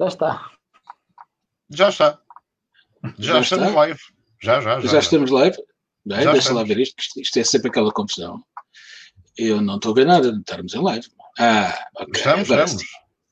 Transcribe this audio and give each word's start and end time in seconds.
Já 0.00 0.06
está. 0.06 0.50
Já 1.70 1.88
está. 1.88 2.18
Já, 3.18 3.34
já 3.34 3.40
estamos 3.40 3.68
está? 3.68 3.80
live. 3.80 4.00
Já, 4.42 4.60
já, 4.60 4.80
já. 4.80 4.88
Já, 4.88 4.98
estamos 4.98 5.30
live? 5.30 5.56
Bem, 6.06 6.18
já 6.22 6.32
deixa 6.32 6.38
estamos. 6.38 6.62
lá 6.62 6.66
ver 6.68 6.78
isto, 6.80 6.94
isto, 7.00 7.20
isto 7.20 7.38
é 7.38 7.44
sempre 7.44 7.68
aquela 7.68 7.92
confusão. 7.92 8.42
Eu 9.36 9.60
não 9.60 9.76
estou 9.76 9.92
a 9.92 9.94
ver 9.94 10.06
nada 10.06 10.32
de 10.32 10.38
estarmos 10.38 10.74
em 10.74 10.82
live. 10.82 11.06
Ah, 11.38 11.86
ok. 11.96 12.12
Estamos, 12.16 12.50
Agora 12.50 12.64
estamos. 12.64 12.88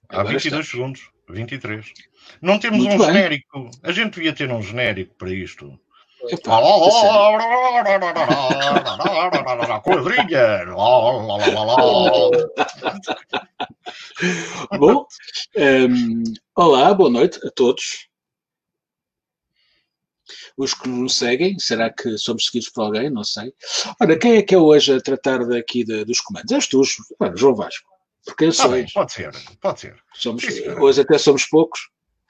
Há 0.08 0.22
22 0.22 0.44
estamos. 0.44 0.68
segundos. 0.68 1.10
23. 1.28 1.92
Não 2.40 2.58
temos 2.58 2.78
Muito 2.78 2.94
um 2.94 2.98
bem. 2.98 3.06
genérico. 3.06 3.70
A 3.82 3.92
gente 3.92 4.14
devia 4.14 4.32
ter 4.32 4.50
um 4.50 4.62
genérico 4.62 5.14
para 5.16 5.30
isto. 5.32 5.78
Quadrilha! 9.82 10.64
Bom, 14.78 15.06
um, 15.56 16.22
olá, 16.54 16.94
boa 16.94 17.10
noite 17.10 17.38
a 17.46 17.50
todos. 17.50 18.08
Os 20.56 20.74
que 20.74 20.88
nos 20.88 21.16
seguem, 21.16 21.58
será 21.58 21.92
que 21.92 22.16
somos 22.18 22.46
seguidos 22.46 22.70
por 22.70 22.82
alguém? 22.82 23.10
Não 23.10 23.24
sei. 23.24 23.52
Olha, 24.00 24.18
quem 24.18 24.36
é 24.36 24.42
que 24.42 24.54
é 24.54 24.58
hoje 24.58 24.94
a 24.94 25.00
tratar 25.00 25.46
daqui 25.46 25.84
de, 25.84 26.04
dos 26.04 26.20
comandos? 26.20 26.52
És 26.52 26.66
tu, 26.66 26.82
João 27.36 27.54
Vasco. 27.54 27.88
Porque 28.24 28.46
eu 28.46 28.52
sou. 28.52 28.74
Ah, 28.74 28.84
pode 28.92 29.12
ser, 29.12 29.30
pode 29.60 29.80
ser. 29.80 29.96
Somos, 30.14 30.44
hoje 30.80 31.00
até 31.00 31.18
somos 31.18 31.46
poucos. 31.46 31.80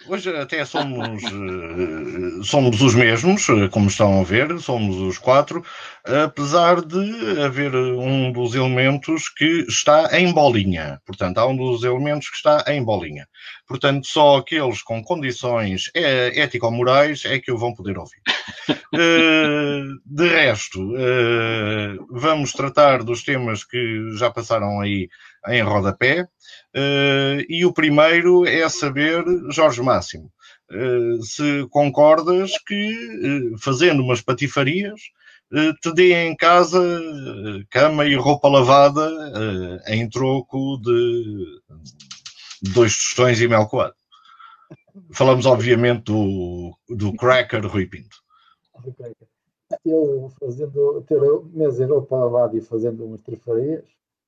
Hoje 0.08 0.30
até 0.36 0.64
somos, 0.64 1.22
eh, 1.24 2.42
somos 2.44 2.80
os 2.80 2.94
mesmos, 2.94 3.48
eh, 3.48 3.68
como 3.68 3.88
estão 3.88 4.20
a 4.20 4.22
ver, 4.24 4.56
somos 4.60 4.96
os 4.96 5.18
quatro, 5.18 5.64
apesar 6.04 6.80
de 6.80 7.40
haver 7.42 7.74
um 7.74 8.30
dos 8.30 8.54
elementos 8.54 9.28
que 9.28 9.64
está 9.68 10.16
em 10.18 10.32
bolinha. 10.32 11.00
Portanto, 11.04 11.38
há 11.38 11.46
um 11.46 11.56
dos 11.56 11.82
elementos 11.82 12.30
que 12.30 12.36
está 12.36 12.64
em 12.68 12.84
bolinha. 12.84 13.26
Portanto, 13.66 14.06
só 14.06 14.36
aqueles 14.36 14.80
com 14.80 15.02
condições 15.02 15.90
é, 15.92 16.40
ético-morais 16.40 17.24
é 17.24 17.40
que 17.40 17.50
o 17.50 17.58
vão 17.58 17.74
poder 17.74 17.98
ouvir. 17.98 18.20
De 20.06 20.28
resto, 20.28 20.94
vamos 22.10 22.52
tratar 22.52 23.02
dos 23.02 23.22
temas 23.22 23.64
que 23.64 24.10
já 24.16 24.30
passaram 24.30 24.80
aí 24.80 25.08
em 25.48 25.62
rodapé. 25.62 26.22
Uh, 26.74 27.40
e 27.48 27.64
o 27.64 27.72
primeiro 27.72 28.46
é 28.46 28.68
saber, 28.68 29.24
Jorge 29.50 29.80
Máximo, 29.82 30.30
uh, 30.70 31.22
se 31.22 31.66
concordas 31.70 32.52
que, 32.66 33.52
uh, 33.54 33.58
fazendo 33.58 34.02
umas 34.02 34.20
patifarias, 34.20 35.00
te 35.80 35.94
dê 35.94 36.12
em 36.12 36.34
casa 36.34 36.82
cama 37.70 38.04
e 38.04 38.16
roupa 38.16 38.48
lavada 38.48 39.08
em 39.86 40.08
troco 40.10 40.76
de 40.78 41.60
dois 42.74 42.96
tostões 42.96 43.40
e 43.40 43.46
mel 43.46 43.64
coado. 43.68 43.94
Falamos, 45.12 45.46
obviamente, 45.46 46.02
do, 46.06 46.76
do 46.88 47.12
cracker 47.12 47.64
Rui 47.64 47.86
Pinto. 47.86 48.16
Eu 49.84 50.32
fazendo, 50.40 51.04
ter 51.06 51.20
mesa 51.52 51.84
e 51.84 51.86
roupa 51.86 52.16
lavada 52.16 52.56
e 52.56 52.60
fazendo 52.60 53.04
umas 53.04 53.22
trifarias, 53.22 53.84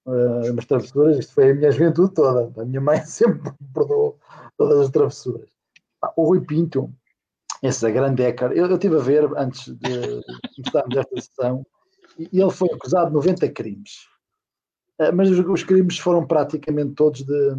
uh, 0.08 0.50
umas 0.50 0.64
travessuras, 0.64 1.18
isto 1.18 1.34
foi 1.34 1.50
a 1.50 1.54
minha 1.54 1.70
juventude 1.70 2.14
toda. 2.14 2.60
A 2.60 2.64
minha 2.64 2.80
mãe 2.80 3.00
sempre 3.04 3.52
perdoou 3.74 4.18
todas 4.56 4.80
as 4.80 4.90
travessuras. 4.90 5.48
O 6.16 6.24
Rui 6.24 6.40
Pinto, 6.40 6.92
essa 7.62 7.90
grande 7.90 8.22
écar, 8.22 8.52
eu, 8.52 8.66
eu 8.66 8.74
estive 8.74 8.96
a 8.96 9.00
ver 9.00 9.24
antes 9.36 9.74
de 9.74 10.22
começarmos 10.56 10.96
esta 10.96 11.20
sessão, 11.20 11.66
e 12.18 12.40
ele 12.40 12.50
foi 12.50 12.68
acusado 12.72 13.08
de 13.08 13.14
90 13.14 13.48
crimes. 13.50 14.06
Uh, 15.00 15.14
mas 15.14 15.30
os, 15.30 15.62
crimes 15.62 15.98
foram 15.98 16.26
praticamente 16.26 16.94
todos 16.94 17.22
de, 17.22 17.54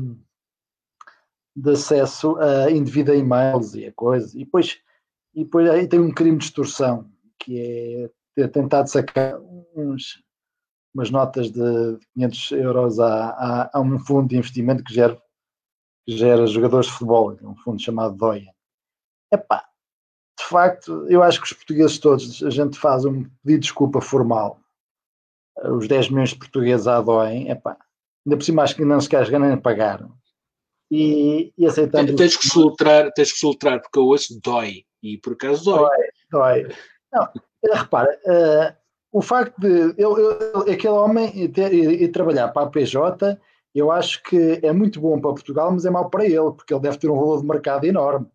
de 1.55 1.71
acesso 1.71 2.37
a 2.37 2.71
indevido 2.71 3.11
a 3.11 3.15
e-mails 3.15 3.75
e 3.75 3.85
a 3.85 3.93
coisas. 3.93 4.33
E 4.33 4.39
depois, 4.39 4.77
e 5.33 5.43
depois 5.43 5.69
aí 5.69 5.87
tem 5.87 5.99
um 5.99 6.11
crime 6.11 6.37
de 6.37 6.45
extorsão, 6.45 7.09
que 7.37 7.59
é 7.59 8.09
ter 8.35 8.49
tentado 8.49 8.89
sacar 8.89 9.39
uns 9.75 10.21
umas 10.93 11.11
notas 11.11 11.51
de 11.51 11.97
500 12.13 12.51
euros 12.51 12.99
a, 12.99 13.29
a, 13.29 13.77
a, 13.77 13.81
um 13.81 13.99
fundo 13.99 14.29
de 14.29 14.37
investimento 14.37 14.83
que 14.83 14.93
gera, 14.93 15.21
que 16.05 16.17
gera 16.17 16.47
jogadores 16.47 16.87
de 16.87 16.93
futebol, 16.93 17.37
um 17.41 17.55
fundo 17.55 17.81
chamado 17.81 18.15
Doia. 18.15 18.53
Epá, 19.31 19.65
de 20.39 20.45
facto, 20.45 21.05
eu 21.09 21.21
acho 21.21 21.39
que 21.39 21.47
os 21.47 21.53
portugueses 21.53 21.99
todos, 21.99 22.43
a 22.43 22.49
gente 22.49 22.79
faz 22.79 23.05
um 23.05 23.23
pedido 23.23 23.33
de 23.43 23.59
desculpa 23.59 24.01
formal. 24.01 24.59
Os 25.63 25.87
10 25.87 26.09
milhões 26.09 26.29
de 26.29 26.37
portugueses 26.37 26.87
à 26.87 27.01
Doem, 27.01 27.49
epá, 27.49 27.77
ainda 28.25 28.37
por 28.37 28.43
cima 28.43 28.63
acho 28.63 28.75
que 28.75 28.85
não 28.85 28.99
se 29.01 29.09
quer 29.09 29.29
nem 29.39 29.57
pagar. 29.57 30.07
E, 30.91 31.53
e 31.57 31.65
aceitamos. 31.65 32.15
Tens 32.15 32.35
que, 32.35 32.47
soltar, 32.47 33.11
tens 33.11 33.31
que 33.31 33.39
soltar, 33.39 33.81
porque 33.81 33.99
eu 33.99 34.05
ouço 34.05 34.39
dói, 34.41 34.85
e 35.03 35.17
por 35.17 35.33
acaso 35.33 35.65
dói. 35.65 35.89
Dói, 36.31 36.63
dói. 36.63 36.75
Não, 37.13 37.29
repara, 37.73 38.09
uh, 38.25 38.78
o 39.11 39.21
facto 39.21 39.59
de 39.59 39.93
eu, 39.97 40.17
eu, 40.17 40.59
aquele 40.61 40.93
homem 40.93 41.51
ter, 41.51 41.73
ir, 41.73 42.01
ir 42.01 42.07
trabalhar 42.09 42.49
para 42.49 42.67
a 42.67 42.69
PJ, 42.69 43.39
eu 43.73 43.91
acho 43.91 44.21
que 44.23 44.59
é 44.61 44.71
muito 44.71 44.99
bom 44.99 45.19
para 45.19 45.31
Portugal, 45.31 45.71
mas 45.71 45.85
é 45.85 45.89
mau 45.89 46.09
para 46.09 46.25
ele, 46.25 46.51
porque 46.51 46.73
ele 46.73 46.81
deve 46.81 46.97
ter 46.97 47.09
um 47.09 47.17
valor 47.17 47.41
de 47.41 47.47
mercado 47.47 47.85
enorme. 47.85 48.27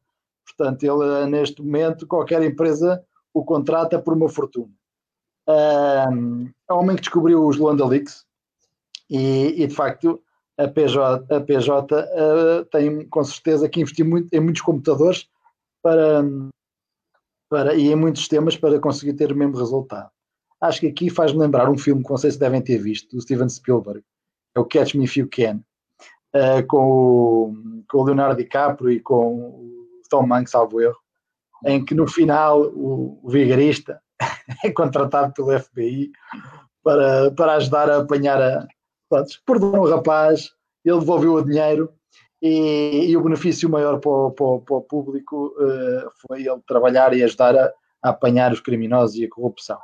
Portanto, 0.45 0.83
ele 0.83 1.27
neste 1.27 1.63
momento, 1.63 2.07
qualquer 2.07 2.43
empresa 2.43 3.05
o 3.33 3.45
contrata 3.45 3.99
por 3.99 4.15
uma 4.15 4.29
fortuna. 4.29 4.73
Um, 5.49 6.51
é 6.69 6.73
um 6.73 6.79
homem 6.79 6.97
que 6.97 7.03
descobriu 7.03 7.47
os 7.47 7.57
Luanda 7.57 7.87
Leaks 7.87 8.25
e, 9.11 9.63
e 9.63 9.67
de 9.67 9.75
facto 9.75 10.23
a 10.57 10.67
PJ, 10.69 11.35
a 11.35 11.41
PJ 11.41 11.95
uh, 11.95 12.65
tem 12.67 13.07
com 13.09 13.23
certeza 13.25 13.69
que 13.69 13.81
investir 13.81 14.07
muito, 14.07 14.33
em 14.33 14.41
muitos 14.41 14.63
computadores 14.63 15.29
para, 15.83 16.25
para, 17.51 17.75
e 17.75 17.93
em 17.93 17.97
muitos 17.97 18.23
sistemas 18.23 18.57
para 18.57 18.79
conseguir 18.79 19.15
ter 19.15 19.33
o 19.33 19.37
mesmo 19.37 19.59
resultado 19.59 20.14
acho 20.65 20.81
que 20.81 20.87
aqui 20.87 21.11
faz-me 21.11 21.39
lembrar 21.39 21.69
um 21.69 21.79
filme 21.79 22.03
que 22.03 22.11
não 22.11 22.17
sei 22.17 22.31
se 22.31 22.39
devem 22.39 22.63
ter 22.63 22.79
visto, 22.79 23.15
do 23.15 23.21
Steven 23.21 23.49
Spielberg, 23.49 24.03
é 24.57 24.61
o 24.61 24.65
Catch 24.65 24.95
Me 24.95 25.05
If 25.05 25.17
You 25.17 25.29
Can, 25.29 25.61
uh, 26.35 26.67
com, 26.67 26.87
o, 26.87 27.55
com 27.89 27.99
o 27.99 28.05
Leonardo 28.05 28.37
DiCaprio 28.37 28.91
e 28.91 29.01
com 29.01 29.39
o 29.39 30.03
Tom 30.09 30.33
Hanks, 30.33 30.53
salvo 30.53 30.81
erro, 30.81 30.99
em 31.65 31.85
que 31.85 31.95
no 31.95 32.07
final 32.07 32.63
o, 32.63 33.21
o 33.23 33.31
vigarista 33.31 34.01
é 34.65 34.71
contratado 34.71 35.33
pelo 35.35 35.59
FBI 35.59 36.11
para, 36.83 37.31
para 37.33 37.55
ajudar 37.55 37.91
a 37.91 37.99
apanhar 37.99 38.41
a. 38.41 38.67
Pronto, 39.09 39.31
perdoou 39.47 39.81
o 39.81 39.91
rapaz, 39.91 40.51
ele 40.85 40.99
devolveu 40.99 41.35
o 41.35 41.45
dinheiro 41.45 41.93
e, 42.41 43.11
e 43.11 43.17
o 43.17 43.23
benefício 43.23 43.69
maior 43.69 44.01
para 44.01 44.11
o, 44.11 44.31
para, 44.31 44.59
para 44.61 44.77
o 44.77 44.83
público 44.83 45.55
uh, 45.59 46.11
foi 46.27 46.41
ele 46.41 46.61
trabalhar 46.67 47.15
e 47.15 47.23
ajudar 47.23 47.57
a, 47.57 47.73
a 48.03 48.11
apanhar 48.11 48.53
os 48.53 48.61
criminosos 48.61 49.17
e 49.17 49.25
a 49.25 49.29
corrupção. 49.29 49.79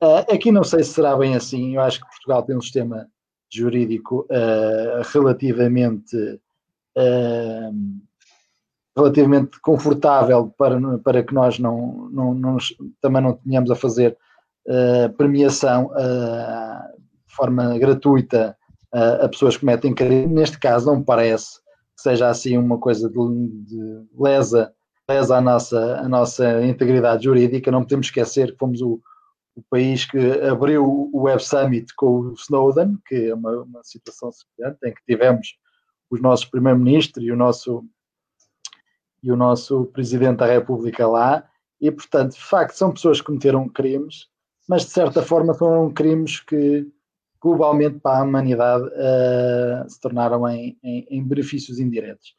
Uh, 0.00 0.32
aqui 0.32 0.52
não 0.52 0.62
sei 0.62 0.84
se 0.84 0.92
será 0.92 1.16
bem 1.16 1.34
assim, 1.34 1.74
eu 1.74 1.80
acho 1.80 2.00
que 2.00 2.06
Portugal 2.06 2.44
tem 2.44 2.56
um 2.56 2.60
sistema 2.60 3.08
jurídico 3.50 4.26
uh, 4.30 5.02
relativamente, 5.12 6.16
uh, 6.96 7.74
relativamente 8.96 9.60
confortável 9.60 10.54
para, 10.56 10.78
para 10.98 11.22
que 11.24 11.34
nós 11.34 11.58
não, 11.58 12.08
não, 12.12 12.32
não 12.32 12.56
também 13.00 13.22
não 13.22 13.32
tenhamos 13.34 13.70
a 13.70 13.74
fazer 13.74 14.16
premiação 15.16 15.90
de 17.26 17.34
forma 17.34 17.78
gratuita 17.78 18.54
a 18.92 19.26
pessoas 19.26 19.54
que 19.54 19.60
cometem 19.60 19.94
crime. 19.94 20.26
Neste 20.26 20.58
caso, 20.58 20.84
não 20.84 20.96
me 20.96 21.04
parece 21.04 21.58
que 21.96 22.02
seja 22.02 22.28
assim 22.28 22.54
uma 22.58 22.76
coisa 22.76 23.08
de, 23.08 23.14
de 23.14 24.02
lesa, 24.14 24.70
lesa 25.08 25.38
a, 25.38 25.40
nossa, 25.40 25.96
a 26.00 26.06
nossa 26.06 26.62
integridade 26.66 27.24
jurídica. 27.24 27.70
Não 27.70 27.80
podemos 27.80 28.08
esquecer 28.08 28.52
que 28.52 28.58
fomos 28.58 28.82
o 28.82 29.00
o 29.58 29.62
país 29.68 30.04
que 30.04 30.18
abriu 30.48 30.84
o 31.12 31.22
Web 31.22 31.42
Summit 31.42 31.92
com 31.96 32.20
o 32.20 32.34
Snowden, 32.34 32.96
que 33.04 33.28
é 33.28 33.34
uma, 33.34 33.62
uma 33.62 33.82
situação 33.82 34.30
semelhante, 34.30 34.78
em 34.84 34.94
que 34.94 35.04
tivemos 35.04 35.58
os 36.08 36.20
nossos 36.22 36.46
primeiro-ministro 36.46 37.20
e 37.22 37.32
o 37.32 37.36
nosso 37.36 37.84
e 39.20 39.32
o 39.32 39.36
nosso 39.36 39.86
presidente 39.86 40.38
da 40.38 40.46
República 40.46 41.04
lá, 41.08 41.44
e 41.80 41.90
portanto, 41.90 42.34
de 42.34 42.40
facto, 42.40 42.76
são 42.76 42.92
pessoas 42.92 43.20
que 43.20 43.26
cometeram 43.26 43.68
crimes, 43.68 44.28
mas 44.68 44.84
de 44.84 44.90
certa 44.90 45.22
forma 45.22 45.52
foram 45.54 45.92
crimes 45.92 46.38
que 46.38 46.86
globalmente 47.42 47.98
para 47.98 48.20
a 48.20 48.22
humanidade 48.22 48.84
uh, 48.84 49.90
se 49.90 50.00
tornaram 50.00 50.48
em, 50.48 50.78
em, 50.84 51.04
em, 51.10 51.24
benefícios 51.24 51.80
indiretos. 51.80 52.36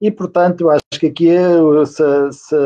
E 0.00 0.08
portanto, 0.08 0.60
eu 0.60 0.70
acho 0.70 1.00
que 1.00 1.06
aqui 1.06 1.30
é, 1.30 1.50
se, 1.84 2.32
se, 2.32 2.56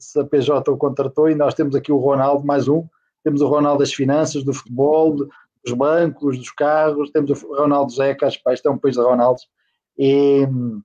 se 0.00 0.20
a 0.20 0.24
PJ 0.24 0.68
o 0.68 0.76
contratou 0.76 1.30
e 1.30 1.36
nós 1.36 1.54
temos 1.54 1.76
aqui 1.76 1.92
o 1.92 1.98
Ronaldo, 1.98 2.44
mais 2.44 2.66
um, 2.66 2.84
temos 3.22 3.40
o 3.40 3.48
Ronaldo 3.48 3.80
das 3.80 3.92
finanças, 3.92 4.44
do 4.44 4.52
futebol, 4.52 5.14
dos 5.14 5.74
bancos, 5.74 6.38
dos 6.38 6.50
carros, 6.50 7.10
temos 7.10 7.30
o 7.42 7.54
Ronaldo 7.54 7.92
Zeca, 7.92 8.26
acho 8.26 8.42
que 8.42 8.52
isto 8.52 8.68
é 8.68 8.70
um 8.70 8.78
país 8.78 8.96
de 8.96 9.02
Ronaldos, 9.02 9.48
e 9.96 10.46
hum, 10.46 10.82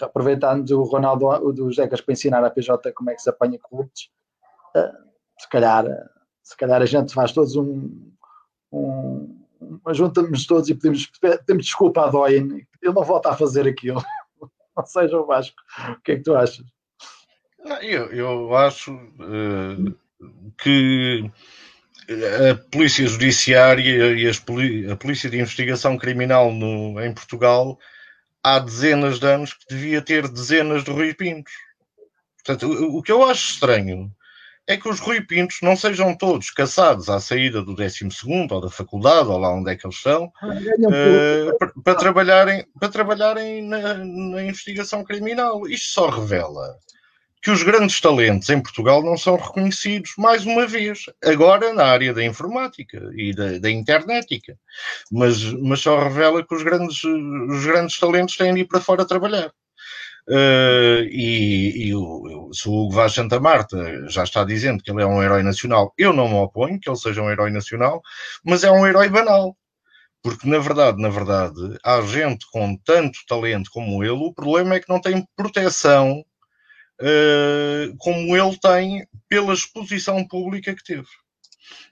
aproveitando 0.00 0.70
o 0.70 0.84
Ronaldo 0.84 1.52
dos 1.52 1.76
Zecas 1.76 2.00
para 2.00 2.12
ensinar 2.12 2.44
a 2.44 2.50
PJ 2.50 2.92
como 2.92 3.10
é 3.10 3.14
que 3.14 3.22
se 3.22 3.30
apanha 3.30 3.58
corruptos, 3.58 4.10
uh, 4.76 5.08
se 5.38 5.48
calhar, 5.48 5.84
se 6.42 6.56
calhar 6.56 6.82
a 6.82 6.86
gente 6.86 7.12
faz 7.12 7.32
todos 7.32 7.56
um, 7.56 8.12
um 8.72 9.38
juntamos 9.92 10.46
todos 10.46 10.68
e 10.68 10.74
pedimos, 10.74 11.10
desculpa 11.56 12.04
a 12.04 12.10
Doyen, 12.10 12.66
ele 12.82 12.94
não 12.94 13.02
volta 13.02 13.30
a 13.30 13.36
fazer 13.36 13.66
aquilo. 13.66 14.02
Ou 14.76 14.86
seja, 14.86 15.18
o 15.18 15.26
Vasco, 15.26 15.56
o 15.90 16.00
que 16.02 16.12
é 16.12 16.16
que 16.16 16.22
tu 16.22 16.36
achas? 16.36 16.64
Eu, 17.82 18.06
eu 18.12 18.56
acho 18.56 18.94
uh, 18.94 19.94
que 20.58 21.30
a 22.50 22.54
Polícia 22.70 23.06
Judiciária 23.06 24.14
e 24.14 24.90
a 24.90 24.96
Polícia 24.96 25.28
de 25.30 25.38
Investigação 25.38 25.96
Criminal 25.96 26.52
no, 26.52 27.00
em 27.00 27.12
Portugal 27.12 27.78
há 28.42 28.58
dezenas 28.58 29.18
de 29.18 29.26
anos 29.26 29.52
que 29.52 29.74
devia 29.74 30.00
ter 30.00 30.26
dezenas 30.28 30.84
de 30.84 30.90
Rui 30.90 31.14
Pintos. 31.14 31.52
Portanto, 32.44 32.66
o, 32.66 32.98
o 32.98 33.02
que 33.02 33.12
eu 33.12 33.22
acho 33.24 33.52
estranho 33.52 34.10
é 34.66 34.76
que 34.76 34.88
os 34.88 35.00
Rui 35.00 35.20
Pintos 35.22 35.58
não 35.62 35.74
sejam 35.74 36.14
todos 36.14 36.50
caçados 36.50 37.08
à 37.08 37.18
saída 37.20 37.62
do 37.62 37.74
12 37.74 38.06
ou 38.50 38.60
da 38.60 38.70
faculdade, 38.70 39.28
ou 39.28 39.38
lá 39.38 39.50
onde 39.54 39.70
é 39.70 39.76
que 39.76 39.86
eles 39.86 39.96
estão, 39.96 40.26
uh, 40.26 41.58
para, 41.58 41.72
para, 41.82 41.94
trabalharem, 41.94 42.66
para 42.78 42.88
trabalharem 42.90 43.66
na, 43.66 43.94
na 43.94 44.42
investigação 44.42 45.02
criminal. 45.04 45.66
Isto 45.66 45.88
só 45.88 46.10
revela 46.10 46.76
que 47.42 47.50
os 47.50 47.62
grandes 47.62 48.00
talentos 48.00 48.48
em 48.48 48.60
Portugal 48.60 49.02
não 49.02 49.16
são 49.16 49.36
reconhecidos, 49.36 50.12
mais 50.18 50.44
uma 50.44 50.66
vez, 50.66 51.04
agora 51.24 51.72
na 51.72 51.84
área 51.84 52.12
da 52.12 52.24
informática 52.24 53.10
e 53.14 53.32
da, 53.32 53.58
da 53.58 53.70
internetica. 53.70 54.58
Mas, 55.10 55.42
mas 55.54 55.80
só 55.80 55.98
revela 56.02 56.44
que 56.44 56.54
os 56.54 56.62
grandes, 56.62 57.02
os 57.04 57.64
grandes 57.64 57.98
talentos 57.98 58.36
têm 58.36 58.54
de 58.54 58.60
ir 58.60 58.64
para 58.66 58.80
fora 58.80 59.06
trabalhar. 59.06 59.52
Uh, 60.28 61.08
e, 61.10 61.88
e 61.88 61.94
o, 61.94 62.50
se 62.52 62.68
o 62.68 62.72
Hugo 62.72 62.94
Vaz 62.94 63.14
Santa 63.14 63.40
Marta 63.40 64.06
já 64.10 64.24
está 64.24 64.44
dizendo 64.44 64.82
que 64.82 64.90
ele 64.90 65.00
é 65.02 65.06
um 65.06 65.22
herói 65.22 65.42
nacional, 65.42 65.94
eu 65.96 66.12
não 66.12 66.28
me 66.28 66.34
oponho 66.34 66.78
que 66.78 66.90
ele 66.90 66.98
seja 66.98 67.22
um 67.22 67.30
herói 67.30 67.50
nacional, 67.50 68.02
mas 68.44 68.62
é 68.62 68.70
um 68.70 68.86
herói 68.86 69.08
banal. 69.08 69.56
Porque, 70.22 70.46
na 70.48 70.58
verdade, 70.58 71.00
na 71.00 71.08
verdade, 71.08 71.78
há 71.82 72.02
gente 72.02 72.44
com 72.50 72.76
tanto 72.84 73.20
talento 73.26 73.70
como 73.72 74.02
ele, 74.04 74.12
o 74.12 74.34
problema 74.34 74.74
é 74.74 74.80
que 74.80 74.88
não 74.88 75.00
tem 75.00 75.26
proteção 75.34 76.22
uh, 77.00 77.96
como 77.98 78.36
ele 78.36 78.56
tem 78.58 79.06
pela 79.28 79.52
exposição 79.52 80.26
pública 80.26 80.74
que 80.74 80.84
teve. 80.84 81.06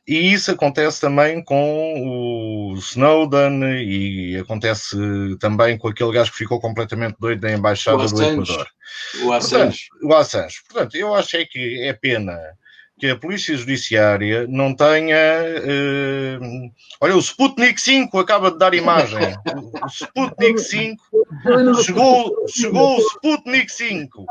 E 0.07 0.33
isso 0.33 0.53
acontece 0.53 1.01
também 1.01 1.43
com 1.43 2.71
o 2.73 2.75
Snowden 2.75 3.83
e 3.83 4.37
acontece 4.37 4.97
também 5.41 5.77
com 5.77 5.89
aquele 5.89 6.13
gajo 6.13 6.31
que 6.31 6.39
ficou 6.39 6.61
completamente 6.61 7.17
doido 7.19 7.43
na 7.43 7.53
embaixada 7.53 8.07
do 8.07 8.23
Equador. 8.23 8.67
O 9.25 9.33
Assange. 9.33 9.89
Portanto, 9.89 10.05
o 10.05 10.15
Assange. 10.15 10.57
Portanto, 10.69 10.97
eu 10.97 11.15
acho 11.15 11.37
é 11.37 11.45
que 11.45 11.83
é 11.83 11.93
pena 11.93 12.39
que 12.99 13.11
a 13.11 13.17
Polícia 13.17 13.57
Judiciária 13.57 14.47
não 14.49 14.75
tenha. 14.75 15.17
Uh, 15.61 16.71
olha, 17.01 17.17
o 17.17 17.21
Sputnik 17.21 17.81
5 17.81 18.19
acaba 18.19 18.51
de 18.51 18.59
dar 18.59 18.75
imagem. 18.75 19.35
O 19.83 19.87
Sputnik 19.89 20.59
5 20.63 21.03
chegou, 21.83 22.47
chegou 22.49 22.97
o 22.97 23.01
Sputnik 23.01 23.71
5. 23.71 24.25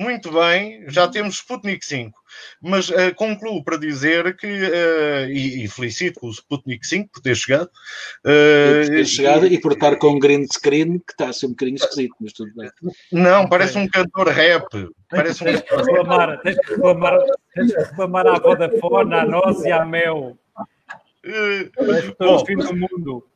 Muito 0.00 0.32
bem, 0.32 0.82
já 0.88 1.06
temos 1.06 1.34
Sputnik 1.34 1.84
5. 1.84 2.18
Mas 2.62 2.88
uh, 2.88 3.14
concluo 3.14 3.62
para 3.62 3.76
dizer 3.76 4.34
que, 4.34 4.46
uh, 4.46 5.28
e, 5.28 5.62
e, 5.62 5.68
felicito 5.68 6.20
o 6.22 6.30
Sputnik 6.30 6.86
5 6.86 7.10
por 7.12 7.20
ter 7.20 7.36
chegado. 7.36 7.70
Uh, 8.24 8.80
por 8.80 8.86
ter 8.86 9.04
chegado 9.04 9.46
e, 9.46 9.52
e 9.52 9.60
por 9.60 9.72
estar 9.72 9.96
com 9.96 10.12
um 10.12 10.18
green 10.18 10.46
screen 10.50 11.00
que 11.00 11.12
está 11.12 11.28
a 11.28 11.32
ser 11.34 11.48
um 11.48 11.50
bocadinho 11.50 11.76
esquisito, 11.76 12.14
mas 12.18 12.32
tudo 12.32 12.50
bem. 12.56 12.70
Não, 13.12 13.46
parece 13.46 13.76
um 13.76 13.86
cantor 13.86 14.28
rap. 14.28 14.64
Parece 15.10 15.42
um... 15.42 15.44
Tens 15.44 15.60
que 15.60 15.76
reclamar, 15.76 16.40
tens 16.40 16.58
que 16.58 16.70
reclamar, 16.72 17.18
tens 17.54 17.74
que 17.74 17.80
reclamar 17.80 18.26
à 18.26 18.38
Vodafone, 18.38 19.14
à 19.14 19.26
nós 19.26 19.62
e 19.66 19.70
à 19.70 19.84
Mel. 19.84 20.38
Uh, 21.26 22.16
bom, 22.18 22.46
fim 22.46 22.56
do 22.56 22.74
mundo. 22.74 23.26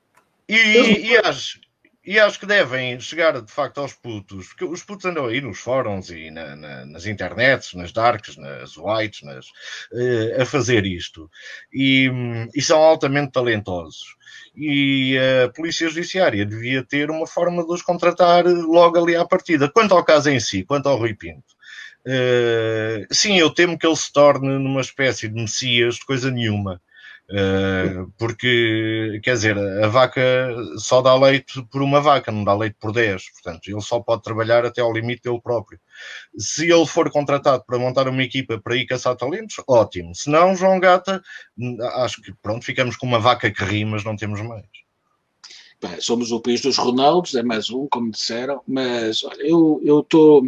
E, 0.48 1.10
e, 1.10 1.16
acho, 1.18 1.60
e 2.06 2.18
acho 2.18 2.38
que 2.38 2.46
devem 2.46 3.00
chegar 3.00 3.40
de 3.40 3.50
facto 3.50 3.78
aos 3.78 3.94
putos, 3.94 4.48
porque 4.48 4.64
os 4.64 4.82
putos 4.82 5.06
andam 5.06 5.26
aí 5.26 5.40
nos 5.40 5.58
fóruns 5.58 6.10
e 6.10 6.30
na, 6.30 6.54
na, 6.54 6.86
nas 6.86 7.06
internets, 7.06 7.72
nas 7.72 7.92
darks, 7.92 8.36
nas 8.36 8.76
whites, 8.76 9.22
nas, 9.22 9.46
uh, 9.46 10.42
a 10.42 10.44
fazer 10.44 10.84
isto. 10.84 11.30
E, 11.72 12.10
e, 12.54 12.60
são 12.60 12.78
altamente 12.78 13.32
talentosos. 13.32 14.16
E 14.54 15.16
a 15.18 15.48
Polícia 15.48 15.88
Judiciária 15.88 16.44
devia 16.44 16.84
ter 16.84 17.10
uma 17.10 17.26
forma 17.26 17.64
de 17.64 17.72
os 17.72 17.82
contratar 17.82 18.44
logo 18.44 18.98
ali 19.02 19.16
à 19.16 19.24
partida. 19.24 19.70
Quanto 19.70 19.94
ao 19.94 20.04
caso 20.04 20.28
em 20.28 20.38
si, 20.38 20.62
quanto 20.62 20.88
ao 20.88 20.98
Rui 20.98 21.14
Pinto. 21.14 21.54
Uh, 22.06 23.06
sim, 23.10 23.38
eu 23.38 23.48
temo 23.48 23.78
que 23.78 23.86
ele 23.86 23.96
se 23.96 24.12
torne 24.12 24.58
numa 24.58 24.82
espécie 24.82 25.26
de 25.26 25.34
messias 25.34 25.94
de 25.94 26.04
coisa 26.04 26.30
nenhuma. 26.30 26.80
Uh, 27.30 28.12
porque, 28.18 29.18
quer 29.22 29.32
dizer, 29.32 29.56
a 29.56 29.88
vaca 29.88 30.22
só 30.76 31.00
dá 31.00 31.14
leite 31.14 31.62
por 31.70 31.80
uma 31.80 31.98
vaca, 32.00 32.30
não 32.30 32.44
dá 32.44 32.54
leite 32.54 32.76
por 32.78 32.92
10. 32.92 33.30
Portanto, 33.32 33.68
ele 33.68 33.80
só 33.80 33.98
pode 34.00 34.22
trabalhar 34.22 34.64
até 34.64 34.82
ao 34.82 34.92
limite 34.92 35.22
dele 35.22 35.40
próprio. 35.40 35.80
Se 36.36 36.70
ele 36.70 36.86
for 36.86 37.10
contratado 37.10 37.64
para 37.66 37.78
montar 37.78 38.08
uma 38.08 38.22
equipa 38.22 38.58
para 38.58 38.76
ir 38.76 38.86
caçar 38.86 39.16
talentos, 39.16 39.56
ótimo. 39.66 40.14
Se 40.14 40.28
não, 40.28 40.54
João 40.54 40.78
Gata, 40.78 41.22
acho 41.94 42.20
que 42.20 42.32
pronto, 42.42 42.64
ficamos 42.64 42.96
com 42.96 43.06
uma 43.06 43.18
vaca 43.18 43.50
que 43.50 43.64
ri, 43.64 43.84
mas 43.84 44.04
não 44.04 44.16
temos 44.16 44.40
mais. 44.42 44.66
Bem, 45.80 46.00
somos 46.00 46.30
o 46.30 46.40
país 46.40 46.60
dos 46.60 46.76
Ronaldos, 46.76 47.34
é 47.34 47.42
mais 47.42 47.70
um, 47.70 47.86
como 47.88 48.10
disseram, 48.10 48.62
mas 48.66 49.24
olha, 49.24 49.42
eu 49.42 50.00
estou. 50.00 50.46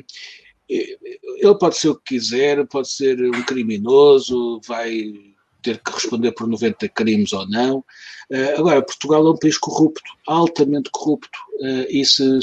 Ele 0.68 1.58
pode 1.58 1.76
ser 1.76 1.88
o 1.90 1.96
que 1.96 2.14
quiser, 2.14 2.66
pode 2.66 2.90
ser 2.90 3.20
um 3.22 3.42
criminoso, 3.44 4.60
vai 4.66 5.35
ter 5.66 5.78
que 5.82 5.90
responder 5.90 6.30
por 6.32 6.46
90 6.46 6.88
crimes 6.90 7.32
ou 7.32 7.48
não. 7.48 7.78
Uh, 8.30 8.58
agora, 8.58 8.82
Portugal 8.82 9.26
é 9.26 9.30
um 9.30 9.36
país 9.36 9.58
corrupto, 9.58 10.10
altamente 10.26 10.90
corrupto, 10.90 11.38
uh, 11.60 11.86
e, 11.88 12.04
se, 12.04 12.38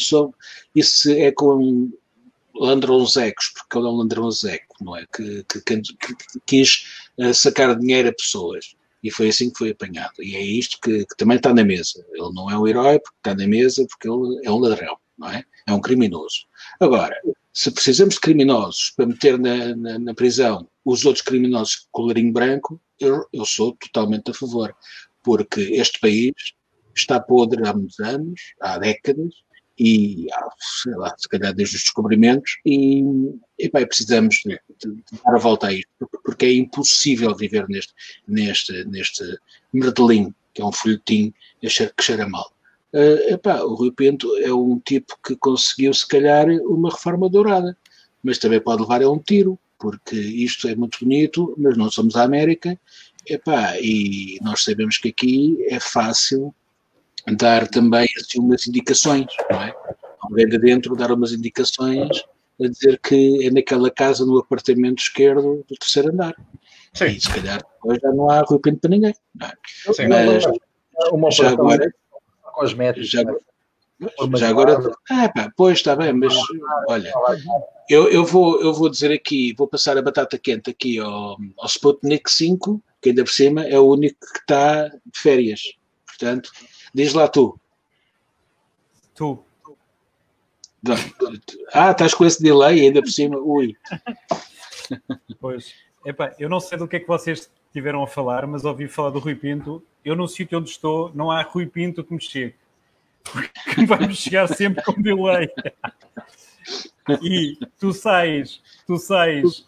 e 0.75 0.84
se 0.84 1.20
é 1.22 1.31
com 1.31 1.90
ladrãozecos, 2.54 3.50
porque 3.56 3.78
ele 3.78 3.88
é 3.88 3.90
um 3.90 3.98
ladrãozeco, 3.98 4.75
não 4.81 4.98
é? 4.98 5.06
Que, 5.16 5.46
que, 5.46 5.62
que, 5.62 5.81
que 5.81 6.40
quis 6.46 6.86
uh, 7.18 7.34
sacar 7.34 7.80
dinheiro 7.80 8.10
a 8.10 8.14
pessoas. 8.14 8.75
E 9.02 9.10
foi 9.10 9.30
assim 9.30 9.50
que 9.50 9.58
foi 9.58 9.72
apanhado. 9.72 10.14
E 10.22 10.36
é 10.36 10.42
isto 10.42 10.80
que, 10.81 11.06
também 11.18 11.38
está 11.38 11.54
na 11.54 11.64
mesa. 11.64 12.06
Ele 12.12 12.34
não 12.34 12.50
é 12.50 12.58
um 12.58 12.68
herói 12.68 13.00
porque 13.00 13.18
está 13.18 13.36
na 13.36 13.48
mesa, 13.48 13.86
porque 13.90 14.08
ele 14.08 14.46
é 14.46 14.52
um 14.52 14.60
ladrão, 14.60 14.98
não 15.18 15.30
é? 15.30 15.44
É 15.68 15.74
um 15.74 15.81
criminoso. 15.81 16.46
Agora, 16.80 17.16
se 17.54 17.72
precisamos 17.72 18.16
de 18.16 18.22
criminosos 18.22 18.92
para 18.96 19.06
meter 19.06 19.38
na, 19.38 19.76
na, 19.76 20.00
na 20.00 20.14
prisão 20.14 20.68
os 20.84 21.06
outros 21.06 21.24
criminosos 21.24 21.88
com 21.92 22.02
colarinho 22.04 22.34
branco, 22.34 22.82
eu, 23.00 23.26
eu 23.32 23.46
sou 23.46 23.76
totalmente 23.76 24.32
a 24.32 24.34
favor, 24.34 24.76
porque 25.24 25.62
este 25.62 26.00
país 26.00 26.34
está 26.96 27.20
podre 27.20 27.68
há 27.68 27.74
muitos 27.74 28.00
anos, 28.00 28.42
há 28.60 28.78
décadas, 28.78 29.34
e 29.80 30.28
há, 30.32 30.50
sei 30.84 30.94
lá, 30.94 31.16
se 31.18 31.28
calhar 31.28 31.54
desde 31.54 31.78
os 31.78 31.84
descobrimentos, 31.84 32.60
e, 32.66 33.02
e 33.58 33.70
bem, 33.72 33.88
precisamos 33.88 34.42
de, 34.45 34.60
de, 34.80 34.95
de, 34.95 35.04
dar 35.24 35.36
a 35.36 35.40
volta 35.40 35.68
a 35.68 35.74
isto, 35.74 35.90
porque 36.24 36.45
é 36.45 36.54
impossível 36.54 37.36
viver 37.36 37.68
neste, 37.68 37.94
neste, 38.28 38.83
neste 38.86 39.24
merdelim, 39.72 40.33
que 40.54 40.62
é 40.62 40.66
um 40.66 40.72
folhetim 40.72 41.33
que 41.60 41.69
cheira 41.69 42.28
mal. 42.28 42.53
Uh, 42.94 43.33
epá, 43.33 43.62
o 43.62 43.73
Rui 43.73 43.92
Pinto 43.92 44.35
é 44.38 44.54
um 44.54 44.80
tipo 44.80 45.18
que 45.26 45.35
conseguiu, 45.35 45.94
se 45.94 46.07
calhar, 46.07 46.47
uma 46.47 46.92
reforma 46.92 47.28
dourada, 47.28 47.76
mas 48.21 48.38
também 48.38 48.59
pode 48.59 48.83
levar 48.83 49.02
a 49.02 49.09
um 49.09 49.18
tiro, 49.18 49.57
porque 49.80 50.16
isto 50.16 50.68
é 50.68 50.76
muito 50.76 51.00
bonito, 51.02 51.56
mas 51.57 51.76
não 51.76 51.90
somos 51.90 52.16
a 52.16 52.23
América, 52.23 52.80
epá, 53.28 53.80
e 53.80 54.38
nós 54.42 54.64
sabemos 54.64 54.97
que 54.97 55.09
aqui 55.09 55.57
é 55.69 55.80
fácil 55.80 56.54
dar 57.38 57.68
também 57.68 58.07
assim, 58.18 58.40
umas 58.40 58.68
indicações, 58.68 59.28
não 59.50 59.62
é? 59.62 59.73
Alguém 60.21 60.47
de 60.47 60.57
dentro 60.57 60.95
dar 60.95 61.12
umas 61.12 61.31
indicações 61.31 62.23
a 62.62 62.68
dizer 62.68 63.00
que 63.00 63.47
é 63.47 63.52
naquela 63.52 63.90
casa 63.90 64.26
no 64.26 64.38
apartamento 64.38 65.00
esquerdo 65.00 65.66
do 65.68 65.76
terceiro 65.76 66.09
andar. 66.09 66.35
Sim. 66.94 67.06
E 67.06 67.19
se 67.19 67.30
calhar 67.30 67.57
depois 67.57 68.00
já 68.00 68.12
não 68.12 68.30
há 68.30 68.40
arrependimento 68.40 68.81
para 68.81 68.90
ninguém. 68.90 69.16
Não 69.35 69.47
é? 69.47 69.54
Sim, 69.94 70.07
mas 70.07 70.44
uma 71.12 71.31
já 71.31 71.50
agora, 71.50 71.94
cosméticos. 72.54 73.10
Já, 73.10 73.24
já 74.36 74.50
agora. 74.50 74.80
Ah, 75.10 75.30
pá, 75.30 75.52
pois 75.56 75.78
está 75.78 75.95
bem, 75.95 76.14
mas 76.14 76.33
olha, 76.88 77.12
eu, 77.90 78.07
eu, 78.10 78.26
vou, 78.26 78.62
eu 78.62 78.74
vou 78.74 78.90
dizer 78.90 79.12
aqui, 79.12 79.54
vou 79.57 79.68
passar 79.68 79.98
a 79.98 80.02
batata 80.02 80.38
quente 80.38 80.69
aqui 80.69 81.00
ao, 81.00 81.38
ao 81.57 81.68
Sputnik 81.68 82.30
5, 82.30 82.81
que 83.02 83.10
ainda 83.10 83.24
por 83.24 83.31
cima 83.31 83.66
é 83.66 83.78
o 83.78 83.88
único 83.88 84.18
que 84.19 84.40
está 84.40 84.88
de 84.88 85.19
férias. 85.19 85.62
Portanto, 86.06 86.52
diz 86.94 87.14
lá 87.14 87.28
tu. 87.28 87.60
Tu. 89.16 89.44
Ah, 91.74 91.92
estás 91.92 92.14
com 92.14 92.26
esse 92.26 92.42
delay 92.42 92.81
ainda 92.81 93.02
por 93.02 93.10
cima. 93.10 93.38
Ui. 93.38 93.76
Pois. 95.40 95.74
Epá, 96.06 96.33
eu 96.38 96.50
não 96.50 96.60
sei 96.60 96.78
do 96.78 96.88
que 96.88 96.98
é 96.98 97.00
que 97.00 97.07
vocês 97.07 97.52
tiveram 97.72 98.04
a 98.04 98.07
falar, 98.07 98.45
mas 98.45 98.66
ouvi 98.66 98.88
falar 98.88 99.10
do 99.10 99.19
Rui 99.19 99.36
Pinto. 99.36 99.83
Eu 100.04 100.16
no 100.16 100.28
sítio 100.28 100.60
onde 100.60 100.69
estou 100.69 101.12
não 101.14 101.31
há 101.31 101.42
Rui 101.42 101.66
Pinto 101.66 102.04
que 102.04 102.14
me 102.14 102.22
chegue. 102.22 102.56
Porque 103.24 103.52
vai-me 103.88 104.14
chegar 104.14 104.48
sempre 104.48 104.83
com 104.83 105.02
delay. 105.02 105.50
E 107.22 107.57
tu 107.80 107.92
sais, 107.92 108.62
tu 108.86 108.98
sais 108.98 109.66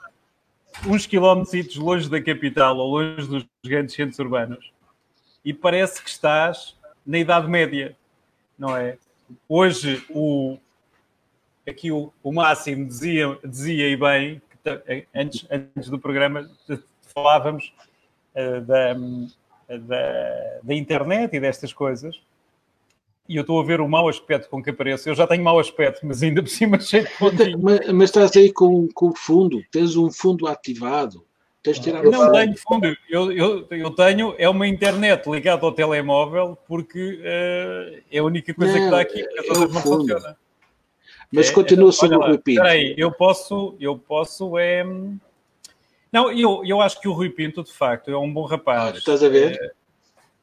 uns 0.88 1.06
quilómetros 1.06 1.76
longe 1.76 2.10
da 2.10 2.22
capital 2.22 2.78
ou 2.78 2.98
longe 2.98 3.28
dos 3.28 3.46
grandes 3.64 3.96
centros 3.96 4.20
urbanos 4.20 4.74
e 5.44 5.54
parece 5.54 6.02
que 6.02 6.10
estás 6.10 6.76
na 7.06 7.20
Idade 7.20 7.48
Média, 7.48 7.96
não 8.58 8.76
é? 8.76 8.98
Hoje 9.48 10.04
o, 10.10 10.58
aqui 11.68 11.92
o, 11.92 12.12
o 12.24 12.34
Máximo 12.34 12.88
dizia, 12.88 13.38
dizia 13.44 13.88
e 13.90 13.96
bem, 13.96 14.42
antes, 15.14 15.46
antes 15.50 15.90
do 15.90 16.00
programa 16.00 16.50
falávamos 17.14 17.74
uh, 18.36 18.62
da, 18.62 18.94
da, 19.78 20.60
da, 20.64 20.74
internet 20.74 21.36
e 21.36 21.40
destas 21.40 21.74
coisas, 21.74 22.20
e 23.28 23.36
eu 23.36 23.42
estou 23.42 23.60
a 23.60 23.64
ver 23.64 23.82
o 23.82 23.88
mau 23.88 24.08
aspecto 24.08 24.50
com 24.50 24.62
que 24.62 24.70
apareço. 24.70 25.10
Eu 25.10 25.16
já 25.16 25.26
tenho 25.26 25.44
mau 25.44 25.60
aspecto, 25.60 26.06
mas 26.06 26.22
ainda 26.22 26.44
por 26.44 26.50
cima 26.50 26.80
cheio 26.80 27.06
de 27.06 27.58
mas, 27.58 27.92
mas, 27.92 28.10
estás 28.10 28.36
aí 28.36 28.52
com, 28.52 28.88
com 28.94 29.10
o 29.10 29.16
fundo, 29.16 29.64
tens 29.72 29.96
um 29.96 30.12
fundo 30.12 30.48
ativado. 30.48 31.26
Tens 31.64 31.80
tirar 31.80 32.04
não 32.04 32.14
fundo. 32.14 32.32
tenho 32.32 32.58
fundo, 32.58 32.98
eu, 33.10 33.32
eu, 33.32 33.68
eu 33.72 33.90
tenho, 33.90 34.36
é 34.38 34.48
uma 34.48 34.68
internet 34.68 35.28
ligada 35.28 35.66
ao 35.66 35.72
telemóvel, 35.72 36.56
porque 36.68 37.20
uh, 37.20 38.04
é 38.12 38.20
a 38.20 38.24
única 38.24 38.54
coisa 38.54 38.74
não, 38.74 38.80
que 38.80 38.86
está 38.86 39.00
aqui, 39.02 39.24
porque 39.24 39.52
é 39.52 39.68
não 39.68 39.82
funciona. 39.82 40.38
Mas 41.32 41.50
é, 41.50 41.54
continua 41.54 41.92
sobre 41.92 42.18
o 42.18 42.22
Rui 42.22 42.38
Pinto. 42.38 42.60
Espera 42.62 42.70
aí, 42.70 42.96
eu 42.98 43.12
posso, 43.12 43.76
eu 43.80 43.98
posso 43.98 44.58
é... 44.58 44.84
Não, 46.12 46.32
eu, 46.32 46.62
eu 46.66 46.82
acho 46.82 47.00
que 47.02 47.08
o 47.08 47.14
Rui 47.14 47.30
Pinto, 47.30 47.64
de 47.64 47.74
facto, 47.74 48.10
é 48.10 48.18
um 48.18 48.32
bom 48.32 48.46
rapaz. 48.46 48.98
estás 48.98 49.24
a 49.24 49.30
ver? 49.30 49.60
É, 49.60 49.72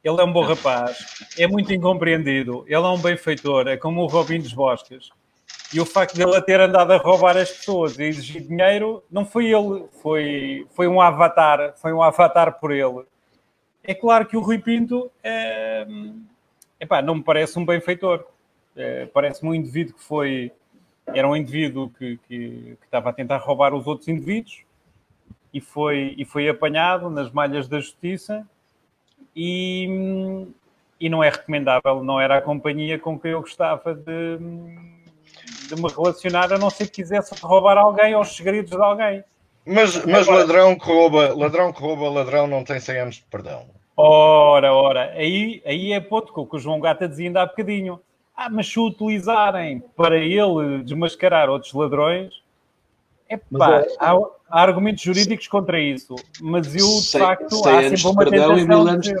ele 0.03 0.19
é 0.19 0.23
um 0.23 0.31
bom 0.31 0.43
rapaz, 0.43 0.97
é 1.37 1.47
muito 1.47 1.73
incompreendido, 1.73 2.63
ele 2.67 2.75
é 2.75 2.89
um 2.89 2.99
benfeitor, 2.99 3.67
é 3.67 3.77
como 3.77 4.01
o 4.01 4.07
Robin 4.07 4.39
dos 4.39 4.53
Bosques. 4.53 5.09
E 5.73 5.79
o 5.79 5.85
facto 5.85 6.13
de 6.13 6.21
ele 6.21 6.39
ter 6.41 6.59
andado 6.59 6.91
a 6.91 6.97
roubar 6.97 7.35
as 7.35 7.49
pessoas 7.49 7.97
e 7.97 8.03
exigir 8.03 8.43
dinheiro, 8.43 9.03
não 9.09 9.25
foi 9.25 9.47
ele, 9.51 9.85
foi, 10.03 10.67
foi 10.71 10.87
um 10.87 11.01
avatar, 11.01 11.73
foi 11.77 11.91
um 11.91 12.03
avatar 12.03 12.59
por 12.59 12.71
ele. 12.71 13.03
É 13.83 13.95
claro 13.95 14.25
que 14.25 14.37
o 14.37 14.41
Rui 14.41 14.59
Pinto 14.59 15.11
é, 15.23 15.87
epá, 16.79 17.01
não 17.01 17.15
me 17.15 17.23
parece 17.23 17.57
um 17.57 17.65
benfeitor. 17.65 18.23
É, 18.75 19.05
Parece-me 19.07 19.49
um 19.49 19.53
indivíduo 19.53 19.93
que 19.95 20.03
foi. 20.03 20.51
Era 21.07 21.27
um 21.27 21.35
indivíduo 21.35 21.89
que, 21.89 22.17
que, 22.27 22.77
que, 22.79 22.85
estava 22.85 23.09
a 23.09 23.13
tentar 23.13 23.37
roubar 23.37 23.73
os 23.73 23.85
outros 23.87 24.07
indivíduos 24.07 24.63
e 25.53 25.59
foi, 25.59 26.15
e 26.17 26.25
foi 26.25 26.47
apanhado 26.47 27.09
nas 27.09 27.31
malhas 27.31 27.67
da 27.67 27.79
justiça 27.79 28.47
e, 29.35 30.47
e 30.99 31.09
não 31.09 31.23
é 31.23 31.29
recomendável, 31.29 32.03
não 32.03 32.19
era 32.19 32.37
a 32.37 32.41
companhia 32.41 32.97
com 32.97 33.19
que 33.19 33.27
eu 33.27 33.41
gostava 33.41 33.93
de, 33.93 34.37
de 35.67 35.81
me 35.81 35.89
relacionar, 35.89 36.51
a 36.53 36.57
não 36.57 36.69
ser 36.69 36.85
que 36.85 37.01
quisesse 37.01 37.35
roubar 37.41 37.77
alguém 37.77 38.15
ou 38.15 38.21
os 38.21 38.35
segredos 38.35 38.71
de 38.71 38.81
alguém. 38.81 39.23
Mas, 39.65 40.05
mas 40.05 40.27
ladrão, 40.27 40.77
que 40.77 40.85
rouba, 40.85 41.33
ladrão 41.35 41.71
que 41.71 41.81
rouba 41.81 42.09
ladrão 42.09 42.47
não 42.47 42.63
tem 42.63 42.79
100 42.79 42.97
anos 42.99 43.15
de 43.15 43.23
perdão. 43.23 43.65
Ora, 43.95 44.73
ora, 44.73 45.11
aí, 45.11 45.61
aí 45.65 45.93
é 45.93 45.99
ponto 45.99 46.33
que 46.33 46.55
o 46.55 46.59
João 46.59 46.79
Gata 46.79 47.07
dizia 47.07 47.27
ainda 47.27 47.43
há 47.43 47.45
bocadinho. 47.45 47.99
Ah, 48.35 48.49
mas 48.49 48.67
se 48.67 48.79
o 48.79 48.87
utilizarem 48.87 49.83
para 49.95 50.17
ele 50.17 50.83
desmascarar 50.83 51.49
outros 51.49 51.73
ladrões, 51.73 52.33
epá, 53.29 53.81
é... 53.81 53.87
há, 53.99 54.11
há 54.49 54.61
argumentos 54.61 55.03
jurídicos 55.03 55.47
contra 55.47 55.79
isso, 55.79 56.15
mas 56.41 56.67
eu, 56.75 56.87
de 56.87 57.03
sei, 57.03 57.21
facto, 57.21 57.55
sei 57.55 57.71
há 57.71 57.97
sempre 57.97 58.07
uma 58.07 58.25
tentação 58.25 58.57
e 58.57 58.67
mil 58.67 58.87
anos, 58.87 59.05
de... 59.05 59.15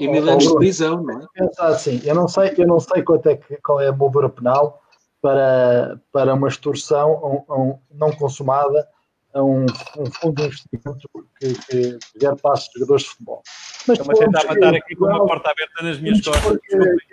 e 0.00 0.08
mil 0.08 0.30
anos 0.30 0.46
de 0.46 0.54
prisão, 0.54 1.02
não 1.02 1.20
é? 1.20 1.26
Pensa 1.34 1.66
assim, 1.66 2.00
eu 2.04 2.14
não 2.14 2.28
sei, 2.28 2.54
eu 2.56 2.66
não 2.66 2.78
sei 2.78 3.02
quanto 3.02 3.28
é 3.28 3.36
que, 3.36 3.56
qual 3.56 3.80
é 3.80 3.88
a 3.88 3.92
moldura 3.92 4.28
penal 4.28 4.80
para, 5.20 6.00
para 6.12 6.34
uma 6.34 6.48
extorsão 6.48 7.44
um, 7.48 7.54
um, 7.54 7.78
não 7.92 8.12
consumada 8.12 8.88
a 9.34 9.42
um, 9.42 9.64
um 9.98 10.06
fundo 10.06 10.34
de 10.34 10.46
investimento 10.46 11.08
que, 11.38 11.54
que 11.66 11.98
gera 12.20 12.36
passos 12.36 12.68
de 12.68 12.80
jogadores 12.80 13.02
de 13.04 13.08
futebol. 13.10 13.42
Mas 13.86 13.98
Estou 13.98 14.14
a 14.14 14.18
tentar 14.18 14.44
matar 14.46 14.74
aqui 14.74 14.96
com 14.96 15.06
uma 15.06 15.26
porta 15.26 15.50
aberta 15.50 15.82
nas 15.82 16.00
minhas 16.00 16.20
costas. 16.20 16.58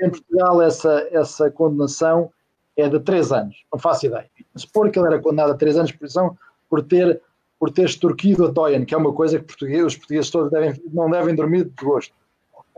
Em 0.02 0.10
Portugal 0.10 0.62
essa, 0.62 1.08
essa 1.12 1.52
condenação 1.52 2.32
é 2.76 2.88
de 2.88 3.00
3 3.00 3.32
anos, 3.32 3.64
não 3.72 3.80
faço 3.80 4.06
ideia. 4.06 4.30
Supor 4.56 4.92
que 4.92 5.00
ele 5.00 5.08
era 5.08 5.20
condenado 5.20 5.52
a 5.52 5.56
3 5.56 5.78
anos 5.78 5.92
de 5.92 5.98
prisão 5.98 6.38
por 6.70 6.84
ter 6.84 7.22
por 7.60 7.72
ter 7.72 7.86
extorquido 7.86 8.46
a 8.46 8.52
Doyen, 8.52 8.86
que 8.86 8.94
é 8.94 8.98
uma 8.98 9.14
coisa 9.14 9.40
que 9.40 9.46
português, 9.46 9.84
os 9.84 9.98
portugueses 9.98 10.30
todos 10.30 10.52
devem, 10.52 10.80
não 10.94 11.10
devem 11.10 11.36
dormir 11.36 11.66
de 11.66 11.84
gosto. 11.84 12.14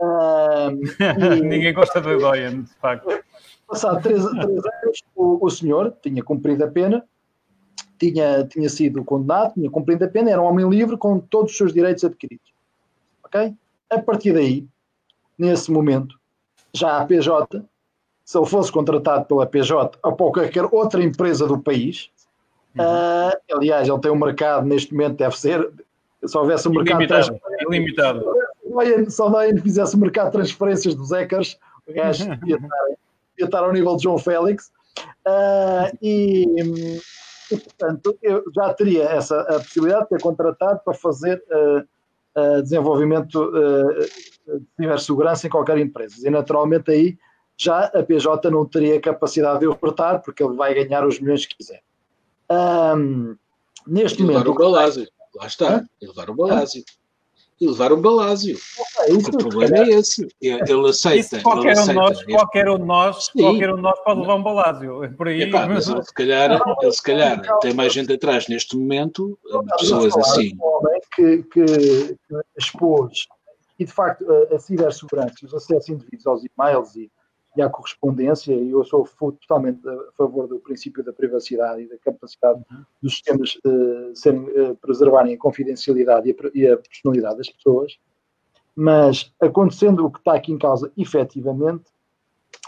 e, 0.00 1.40
Ninguém 1.42 1.74
gosta 1.74 2.00
da 2.00 2.16
Doyen, 2.16 2.62
de 2.62 2.74
facto. 2.74 3.06
Passado 3.68 4.02
três, 4.02 4.24
três 4.24 4.40
anos, 4.40 5.02
o, 5.14 5.46
o, 5.46 5.50
senhor 5.50 5.94
tinha 6.02 6.24
cumprido 6.24 6.64
a 6.64 6.68
pena, 6.68 7.04
tinha, 8.00 8.44
tinha 8.44 8.68
sido 8.68 9.04
condenado, 9.04 9.54
tinha 9.54 9.70
cumprido 9.70 10.04
a 10.04 10.08
pena, 10.08 10.30
era 10.30 10.42
um 10.42 10.46
homem 10.46 10.68
livre 10.68 10.96
com 10.96 11.20
todos 11.20 11.52
os 11.52 11.56
seus 11.56 11.72
direitos 11.72 12.02
adquiridos. 12.04 12.52
Ok? 13.24 13.54
A 13.90 13.98
partir 14.00 14.32
daí, 14.32 14.66
nesse 15.38 15.70
momento, 15.70 16.18
já 16.72 16.98
a 16.98 17.04
PJ, 17.04 17.62
se 18.24 18.38
ele 18.38 18.46
fosse 18.46 18.72
contratado 18.72 19.26
pela 19.26 19.46
PJ 19.46 19.98
ou 20.02 20.12
por 20.12 20.32
qualquer 20.32 20.64
outra 20.72 21.02
empresa 21.02 21.46
do 21.46 21.58
país, 21.58 22.10
Uh, 22.76 23.36
aliás, 23.52 23.88
ele 23.88 23.98
tem 23.98 24.10
um 24.10 24.16
mercado 24.16 24.66
neste 24.66 24.92
momento, 24.92 25.16
deve 25.16 25.38
ser, 25.38 25.70
se 26.24 26.38
houvesse 26.38 26.68
um 26.68 26.72
mercado 26.72 27.02
ilimitado. 27.02 27.40
ilimitado. 27.68 28.24
Se 29.08 29.22
o 29.22 29.62
fizesse 29.62 29.96
o 29.96 29.98
mercado 29.98 30.26
de 30.26 30.32
transferências 30.32 30.94
dos 30.94 31.10
hackers, 31.10 31.58
o 31.86 31.92
gajo 31.92 32.24
ia 32.46 32.56
estar, 32.56 32.86
ia 33.38 33.44
estar 33.44 33.58
ao 33.64 33.72
nível 33.72 33.96
de 33.96 34.04
João 34.04 34.18
Félix. 34.18 34.70
Uh, 35.26 35.96
e, 36.00 37.00
e, 37.50 37.58
portanto, 37.58 38.18
eu 38.22 38.44
já 38.54 38.72
teria 38.74 39.04
essa 39.04 39.40
a 39.42 39.58
possibilidade 39.58 40.04
de 40.04 40.08
ter 40.10 40.22
contratado 40.22 40.80
para 40.84 40.94
fazer 40.94 41.42
uh, 41.50 42.62
desenvolvimento 42.62 43.50
de 43.50 44.66
cibersegurança 44.76 45.46
em 45.46 45.50
qualquer 45.50 45.78
empresa. 45.78 46.26
E 46.26 46.30
naturalmente 46.30 46.90
aí 46.90 47.18
já 47.60 47.84
a 47.84 48.02
PJ 48.02 48.50
não 48.50 48.64
teria 48.64 48.98
capacidade 48.98 49.60
de 49.60 49.66
o 49.66 49.76
cortar, 49.76 50.20
porque 50.22 50.42
ele 50.42 50.56
vai 50.56 50.72
ganhar 50.72 51.06
os 51.06 51.20
milhões 51.20 51.44
que 51.44 51.56
quiser. 51.56 51.82
Um, 52.50 53.36
neste 53.86 54.22
e 54.22 54.24
momento. 54.24 54.38
Levar 54.38 54.50
o 54.50 54.54
Balásio. 54.54 55.08
Lá 55.34 55.46
está. 55.46 55.84
Levar 56.00 56.30
o 56.30 56.34
Balásio. 56.34 56.82
E 57.60 57.66
levar 57.66 57.92
o 57.92 57.96
Balásio. 57.98 58.58
É 59.06 59.12
o 59.12 59.22
problema 59.22 59.78
é 59.78 59.90
esse. 59.90 60.26
Ele 60.40 60.88
aceita. 60.88 61.36
Isso 61.36 61.42
qualquer, 61.42 61.76
ele 61.76 61.90
um 61.90 61.92
nós, 61.92 62.24
qualquer 62.24 62.68
um 62.70 62.78
de 62.78 62.84
nós, 62.84 63.28
qualquer 63.28 63.70
um 63.70 63.76
de 63.76 63.82
nós 63.82 64.00
pode 64.02 64.20
levar 64.20 64.34
um 64.36 64.42
Balásio. 64.42 65.04
É 65.04 65.08
por 65.08 65.28
aí. 65.28 65.42
Epá, 65.42 65.66
mas 65.66 65.88
ele, 65.88 66.02
se 66.02 66.14
calhar, 66.14 66.50
ele, 66.82 66.92
se 66.92 67.02
calhar 67.02 67.58
tem 67.58 67.74
mais 67.74 67.92
gente 67.92 68.12
atrás 68.12 68.48
neste 68.48 68.76
momento, 68.76 69.38
pessoas 69.78 70.16
assim. 70.16 70.54
Um 70.54 71.00
que, 71.14 71.42
que, 71.42 71.64
que 71.64 72.40
expôs, 72.56 73.26
e 73.78 73.84
de 73.84 73.92
facto, 73.92 74.24
a, 74.30 74.54
a 74.54 74.58
cibersegurança, 74.58 75.34
os 75.44 75.54
acessos 75.54 75.88
indivíduos 75.88 76.26
aos 76.26 76.42
e-mails 76.44 76.96
e 76.96 77.10
e 77.56 77.62
à 77.62 77.68
correspondência, 77.68 78.54
e 78.54 78.70
eu 78.70 78.84
sou 78.84 79.08
totalmente 79.18 79.80
a 79.88 80.12
favor 80.16 80.46
do 80.46 80.60
princípio 80.60 81.02
da 81.02 81.12
privacidade 81.12 81.82
e 81.82 81.88
da 81.88 81.98
capacidade 81.98 82.62
uhum. 82.70 82.84
dos 83.02 83.14
sistemas 83.14 83.58
uh, 83.66 84.14
serem, 84.14 84.42
uh, 84.42 84.76
preservarem 84.76 85.34
a 85.34 85.38
confidencialidade 85.38 86.28
e 86.28 86.32
a, 86.32 86.50
e 86.54 86.72
a, 86.72 86.76
personalidade 86.76 87.38
das 87.38 87.50
pessoas, 87.50 87.98
mas 88.74 89.32
acontecendo 89.40 90.06
o 90.06 90.10
que 90.10 90.18
está 90.20 90.34
aqui 90.34 90.52
em 90.52 90.58
causa 90.58 90.92
efetivamente, 90.96 91.84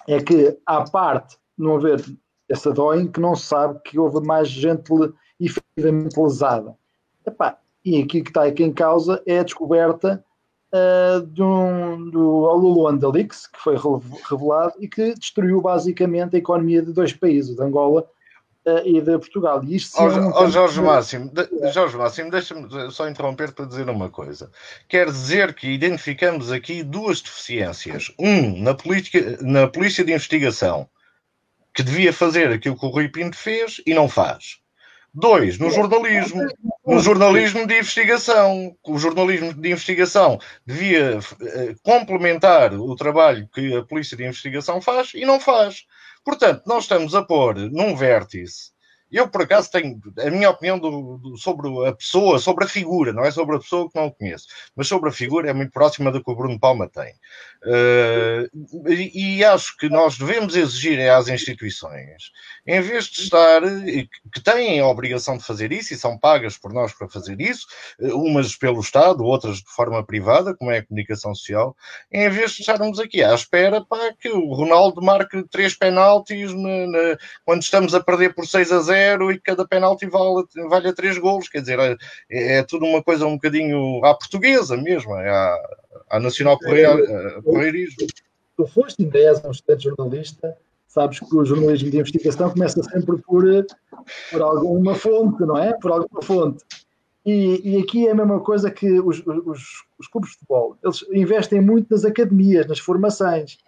é 0.08 0.20
que 0.20 0.58
à 0.66 0.82
parte 0.82 1.38
não 1.56 1.76
haver 1.76 2.04
essa 2.48 2.72
dói 2.72 3.08
que 3.08 3.20
não 3.20 3.36
se 3.36 3.46
sabe 3.46 3.80
que 3.84 3.98
houve 3.98 4.20
mais 4.26 4.48
gente 4.48 4.92
efetivamente 5.38 6.20
lesada. 6.20 6.76
Epá, 7.24 7.58
e 7.84 8.02
aqui 8.02 8.20
que 8.22 8.30
está 8.30 8.44
aqui 8.44 8.64
em 8.64 8.72
causa 8.72 9.22
é 9.26 9.38
a 9.38 9.42
descoberta 9.44 10.24
uh, 10.72 11.26
de 11.26 11.42
um, 11.42 12.10
do 12.10 12.20
Lulu 12.20 12.88
Andalix, 12.88 13.46
que 13.46 13.58
foi 13.58 13.76
revelado 14.28 14.74
e 14.80 14.88
que 14.88 15.14
destruiu 15.14 15.60
basicamente 15.60 16.36
a 16.36 16.38
economia 16.38 16.82
de 16.82 16.92
dois 16.92 17.12
países, 17.12 17.54
de 17.54 17.62
Angola 17.62 18.08
uh, 18.66 18.86
e 18.86 19.00
de 19.00 19.18
Portugal. 19.18 19.62
E 19.64 19.76
isto 19.76 19.96
oh, 20.00 20.42
oh, 20.42 20.50
Jorge, 20.50 20.80
de... 20.80 20.86
Máximo, 20.86 21.30
de, 21.30 21.72
Jorge 21.72 21.96
Máximo, 21.96 22.30
deixa-me 22.30 22.90
só 22.90 23.08
interromper 23.08 23.52
para 23.52 23.66
dizer 23.66 23.88
uma 23.88 24.08
coisa. 24.08 24.50
Quer 24.88 25.06
dizer 25.06 25.54
que 25.54 25.68
identificamos 25.68 26.50
aqui 26.50 26.82
duas 26.82 27.20
deficiências. 27.20 28.12
Um, 28.18 28.62
na, 28.62 28.74
política, 28.74 29.38
na 29.42 29.68
polícia 29.68 30.04
de 30.04 30.12
investigação, 30.12 30.88
que 31.74 31.82
devia 31.82 32.12
fazer 32.12 32.50
aquilo 32.50 32.78
que 32.78 32.84
o 32.84 32.90
Rui 32.90 33.08
Pinto 33.08 33.36
fez 33.36 33.80
e 33.86 33.94
não 33.94 34.08
faz. 34.08 34.58
Dois, 35.14 35.58
no 35.58 35.70
jornalismo. 35.70 36.42
No 36.92 37.00
jornalismo 37.00 37.66
de 37.66 37.78
investigação. 37.78 38.76
O 38.86 38.98
jornalismo 38.98 39.54
de 39.54 39.70
investigação 39.70 40.38
devia 40.66 41.18
uh, 41.18 41.76
complementar 41.82 42.74
o 42.74 42.94
trabalho 42.94 43.48
que 43.52 43.74
a 43.74 43.82
polícia 43.82 44.16
de 44.16 44.24
investigação 44.24 44.80
faz 44.80 45.12
e 45.14 45.24
não 45.24 45.40
faz. 45.40 45.84
Portanto, 46.24 46.62
nós 46.66 46.84
estamos 46.84 47.14
a 47.14 47.22
pôr 47.22 47.56
num 47.56 47.96
vértice 47.96 48.72
Eu, 49.12 49.28
por 49.28 49.42
acaso, 49.42 49.70
tenho 49.70 50.00
a 50.18 50.30
minha 50.30 50.48
opinião 50.48 50.78
do, 50.78 51.18
do, 51.18 51.36
sobre 51.36 51.68
a 51.86 51.92
pessoa, 51.92 52.38
sobre 52.38 52.64
a 52.64 52.68
figura, 52.68 53.12
não 53.12 53.22
é 53.22 53.30
sobre 53.30 53.56
a 53.56 53.58
pessoa 53.58 53.90
que 53.90 54.00
não 54.00 54.10
conheço, 54.10 54.46
mas 54.74 54.88
sobre 54.88 55.10
a 55.10 55.12
figura 55.12 55.50
é 55.50 55.52
muito 55.52 55.70
próxima 55.70 56.10
do 56.10 56.24
que 56.24 56.30
o 56.30 56.34
Bruno 56.34 56.58
Palma 56.58 56.88
tem. 56.88 57.12
Uh, 57.62 58.88
e, 58.90 59.36
e, 59.36 59.44
acho 59.44 59.76
que 59.76 59.88
nós 59.88 60.16
devemos 60.16 60.56
exigir 60.56 60.98
às 61.10 61.28
instituições, 61.28 62.32
em 62.66 62.80
vez 62.80 63.04
de 63.04 63.20
estar, 63.20 63.60
que 64.32 64.40
têm 64.42 64.80
a 64.80 64.86
obrigação 64.86 65.36
de 65.36 65.44
fazer 65.44 65.70
isso 65.72 65.92
e 65.92 65.96
são 65.96 66.18
pagas 66.18 66.56
por 66.56 66.72
nós 66.72 66.92
para 66.92 67.08
fazer 67.08 67.40
isso, 67.40 67.66
umas 68.00 68.56
pelo 68.56 68.80
Estado, 68.80 69.22
outras 69.22 69.58
de 69.58 69.70
forma 69.70 70.04
privada, 70.04 70.56
como 70.56 70.70
é 70.70 70.78
a 70.78 70.86
comunicação 70.86 71.34
social, 71.34 71.76
em 72.10 72.28
vez 72.30 72.52
de 72.52 72.62
estarmos 72.62 72.98
aqui 72.98 73.22
à 73.22 73.34
espera 73.34 73.84
para 73.84 74.14
que 74.14 74.30
o 74.30 74.54
Ronaldo 74.54 75.02
marque 75.02 75.44
três 75.50 75.74
penaltis 75.74 76.52
na, 76.54 76.86
na, 76.86 77.18
quando 77.44 77.62
estamos 77.62 77.94
a 77.94 78.00
perder 78.00 78.34
por 78.34 78.46
6 78.46 78.72
a 78.72 78.80
0 78.80 79.01
e 79.32 79.40
cada 79.40 79.66
penalti 79.66 80.06
vale, 80.06 80.44
vale 80.68 80.88
a 80.88 80.92
três 80.92 81.18
golos, 81.18 81.48
quer 81.48 81.60
dizer, 81.60 81.78
é, 81.78 81.96
é 82.58 82.62
tudo 82.62 82.86
uma 82.86 83.02
coisa 83.02 83.26
um 83.26 83.34
bocadinho 83.34 84.04
à 84.04 84.14
portuguesa 84.14 84.76
mesmo, 84.76 85.14
é 85.16 85.30
à, 85.30 85.58
à 86.10 86.20
nacional 86.20 86.58
correirismo. 86.58 88.06
Tu 88.56 88.66
foste 88.66 89.02
ainda 89.02 89.18
és 89.18 89.44
um 89.44 89.50
estudante 89.50 89.84
jornalista, 89.84 90.56
sabes 90.86 91.20
que 91.20 91.36
o 91.36 91.44
jornalismo 91.44 91.90
de 91.90 91.98
investigação 91.98 92.50
começa 92.50 92.82
sempre 92.82 93.16
por, 93.22 93.44
por 94.30 94.42
alguma 94.42 94.94
fonte, 94.94 95.40
não 95.40 95.56
é? 95.58 95.72
Por 95.78 95.90
alguma 95.90 96.22
fonte. 96.22 96.64
E, 97.24 97.60
e, 97.76 97.80
aqui 97.80 98.08
é 98.08 98.10
a 98.10 98.14
mesma 98.16 98.40
coisa 98.40 98.68
que 98.68 98.98
os, 98.98 99.22
os, 99.24 99.84
os, 99.96 100.08
clubes 100.08 100.30
de 100.30 100.36
futebol. 100.38 100.76
Eles 100.82 101.04
investem 101.12 101.60
muito 101.60 101.86
nas 101.88 102.04
academias, 102.04 102.66
nas 102.66 102.80
formações. 102.80 103.58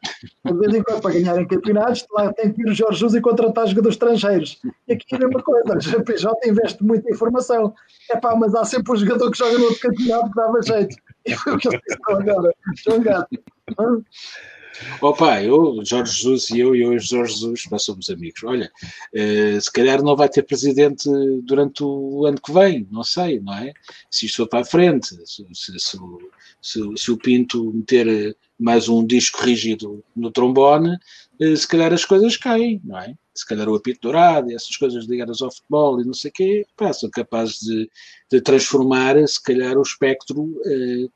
De 0.44 0.52
vez 0.54 0.74
em 0.74 0.82
quando, 0.82 1.00
para 1.00 1.14
ganharem 1.14 1.46
campeonatos, 1.46 2.04
lá 2.12 2.32
tem 2.32 2.52
que 2.52 2.62
ir 2.62 2.68
o 2.68 2.74
Jorge 2.74 2.98
Jesus 2.98 3.14
e 3.14 3.20
contratar 3.20 3.68
jogadores 3.68 3.94
estrangeiros. 3.94 4.60
E 4.88 4.94
aqui 4.94 5.04
é 5.12 5.16
a 5.16 5.20
mesma 5.20 5.40
coisa. 5.40 5.76
O 5.76 5.80
GPJ 5.80 6.50
investe 6.50 6.82
muito 6.82 7.08
em 7.08 7.14
formação. 7.14 7.72
É 8.10 8.16
pá, 8.16 8.34
mas 8.34 8.56
há 8.56 8.64
sempre 8.64 8.92
um 8.92 8.96
jogador 8.96 9.30
que 9.30 9.38
joga 9.38 9.56
no 9.56 9.64
outro 9.66 9.80
campeonato 9.80 10.30
que 10.30 10.36
dava 10.36 10.62
jeito. 10.62 10.96
E 11.24 11.34
foi 11.36 11.54
o 11.54 11.58
que 11.58 11.68
eles 11.68 11.80
fizeram 11.80 12.20
agora. 12.20 12.54
João 12.84 13.00
Gato. 13.00 13.38
Opa, 15.00 15.42
eu, 15.42 15.80
Jorge 15.84 16.12
Jesus 16.12 16.50
e 16.50 16.60
eu 16.60 16.74
e 16.74 16.82
eu 16.82 16.92
e 16.92 16.98
Jorge 16.98 17.34
Jesus, 17.34 17.64
nós 17.70 17.82
somos 17.84 18.10
amigos. 18.10 18.42
Olha, 18.44 18.70
uh, 19.14 19.60
se 19.60 19.72
calhar 19.72 20.02
não 20.02 20.16
vai 20.16 20.28
ter 20.28 20.42
presidente 20.42 21.08
durante 21.42 21.82
o 21.82 22.26
ano 22.26 22.40
que 22.40 22.52
vem, 22.52 22.86
não 22.90 23.04
sei, 23.04 23.40
não 23.40 23.54
é? 23.54 23.72
Se 24.10 24.26
isto 24.26 24.36
for 24.38 24.48
para 24.48 24.60
a 24.60 24.64
frente, 24.64 25.08
se, 25.26 25.46
se, 25.52 25.98
se, 26.60 26.80
se 26.96 27.10
o 27.10 27.16
Pinto 27.16 27.72
meter 27.72 28.36
mais 28.58 28.88
um 28.88 29.04
disco 29.06 29.42
rígido 29.42 30.02
no 30.14 30.30
trombone, 30.30 30.96
uh, 31.40 31.56
se 31.56 31.68
calhar 31.68 31.92
as 31.92 32.04
coisas 32.04 32.36
caem, 32.36 32.80
não 32.84 32.98
é? 32.98 33.14
Se 33.34 33.46
calhar 33.46 33.68
o 33.68 33.74
apito 33.74 34.00
dourado 34.02 34.50
e 34.50 34.54
essas 34.54 34.76
coisas 34.76 35.06
ligadas 35.06 35.42
ao 35.42 35.50
futebol 35.50 36.00
e 36.00 36.04
não 36.04 36.14
sei 36.14 36.30
o 36.30 36.34
quê, 36.34 36.66
pá, 36.76 36.92
são 36.92 37.10
capazes 37.10 37.58
de, 37.58 37.90
de, 38.30 38.40
transformar, 38.40 39.16
se 39.26 39.42
calhar, 39.42 39.76
o 39.76 39.82
espectro 39.82 40.40
uh, 40.40 41.10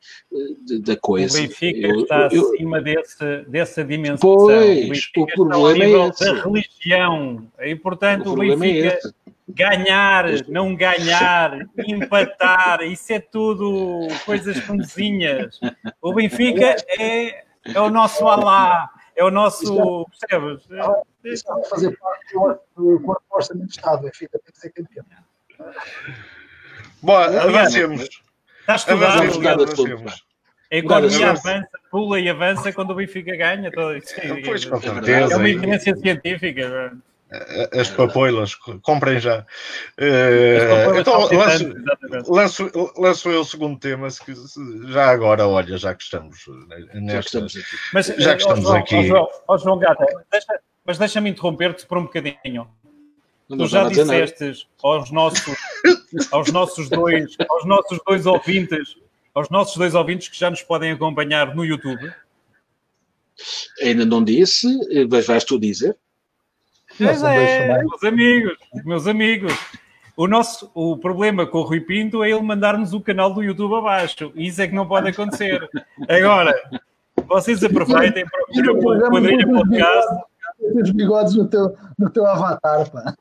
de, 0.64 0.80
da 0.80 0.96
coisa. 0.96 1.38
O 1.38 1.42
Benfica 1.42 1.87
eu, 1.87 2.00
está 2.00 2.28
eu, 2.32 2.52
acima 2.52 2.80
desse, 2.80 3.44
dessa 3.48 3.84
dimensão. 3.84 4.18
Pois, 4.18 5.10
o, 5.16 5.20
o 5.22 5.26
problema 5.26 5.84
é 5.84 6.08
esse. 6.08 6.25
da 6.25 6.42
religião. 6.42 7.46
E, 7.60 7.75
portanto, 7.76 8.30
o, 8.30 8.38
o 8.38 8.42
é 8.42 8.56
Benfica... 8.56 9.08
É 9.08 9.28
ganhar, 9.48 10.26
não 10.46 10.76
ganhar, 10.76 11.66
empatar, 11.87 12.82
isso 12.82 13.12
é 13.12 13.18
tudo 13.18 14.06
coisas 14.26 14.60
comezinhas. 14.60 15.58
O 16.02 16.12
Benfica 16.12 16.76
é, 17.00 17.44
é 17.64 17.80
o 17.80 17.88
nosso 17.88 18.26
Alá, 18.28 18.90
é 19.18 19.25
o 19.25 19.30
nosso. 19.30 20.06
Percebes? 20.20 20.68
Isso 21.25 21.44
vai 21.46 21.64
fazer 21.64 21.98
parte 21.98 22.32
do 22.32 23.00
corpo 23.00 23.22
do 23.28 23.37
orçamento 23.37 23.66
de 23.66 23.72
Estado. 23.72 24.02
Benfica 24.02 24.38
tem 24.38 24.52
que 24.52 24.58
ser 24.58 24.70
campeão. 24.70 25.04
Bom, 27.02 27.16
avancemos. 27.16 28.08
Está 28.60 28.76
estudado. 28.76 29.22
Avancemos. 29.62 30.26
A 30.70 30.76
economia 30.76 31.30
avança, 31.30 31.68
pula 31.90 32.20
e 32.20 32.28
avança 32.28 32.72
quando 32.72 32.90
o 32.90 32.94
Benfica 32.94 33.34
ganha. 33.37 33.70
Pois, 33.72 34.64
com 34.64 34.80
certeza. 34.80 35.34
É 35.34 35.37
uma 35.37 35.48
evidência 35.48 35.96
científica. 35.96 36.96
As 37.78 37.90
papoilas, 37.90 38.54
comprem 38.54 39.20
já. 39.20 39.44
Uh, 40.00 40.99
então, 40.99 41.28
lanço, 41.30 41.73
lanço, 42.26 42.92
lanço 42.97 43.30
eu 43.30 43.42
o 43.42 43.44
segundo 43.44 43.78
tema, 43.78 44.08
se, 44.08 44.23
já 44.87 45.11
agora, 45.11 45.47
olha, 45.47 45.76
já 45.76 45.94
que 45.94 46.02
estamos 46.02 46.38
nesta, 46.94 47.12
já 47.12 47.20
que 47.20 47.26
estamos 47.26 47.56
aqui. 47.56 47.76
Mas, 47.92 48.06
já 48.06 48.35
que 48.35 48.42
estamos 48.42 48.64
ó, 48.64 48.76
aqui. 48.76 48.97
Ó, 48.97 49.02
João, 49.02 49.28
ó, 49.47 49.58
João 49.58 49.78
Gata, 49.78 50.06
deixa, 50.32 50.61
mas 50.87 50.97
deixa-me 50.97 51.28
interromper-te 51.28 51.85
por 51.87 51.99
um 51.99 52.04
bocadinho. 52.04 52.66
Não 53.47 53.58
tu 53.58 53.66
já 53.66 53.87
disseste 53.87 54.66
aos 54.82 55.11
nossos, 55.11 55.56
aos 56.32 56.50
nossos 56.50 56.88
dois, 56.88 57.37
aos 57.50 57.66
nossos 57.66 57.99
dois 58.06 58.25
ouvintes, 58.25 58.96
aos 59.35 59.50
nossos 59.50 59.76
dois 59.76 59.94
ouvintes 59.94 60.29
que 60.29 60.38
já 60.38 60.48
nos 60.48 60.62
podem 60.62 60.92
acompanhar 60.92 61.55
no 61.55 61.62
YouTube. 61.62 62.11
Ainda 63.83 64.07
não 64.07 64.24
disse, 64.24 64.66
mas 65.11 65.26
vais 65.26 65.44
tu 65.44 65.59
dizer. 65.59 65.94
Pois 66.98 67.22
é, 67.22 67.78
meus 67.78 68.04
amigos, 68.04 68.58
meus 68.84 69.06
amigos. 69.06 69.52
O, 70.16 70.26
nosso, 70.26 70.70
o 70.74 70.96
problema 70.96 71.46
com 71.46 71.58
o 71.58 71.62
Rui 71.62 71.80
Pinto 71.80 72.24
é 72.24 72.30
ele 72.30 72.42
mandar-nos 72.42 72.92
o 72.92 73.00
canal 73.00 73.32
do 73.32 73.42
YouTube 73.42 73.76
abaixo. 73.76 74.32
Isso 74.34 74.61
é 74.61 74.66
que 74.66 74.74
não 74.74 74.87
pode 74.87 75.08
acontecer. 75.08 75.68
Agora, 76.08 76.52
vocês 77.28 77.62
aproveitem 77.62 78.24
para 78.26 78.72
o 78.72 79.11
Quadrilha 79.11 79.46
Podcast 79.46 80.28
os 80.61 80.90
bigodes 80.90 81.34
no 81.34 81.46
teu, 81.46 81.74
no 81.98 82.11
teu 82.11 82.26
avatar, 82.26 82.90
pá. 82.90 83.14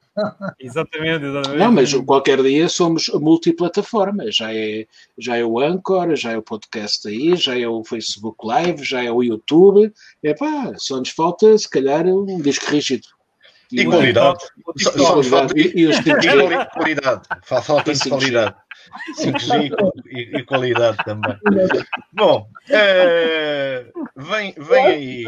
Exatamente, 0.59 1.25
exatamente. 1.25 1.59
Não, 1.59 1.71
mas 1.71 1.93
qualquer 1.93 2.41
dia 2.41 2.67
somos 2.67 3.09
multiplataforma. 3.09 4.31
Já 4.31 4.53
é, 4.53 4.87
já 5.17 5.37
é 5.37 5.45
o 5.45 5.59
Anchor, 5.59 6.15
já 6.15 6.31
é 6.31 6.37
o 6.37 6.41
podcast 6.41 7.07
aí, 7.07 7.35
já 7.35 7.57
é 7.57 7.67
o 7.67 7.83
Facebook 7.83 8.45
Live, 8.45 8.83
já 8.83 9.03
é 9.03 9.11
o 9.11 9.21
YouTube. 9.21 9.93
É 10.23 10.33
pá, 10.33 10.73
só 10.77 10.97
nos 10.97 11.09
falta, 11.09 11.55
se 11.57 11.69
calhar, 11.69 12.05
um 12.07 12.41
disco 12.41 12.71
rígido. 12.71 13.07
E, 13.71 13.81
e 13.81 13.85
qualidade. 13.85 14.39
Só, 14.77 14.91
só 14.91 15.23
falta 15.23 15.59
e, 15.59 15.93
qualidade. 16.73 17.21
Falta 17.43 17.93
de 17.93 18.09
qualidade. 18.09 18.55
5G 19.19 19.71
e, 20.07 20.37
e, 20.37 20.43
qualidade 20.43 20.97
também. 21.03 21.37
Bom, 22.13 22.47
é, 22.69 23.85
vem, 24.15 24.55
vem 24.57 24.85
aí 24.85 25.25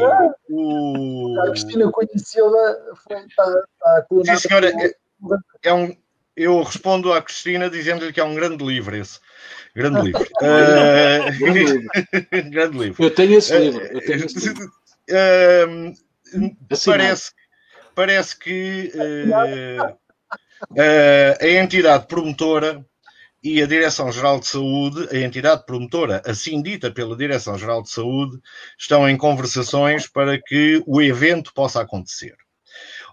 o. 0.48 1.36
A 1.40 1.50
Cristina 1.50 1.90
conheceu-la. 1.90 2.76
Está, 3.28 3.44
está 3.44 4.06
Sim, 4.24 4.48
senhora. 4.48 4.68
É, 4.70 4.94
é, 5.64 5.74
um, 5.74 5.94
eu 6.36 6.62
respondo 6.62 7.12
à 7.12 7.20
Cristina 7.20 7.68
dizendo-lhe 7.68 8.12
que 8.12 8.20
é 8.20 8.24
um 8.24 8.34
grande 8.34 8.64
livro 8.64 8.96
esse. 8.96 9.20
Grande 9.74 10.00
livro. 10.08 10.22
uh, 10.22 11.38
grande, 11.38 11.64
livro. 11.64 11.88
grande 12.50 12.78
livro. 12.78 13.04
Eu 13.04 13.10
tenho 13.14 13.38
esse 13.38 13.58
livro. 13.58 13.82
Eu 13.82 14.00
tenho 14.00 14.24
esse 14.24 14.48
livro. 14.48 14.72
Uh, 15.10 15.94
parece, 16.86 17.32
parece 18.00 18.38
que 18.38 18.90
uh, 18.94 19.98
a 21.38 21.46
entidade 21.46 22.06
promotora 22.06 22.82
e 23.44 23.62
a 23.62 23.66
Direção-Geral 23.66 24.40
de 24.40 24.46
Saúde, 24.46 25.06
a 25.14 25.18
entidade 25.20 25.66
promotora, 25.66 26.22
assim 26.24 26.62
dita 26.62 26.90
pela 26.90 27.14
Direção-Geral 27.14 27.82
de 27.82 27.90
Saúde, 27.90 28.38
estão 28.78 29.06
em 29.06 29.18
conversações 29.18 30.08
para 30.08 30.40
que 30.40 30.82
o 30.86 31.02
evento 31.02 31.52
possa 31.52 31.82
acontecer. 31.82 32.34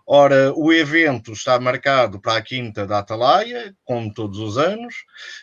Ora, 0.10 0.54
o 0.56 0.72
evento 0.72 1.34
está 1.34 1.60
marcado 1.60 2.22
para 2.22 2.38
a 2.38 2.42
quinta 2.42 2.88
da 2.88 3.00
Atalaia, 3.00 3.76
como 3.84 4.14
todos 4.14 4.40
os 4.40 4.58
anos, 4.58 4.96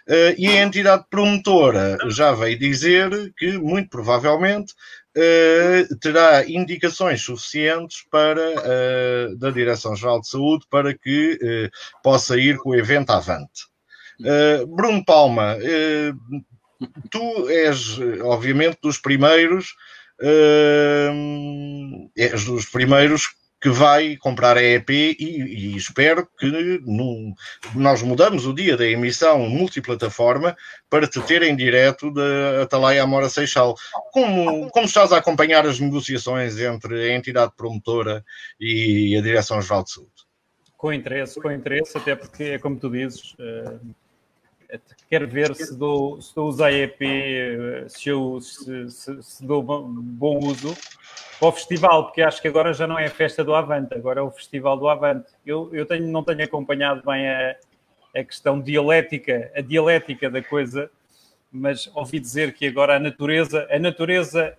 eh, 0.09 0.35
e 0.38 0.48
a 0.48 0.62
entidade 0.62 1.04
promotora 1.11 1.98
já 2.09 2.33
veio 2.33 2.59
dizer 2.59 3.11
que, 3.37 3.59
muito 3.59 3.90
provavelmente, 3.90 4.72
eh, 5.16 5.87
terá 6.00 6.48
indicações 6.48 7.22
suficientes 7.22 8.05
para, 8.11 8.42
eh, 8.42 9.29
da 9.37 9.50
Direção-Geral 9.50 10.20
de 10.20 10.29
Saúde 10.29 10.66
para 10.70 10.92
que 10.96 11.70
possa 12.03 12.37
ir 12.38 12.59
com 12.59 12.70
o 12.70 12.77
evento 12.77 13.11
avante. 13.11 13.74
Uh, 14.20 14.66
Bruno 14.66 15.05
Palma, 15.05 15.57
uh, 15.57 16.44
tu 17.11 17.48
és, 17.48 17.98
obviamente, 18.22 18.79
dos 18.83 18.98
primeiros, 18.98 19.74
uh, 20.20 22.11
és 22.16 22.44
dos 22.44 22.66
primeiros 22.66 23.35
que 23.64 23.70
vai 23.70 24.14
comprar 24.18 24.59
a 24.59 24.62
EP 24.62 24.90
e, 24.90 25.14
e 25.18 25.74
espero 25.74 26.29
que 26.38 26.83
no, 26.85 27.35
nós 27.74 28.03
mudamos 28.03 28.44
o 28.44 28.53
dia 28.53 28.77
da 28.77 28.87
emissão 28.87 29.48
multiplataforma 29.48 30.55
para 30.90 31.09
te 31.09 31.18
ter 31.22 31.42
em 31.42 31.57
direto 31.57 32.12
da 32.12 32.64
Atalaia 32.64 33.03
Amora 33.03 33.31
Seixal. 33.31 33.74
Como, 34.12 34.68
como 34.68 34.85
estás 34.85 35.14
a 35.14 35.16
acompanhar 35.16 35.66
as 35.66 35.81
negociações 35.81 36.59
entre 36.59 37.11
a 37.11 37.16
entidade 37.16 37.53
promotora 37.57 38.22
e 38.61 39.16
a 39.16 39.22
Direção-Geral 39.22 39.83
de 39.83 39.92
Saúde? 39.92 40.11
Com 40.77 40.92
interesse, 40.92 41.40
com 41.40 41.50
interesse, 41.50 41.96
até 41.96 42.14
porque 42.14 42.42
é 42.42 42.59
como 42.59 42.79
tu 42.79 42.90
dizes, 42.90 43.35
quero 45.09 45.29
ver 45.29 45.55
se 45.55 45.77
dou, 45.77 46.21
se 46.21 46.35
dou 46.35 46.49
uso 46.49 46.67
EP, 46.67 46.99
se 47.88 48.09
eu 48.09 48.40
se, 48.40 48.90
se, 48.90 49.23
se 49.23 49.47
dou 49.47 49.62
bom 49.62 50.38
uso 50.38 50.75
para 51.38 51.49
o 51.49 51.53
festival, 51.53 52.05
porque 52.05 52.23
acho 52.23 52.40
que 52.40 52.49
agora 52.49 52.73
já 52.73 52.87
não 52.87 52.99
é 52.99 53.07
a 53.07 53.11
festa 53.11 53.45
do 53.45 53.55
Avante, 53.55 53.95
agora 53.95 54.21
é 54.21 54.23
o 54.23 54.31
festival 54.31 54.77
do 54.77 54.88
Avante. 54.88 55.27
Eu, 55.45 55.69
eu 55.75 55.85
tenho, 55.85 56.07
não 56.07 56.23
tenho 56.23 56.43
acompanhado 56.45 57.03
bem 57.05 57.29
a, 57.29 57.57
a 58.14 58.25
questão 58.25 58.61
dialética, 58.61 59.51
a 59.55 59.61
dialética 59.61 60.31
da 60.31 60.43
coisa, 60.43 60.90
mas 61.53 61.90
ouvi 61.95 62.19
dizer 62.19 62.55
que 62.55 62.67
agora 62.67 62.97
a 62.97 62.99
natureza, 62.99 63.67
a 63.71 63.79
natureza 63.79 64.57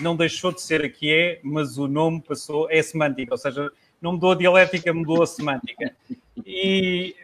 não 0.00 0.16
deixou 0.16 0.52
de 0.52 0.60
ser 0.60 0.84
a 0.84 0.88
que 0.88 1.12
é, 1.12 1.40
mas 1.42 1.78
o 1.78 1.88
nome 1.88 2.20
passou, 2.20 2.70
é 2.70 2.82
semântica, 2.82 3.32
ou 3.32 3.38
seja, 3.38 3.70
não 4.00 4.12
mudou 4.12 4.32
a 4.32 4.34
dialética, 4.34 4.92
mudou 4.92 5.22
a 5.22 5.26
semântica. 5.26 5.94
E, 6.44 7.16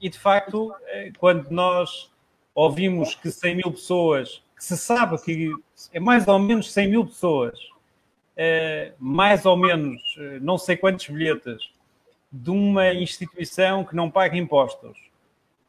e 0.00 0.08
de 0.08 0.18
facto, 0.18 0.74
eh, 0.88 1.12
quando 1.18 1.50
nós 1.50 2.10
ouvimos 2.58 3.14
que 3.14 3.30
100 3.30 3.54
mil 3.54 3.70
pessoas, 3.70 4.42
que 4.56 4.64
se 4.64 4.76
sabe 4.76 5.16
que 5.22 5.52
é 5.92 6.00
mais 6.00 6.26
ou 6.26 6.40
menos 6.40 6.72
100 6.72 6.88
mil 6.88 7.06
pessoas, 7.06 7.56
eh, 8.36 8.94
mais 8.98 9.46
ou 9.46 9.56
menos 9.56 10.02
eh, 10.18 10.40
não 10.40 10.58
sei 10.58 10.76
quantos 10.76 11.06
bilhetes, 11.06 11.70
de 12.32 12.50
uma 12.50 12.92
instituição 12.92 13.84
que 13.84 13.94
não 13.94 14.10
paga 14.10 14.36
impostos, 14.36 14.98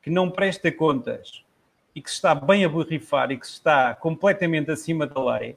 que 0.02 0.10
não 0.10 0.32
presta 0.32 0.72
contas 0.72 1.46
e 1.94 2.02
que 2.02 2.10
está 2.10 2.34
bem 2.34 2.66
a 2.66 2.70
borrifar 2.70 3.32
e 3.32 3.38
que 3.38 3.46
está 3.46 3.94
completamente 3.94 4.72
acima 4.72 5.06
da 5.06 5.24
lei, 5.38 5.56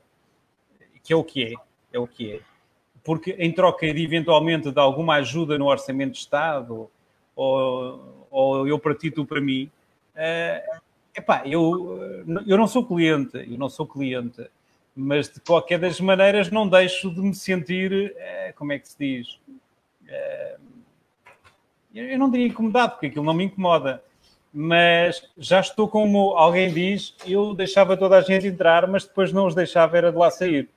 que 1.03 1.15
é 1.15 1.17
o 1.17 1.25
que 1.25 1.45
é, 1.45 1.55
é 1.95 1.99
o 1.99 2.07
que 2.07 2.31
é. 2.31 2.41
Porque 3.03 3.31
em 3.39 3.51
troca 3.51 3.91
de 3.91 4.05
eventualmente 4.05 4.71
de 4.71 4.79
alguma 4.79 5.15
ajuda 5.15 5.57
no 5.57 5.65
orçamento 5.65 6.13
de 6.13 6.19
Estado, 6.19 6.91
ou, 7.35 8.27
ou 8.31 8.69
eu 8.69 8.79
para 8.79 8.95
ti, 8.95 9.11
tu 9.11 9.25
para 9.25 9.41
mim, 9.41 9.71
uh, 10.15 10.83
epá, 11.15 11.43
eu, 11.47 12.25
eu 12.47 12.57
não 12.57 12.67
sou 12.67 12.85
cliente, 12.85 13.37
eu 13.37 13.59
não 13.59 13.69
sou 13.69 13.87
cliente, 13.87 14.47
mas 14.95 15.29
de 15.29 15.41
qualquer 15.41 15.79
das 15.79 16.01
maneiras 16.01 16.51
não 16.51 16.69
deixo 16.69 17.11
de 17.11 17.21
me 17.21 17.35
sentir, 17.35 18.15
uh, 18.15 18.55
como 18.57 18.73
é 18.73 18.79
que 18.79 18.89
se 18.89 18.97
diz? 18.99 19.39
Uh, 20.05 20.61
eu 21.95 22.19
não 22.19 22.31
diria 22.31 22.47
incomodado, 22.47 22.93
porque 22.93 23.07
aquilo 23.07 23.25
não 23.25 23.35
me 23.35 23.45
incomoda, 23.45 24.03
mas 24.53 25.23
já 25.37 25.61
estou 25.61 25.89
como 25.89 26.37
alguém 26.37 26.73
diz, 26.73 27.15
eu 27.27 27.55
deixava 27.55 27.97
toda 27.97 28.17
a 28.17 28.21
gente 28.21 28.47
entrar, 28.47 28.87
mas 28.87 29.05
depois 29.05 29.33
não 29.33 29.47
os 29.47 29.55
deixava 29.55 29.97
era 29.97 30.11
de 30.11 30.19
lá 30.19 30.31
sair. 30.31 30.69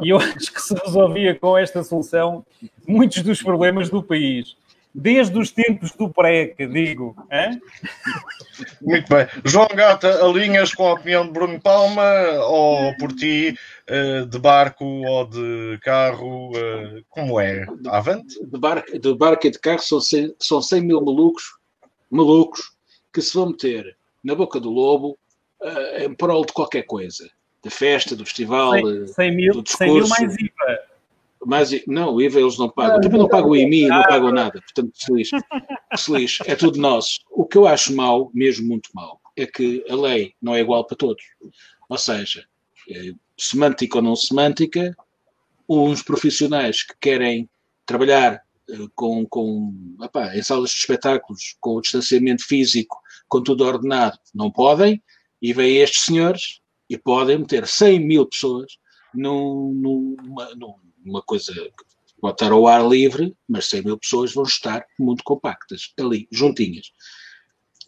E 0.00 0.10
eu 0.10 0.18
acho 0.18 0.52
que 0.52 0.60
se 0.60 0.74
resolvia 0.74 1.34
com 1.34 1.56
esta 1.56 1.82
solução 1.82 2.44
muitos 2.86 3.22
dos 3.22 3.42
problemas 3.42 3.88
do 3.88 4.02
país. 4.02 4.56
Desde 4.94 5.36
os 5.36 5.50
tempos 5.50 5.90
do 5.92 6.08
PREC, 6.08 6.66
digo. 6.68 7.16
Hein? 7.32 7.60
Muito 8.80 9.08
bem. 9.08 9.26
João 9.44 9.66
Gata, 9.74 10.24
alinhas 10.24 10.72
com 10.72 10.86
a 10.86 10.92
opinião 10.92 11.26
de 11.26 11.32
Bruno 11.32 11.60
Palma 11.60 12.04
ou 12.46 12.96
por 12.96 13.12
ti 13.12 13.58
eh, 13.88 14.24
de 14.24 14.38
barco 14.38 14.84
ou 14.84 15.26
de 15.26 15.80
carro? 15.82 16.52
Eh, 16.54 17.02
como 17.10 17.40
é? 17.40 17.66
Avante? 17.88 18.38
De 18.46 18.56
barco, 18.56 18.96
de 18.96 19.14
barco 19.14 19.46
e 19.48 19.50
de 19.50 19.58
carro 19.58 19.80
são 19.80 20.00
100, 20.00 20.36
são 20.38 20.62
100 20.62 20.80
mil 20.82 21.00
malucos, 21.00 21.56
malucos 22.08 22.72
que 23.12 23.20
se 23.20 23.34
vão 23.34 23.48
meter 23.48 23.96
na 24.22 24.34
boca 24.36 24.60
do 24.60 24.70
lobo 24.70 25.18
uh, 25.60 26.02
em 26.02 26.14
prol 26.14 26.44
de 26.44 26.52
qualquer 26.52 26.82
coisa. 26.82 27.28
Da 27.62 27.70
festa, 27.70 28.14
do 28.14 28.24
festival, 28.24 28.72
100, 28.74 29.06
100 29.08 29.36
mil, 29.36 29.54
do 29.54 29.62
discurso. 29.62 30.14
100 30.14 30.26
mil 30.26 30.28
mais 30.28 30.36
IVA. 30.38 30.93
Mas, 31.46 31.70
não, 31.86 32.14
o 32.14 32.22
IVA 32.22 32.40
eles 32.40 32.58
não 32.58 32.68
pagam. 32.68 33.00
Também 33.00 33.18
não 33.18 33.28
pagam 33.28 33.50
o 33.50 33.56
IMI, 33.56 33.88
não 33.88 34.02
pagam 34.02 34.32
nada. 34.32 34.60
Portanto, 34.60 34.92
feliz. 35.04 35.30
feliz. 35.98 36.38
É 36.46 36.54
tudo 36.54 36.78
nosso. 36.78 37.20
O 37.30 37.44
que 37.44 37.58
eu 37.58 37.66
acho 37.66 37.94
mal, 37.94 38.30
mesmo 38.34 38.66
muito 38.66 38.90
mal, 38.94 39.20
é 39.36 39.46
que 39.46 39.84
a 39.88 39.94
lei 39.94 40.34
não 40.40 40.54
é 40.54 40.60
igual 40.60 40.84
para 40.84 40.96
todos. 40.96 41.24
Ou 41.88 41.98
seja, 41.98 42.46
semântica 43.38 43.98
ou 43.98 44.02
não 44.02 44.16
semântica, 44.16 44.96
uns 45.68 46.02
profissionais 46.02 46.82
que 46.82 46.94
querem 47.00 47.48
trabalhar 47.86 48.42
com, 48.94 49.26
com 49.26 49.74
em 50.34 50.42
salas 50.42 50.70
de 50.70 50.76
espetáculos, 50.76 51.56
com 51.60 51.76
o 51.76 51.80
distanciamento 51.80 52.44
físico, 52.46 53.00
com 53.28 53.42
tudo 53.42 53.64
ordenado, 53.64 54.18
não 54.34 54.50
podem, 54.50 55.02
e 55.40 55.52
vêm 55.52 55.76
estes 55.76 56.04
senhores 56.04 56.60
e 56.88 56.96
podem 56.96 57.38
meter 57.38 57.66
100 57.66 58.00
mil 58.00 58.26
pessoas 58.26 58.78
num, 59.14 59.72
numa, 59.74 60.54
numa 61.04 61.22
coisa 61.22 61.52
pode 62.20 62.34
estar 62.34 62.52
ao 62.52 62.66
ar 62.66 62.86
livre, 62.86 63.36
mas 63.48 63.66
100 63.66 63.82
mil 63.82 63.98
pessoas 63.98 64.32
vão 64.32 64.44
estar 64.44 64.84
muito 64.98 65.22
compactas, 65.22 65.92
ali, 65.98 66.26
juntinhas. 66.32 66.90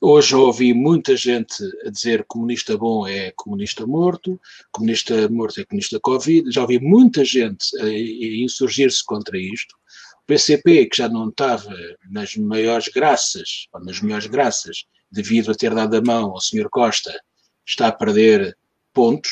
Hoje 0.00 0.34
ouvi 0.34 0.74
muita 0.74 1.16
gente 1.16 1.54
a 1.86 1.90
dizer 1.90 2.22
comunista 2.28 2.76
bom 2.76 3.06
é 3.06 3.32
comunista 3.34 3.86
morto, 3.86 4.38
comunista 4.70 5.26
morto 5.30 5.58
é 5.58 5.64
comunista 5.64 5.98
Covid. 5.98 6.52
Já 6.52 6.60
ouvi 6.60 6.78
muita 6.78 7.24
gente 7.24 7.66
a, 7.80 7.88
insurgir-se 7.88 9.02
contra 9.02 9.38
isto. 9.38 9.74
PCP, 10.26 10.86
que 10.86 10.98
já 10.98 11.08
não 11.08 11.30
estava 11.30 11.74
nas 12.10 12.36
maiores 12.36 12.88
graças, 12.88 13.68
ou 13.72 13.82
nas 13.82 14.00
melhores 14.02 14.26
graças, 14.26 14.84
devido 15.10 15.50
a 15.50 15.54
ter 15.54 15.74
dado 15.74 15.96
a 15.96 16.02
mão 16.02 16.32
ao 16.32 16.40
Sr. 16.40 16.68
Costa, 16.70 17.18
está 17.66 17.88
a 17.88 17.92
perder 17.92 18.56
pontos. 18.92 19.30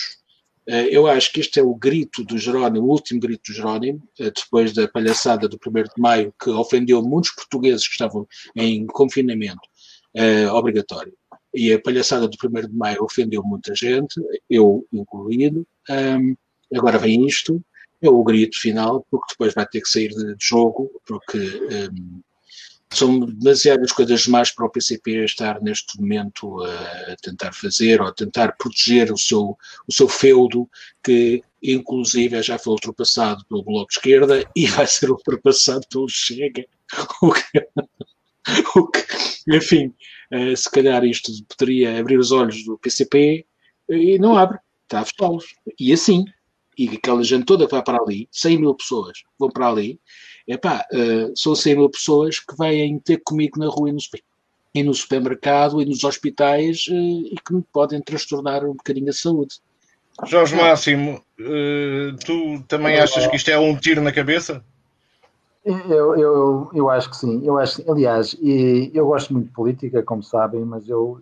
Eh, 0.67 0.97
eu 0.97 1.07
acho 1.07 1.33
que 1.33 1.41
este 1.41 1.61
é 1.61 1.63
o 1.63 1.75
grito 1.75 2.25
do 2.25 2.39
Jerónimo, 2.39 2.87
o 2.87 2.91
último 2.91 3.21
grito 3.21 3.53
do 3.53 3.55
Jerónimo, 3.55 4.03
eh, 4.19 4.31
depois 4.31 4.73
da 4.73 4.89
palhaçada 4.89 5.49
do 5.49 5.59
1 5.59 5.83
de 5.83 6.01
maio, 6.01 6.35
que 6.43 6.51
ofendeu 6.51 7.03
muitos 7.03 7.31
portugueses 7.33 7.87
que 7.87 7.93
estavam 7.93 8.27
em 8.57 8.87
confinamento 8.87 9.69
uh, 10.17 10.55
obrigatório. 10.55 11.13
E 11.55 11.73
a 11.73 11.81
palhaçada 11.81 12.27
do 12.27 12.37
1 12.43 12.69
de 12.69 12.75
maio 12.75 13.05
ofendeu 13.05 13.43
muita 13.43 13.75
gente, 13.75 14.15
eu 14.49 14.87
incluído. 14.93 15.67
Um, 15.91 16.35
agora 16.75 16.99
vem 16.99 17.27
isto, 17.27 17.63
é 18.01 18.09
o 18.09 18.25
grito 18.25 18.59
final, 18.59 19.07
porque 19.11 19.33
depois 19.33 19.55
vai 19.55 19.67
ter 19.67 19.81
que 19.81 19.89
sair 19.89 20.09
de 20.09 20.35
jogo, 20.41 20.91
porque 21.07 21.39
um, 21.39 22.21
são 22.95 23.21
demasiadas 23.21 23.93
coisas 23.93 24.27
mais 24.27 24.51
para 24.51 24.67
o 24.67 24.71
PCP 24.71 25.25
estar 25.25 25.61
neste 25.61 26.01
momento 26.01 26.63
a 26.63 27.17
tentar 27.23 27.53
fazer 27.53 28.01
ou 28.01 28.09
a 28.09 28.13
tentar 28.13 28.57
proteger 28.57 29.13
o 29.13 29.19
seu, 29.19 29.57
o 29.87 29.93
seu 29.93 30.09
feudo, 30.09 30.69
que 31.03 31.43
inclusive 31.63 32.43
já 32.43 32.59
foi 32.59 32.73
ultrapassado 32.73 33.45
pelo 33.47 33.65
Bloco 33.65 33.89
de 33.89 33.99
Esquerda 33.99 34.45
e 34.55 34.67
vai 34.69 34.87
ser 34.87 35.11
ultrapassado 35.11 35.87
pelo 35.91 36.09
Chega. 36.09 36.65
O 37.23 37.33
que, 37.33 37.69
o 38.79 38.87
que, 38.89 39.05
enfim, 39.49 39.93
uh, 40.33 40.57
se 40.57 40.71
calhar 40.71 41.05
isto 41.05 41.33
poderia 41.49 41.99
abrir 41.99 42.19
os 42.19 42.31
olhos 42.31 42.65
do 42.65 42.79
PCP 42.79 43.47
e 43.89 44.19
não 44.19 44.37
abre, 44.37 44.59
está 44.85 45.01
a 45.01 45.05
fechá-los. 45.05 45.47
E 45.79 45.93
assim, 45.93 46.25
e 46.77 46.89
aquela 46.89 47.23
gente 47.23 47.45
toda 47.45 47.67
vai 47.67 47.83
para 47.83 48.03
ali, 48.03 48.29
100 48.31 48.59
mil 48.59 48.75
pessoas 48.75 49.23
vão 49.39 49.49
para 49.49 49.69
ali, 49.69 50.01
epá, 50.47 50.85
uh, 50.93 51.33
são 51.37 51.55
100 51.55 51.77
mil 51.77 51.91
pessoas 51.91 52.39
que 52.39 52.57
vêm 52.57 52.99
ter 52.99 53.21
comigo 53.25 53.59
na 53.59 53.67
rua 53.67 53.89
e 53.89 53.93
no, 53.93 53.99
e 54.75 54.83
no 54.83 54.95
supermercado 54.95 55.81
e 55.81 55.85
nos 55.85 56.05
hospitais 56.05 56.87
uh, 56.89 56.95
e 56.95 57.37
que 57.45 57.55
me 57.55 57.65
podem 57.73 58.01
transtornar 58.01 58.65
um 58.65 58.75
bocadinho 58.75 59.11
a 59.11 59.13
saúde. 59.13 59.57
Jorge 60.27 60.55
Máximo, 60.55 61.21
uh, 61.41 62.17
tu 62.25 62.63
também 62.69 62.99
achas 62.99 63.27
que 63.27 63.37
isto 63.37 63.51
é 63.51 63.59
um 63.59 63.77
tiro 63.77 64.01
na 64.01 64.13
cabeça? 64.13 64.65
Eu, 65.65 66.15
eu, 66.17 66.71
eu 66.75 66.91
acho 66.91 67.09
que 67.11 67.17
sim. 67.17 67.41
Eu 67.45 67.59
acho, 67.59 67.91
aliás, 67.91 68.37
e 68.41 68.91
eu 68.93 69.07
gosto 69.07 69.33
muito 69.33 69.47
de 69.47 69.53
política, 69.53 70.03
como 70.03 70.23
sabem, 70.23 70.61
mas 70.61 70.87
eu, 70.89 71.21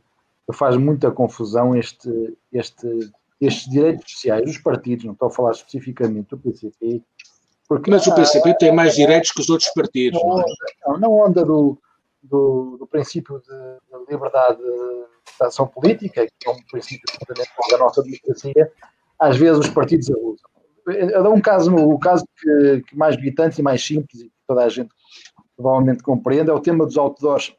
eu 0.48 0.52
faz 0.52 0.76
muita 0.76 1.12
confusão 1.12 1.76
este, 1.76 2.36
este 2.52 3.12
estes 3.42 3.68
direitos 3.68 4.12
sociais 4.12 4.44
dos 4.44 4.58
partidos, 4.58 5.04
não 5.04 5.14
estou 5.14 5.26
a 5.26 5.30
falar 5.30 5.50
especificamente 5.50 6.28
do 6.28 6.38
PCP. 6.38 7.02
Porque, 7.72 7.90
Mas 7.90 8.06
o 8.06 8.14
PCP 8.14 8.50
ah, 8.50 8.54
tem 8.54 8.70
mais 8.70 8.94
direitos 8.94 9.32
que 9.32 9.40
os 9.40 9.48
outros 9.48 9.70
partidos. 9.70 10.22
Não, 10.22 10.40
é? 10.40 10.44
não, 10.86 10.98
não 10.98 11.12
onda 11.12 11.42
do, 11.42 11.78
do, 12.22 12.76
do 12.78 12.86
princípio 12.86 13.40
de, 13.40 13.48
de, 13.48 14.12
liberdade 14.12 14.58
de 14.58 15.46
ação 15.46 15.66
política, 15.66 16.26
que 16.38 16.48
é 16.48 16.50
um 16.50 16.62
princípio 16.70 17.02
fundamental 17.18 17.64
da 17.70 17.78
nossa 17.78 18.02
democracia, 18.02 18.70
às 19.18 19.38
vezes 19.38 19.58
os 19.58 19.70
partidos 19.70 20.10
abusam. 20.10 20.50
Eu 20.86 21.22
dou 21.22 21.34
um 21.34 21.40
caso, 21.40 21.74
o 21.74 21.98
caso 21.98 22.26
que, 22.38 22.82
que 22.88 22.94
mais 22.94 23.16
gritante 23.16 23.60
e 23.60 23.64
mais 23.64 23.82
simples, 23.82 24.20
e 24.20 24.24
que 24.26 24.32
toda 24.46 24.64
a 24.64 24.68
gente 24.68 24.90
provavelmente 25.56 26.02
compreende, 26.02 26.50
é 26.50 26.52
o 26.52 26.60
tema 26.60 26.84
dos 26.84 26.98
outdoors. 26.98 27.54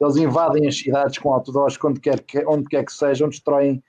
Eles 0.00 0.16
invadem 0.18 0.68
as 0.68 0.78
cidades 0.78 1.18
com 1.18 1.32
outdoors 1.32 1.76
onde 1.82 1.98
quer, 1.98 2.22
onde 2.46 2.68
quer 2.68 2.84
que 2.84 2.92
sejam, 2.92 3.28
destroem 3.28 3.82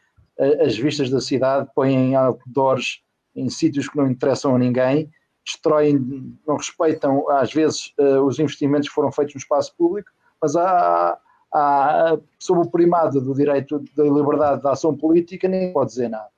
as 0.65 0.75
vistas 0.75 1.11
da 1.11 1.21
cidade, 1.21 1.69
põem 1.75 2.15
outdoors 2.15 3.03
em 3.35 3.49
sítios 3.49 3.87
que 3.87 3.97
não 3.97 4.09
interessam 4.09 4.55
a 4.55 4.57
ninguém, 4.57 5.11
destroem, 5.45 6.37
não 6.47 6.57
respeitam 6.57 7.29
às 7.29 7.51
vezes 7.51 7.93
eh, 7.97 8.19
os 8.19 8.39
investimentos 8.39 8.87
que 8.87 8.95
foram 8.95 9.11
feitos 9.11 9.35
no 9.35 9.39
espaço 9.39 9.73
público, 9.75 10.09
mas 10.41 10.55
há, 10.55 11.17
há, 11.53 12.17
sob 12.37 12.61
o 12.61 12.69
primado 12.69 13.19
do 13.19 13.33
direito 13.33 13.83
da 13.95 14.03
liberdade 14.03 14.61
da 14.61 14.71
ação 14.71 14.95
política, 14.95 15.47
nem 15.47 15.73
pode 15.73 15.89
dizer 15.91 16.09
nada. 16.09 16.29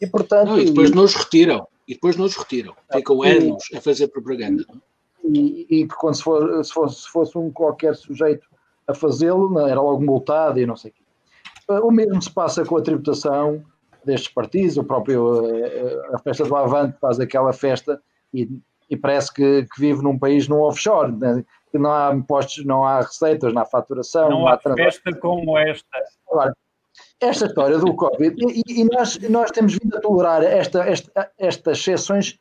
E, 0.00 0.06
portanto, 0.06 0.48
não, 0.48 0.58
e 0.58 0.66
depois 0.66 0.90
nos 0.90 1.14
retiram, 1.14 1.66
e 1.88 1.94
depois 1.94 2.16
nos 2.16 2.36
retiram, 2.36 2.74
ficam 2.92 3.22
anos 3.22 3.64
a 3.74 3.80
fazer 3.80 4.08
propaganda. 4.08 4.64
E, 5.24 5.66
e, 5.68 5.88
que 5.88 5.94
quando 5.96 6.14
se, 6.14 6.22
for, 6.22 6.64
se, 6.64 6.72
fosse, 6.72 7.02
se 7.02 7.08
fosse 7.08 7.38
um 7.38 7.50
qualquer 7.50 7.96
sujeito 7.96 8.46
a 8.86 8.94
fazê-lo, 8.94 9.58
era 9.58 9.80
logo 9.80 10.04
multado 10.04 10.60
e 10.60 10.66
não 10.66 10.76
sei 10.76 10.92
o 10.92 10.94
quê. 10.94 11.80
o 11.82 11.90
mesmo 11.90 12.22
se 12.22 12.30
passa 12.30 12.64
com 12.64 12.76
a 12.76 12.82
tributação 12.82 13.64
destes 14.04 14.32
partidos, 14.32 14.76
o 14.76 14.84
próprio 14.84 15.42
a 16.14 16.18
festa 16.18 16.44
do 16.44 16.54
Avante 16.54 16.96
faz 17.00 17.18
aquela 17.18 17.52
festa 17.52 18.00
e, 18.32 18.48
e 18.88 18.96
parece 18.96 19.32
que, 19.32 19.64
que, 19.64 19.80
vive 19.80 20.02
num 20.02 20.18
país 20.18 20.48
num 20.48 20.60
offshore, 20.60 21.12
né? 21.12 21.44
que 21.70 21.78
não 21.78 21.92
há 21.92 22.14
impostos, 22.14 22.64
não 22.64 22.84
há 22.84 23.00
receitas, 23.00 23.52
não 23.52 23.62
há 23.62 23.66
faturação, 23.66 24.30
não, 24.30 24.40
não 24.40 24.48
há, 24.48 24.58
festa 24.58 25.14
como 25.16 25.58
esta. 25.58 25.86
Agora, 26.30 26.54
esta 27.20 27.46
história 27.46 27.78
do 27.78 27.94
Covid, 27.94 28.36
e, 28.38 28.80
e, 28.80 28.84
nós, 28.84 29.18
nós 29.28 29.50
temos 29.50 29.74
vindo 29.74 29.96
a 29.96 30.00
tolerar 30.00 30.42
esta, 30.42 30.84
esta, 30.84 31.30
estas 31.38 31.78
exceções 31.78 32.38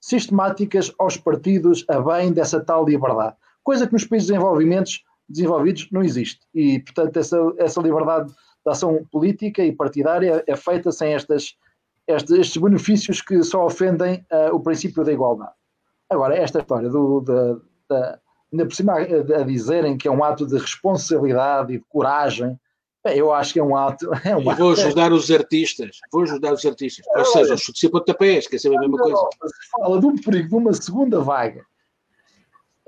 sistemáticas 0.00 0.92
aos 0.98 1.16
partidos 1.16 1.84
a 1.88 2.00
bem 2.00 2.32
dessa 2.32 2.60
tal 2.60 2.84
liberdade, 2.84 3.36
coisa 3.62 3.86
que 3.86 3.92
nos 3.92 4.04
países 4.04 4.28
desenvolvimentos, 4.28 5.02
desenvolvidos 5.28 5.88
não 5.90 6.02
existe. 6.02 6.40
E, 6.54 6.80
portanto, 6.80 7.16
essa, 7.16 7.36
essa 7.58 7.80
liberdade 7.80 8.28
de 8.28 8.70
ação 8.70 9.04
política 9.10 9.62
e 9.62 9.72
partidária 9.72 10.42
é 10.46 10.56
feita 10.56 10.92
sem 10.92 11.14
estas, 11.14 11.56
estes, 12.08 12.32
estes 12.32 12.56
benefícios 12.60 13.20
que 13.20 13.42
só 13.42 13.66
ofendem 13.66 14.26
uh, 14.32 14.54
o 14.54 14.60
princípio 14.60 15.04
da 15.04 15.12
igualdade. 15.12 15.52
Agora, 16.08 16.34
esta 16.34 16.60
história 16.60 16.88
do, 16.88 17.20
da, 17.20 17.56
da, 17.88 18.18
ainda 18.50 18.64
por 18.64 18.74
cima 18.74 18.94
a, 18.94 19.40
a 19.40 19.44
dizerem 19.44 19.98
que 19.98 20.08
é 20.08 20.10
um 20.10 20.24
ato 20.24 20.46
de 20.46 20.56
responsabilidade 20.56 21.74
e 21.74 21.78
de 21.78 21.84
coragem, 21.88 22.58
eu 23.04 23.32
acho 23.32 23.52
que 23.52 23.60
é 23.60 23.62
um 23.62 23.76
ato. 23.76 24.10
É 24.24 24.34
um 24.34 24.42
vou 24.42 24.72
ajudar 24.72 25.12
os 25.12 25.30
artistas. 25.30 25.98
Vou 26.10 26.22
ajudar 26.22 26.52
os 26.52 26.64
artistas. 26.64 27.06
Ou 27.14 27.24
seja, 27.26 27.54
os 27.54 27.60
chutes 27.60 27.82
e 27.82 27.88
pontapés, 27.88 28.46
que 28.46 28.56
é 28.56 28.58
sempre 28.58 28.78
a 28.78 28.80
mesma 28.80 28.98
coisa. 28.98 29.28
Se 29.46 29.70
fala 29.70 30.00
de 30.00 30.06
um 30.06 30.16
perigo 30.16 30.48
de 30.48 30.54
uma 30.54 30.72
segunda 30.72 31.20
vaga. 31.20 31.64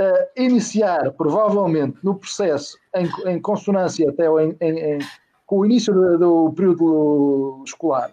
Uh, 0.00 0.40
iniciar, 0.42 1.12
provavelmente, 1.12 1.98
no 2.02 2.14
processo, 2.14 2.78
em, 2.96 3.06
em 3.30 3.40
consonância 3.40 4.08
até 4.08 4.26
em, 4.42 4.56
em, 4.62 4.98
com 5.44 5.58
o 5.58 5.66
início 5.66 5.92
do, 5.92 6.16
do 6.16 6.52
período 6.54 7.62
escolar. 7.66 8.10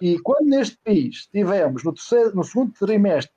E 0.00 0.18
quando 0.20 0.46
neste 0.46 0.78
país 0.84 1.26
tivemos, 1.26 1.84
no, 1.84 1.92
terceiro, 1.92 2.34
no 2.34 2.44
segundo 2.44 2.72
trimestre 2.72 3.34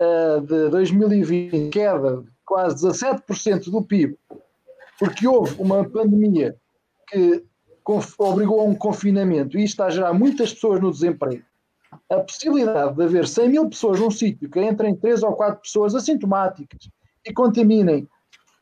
uh, 0.00 0.40
de 0.40 0.70
2020, 0.70 1.70
queda 1.70 2.18
de 2.18 2.30
quase 2.44 2.86
17% 2.86 3.70
do 3.70 3.82
PIB, 3.82 4.16
porque 4.98 5.26
houve 5.26 5.60
uma 5.60 5.84
pandemia 5.88 6.56
que 7.08 7.44
obrigou 8.18 8.60
a 8.60 8.64
um 8.64 8.74
confinamento 8.74 9.56
e 9.56 9.64
isto 9.64 9.74
está 9.74 9.86
a 9.86 9.90
gerar 9.90 10.12
muitas 10.12 10.52
pessoas 10.52 10.80
no 10.80 10.90
desemprego, 10.90 11.44
a 12.10 12.20
possibilidade 12.20 12.96
de 12.96 13.02
haver 13.04 13.28
100 13.28 13.48
mil 13.48 13.68
pessoas 13.68 14.00
num 14.00 14.10
sítio 14.10 14.50
que 14.50 14.60
entrem 14.60 14.94
3 14.96 15.22
ou 15.22 15.34
4 15.34 15.60
pessoas 15.62 15.94
assintomáticas 15.94 16.88
e 17.24 17.32
contaminem 17.32 18.08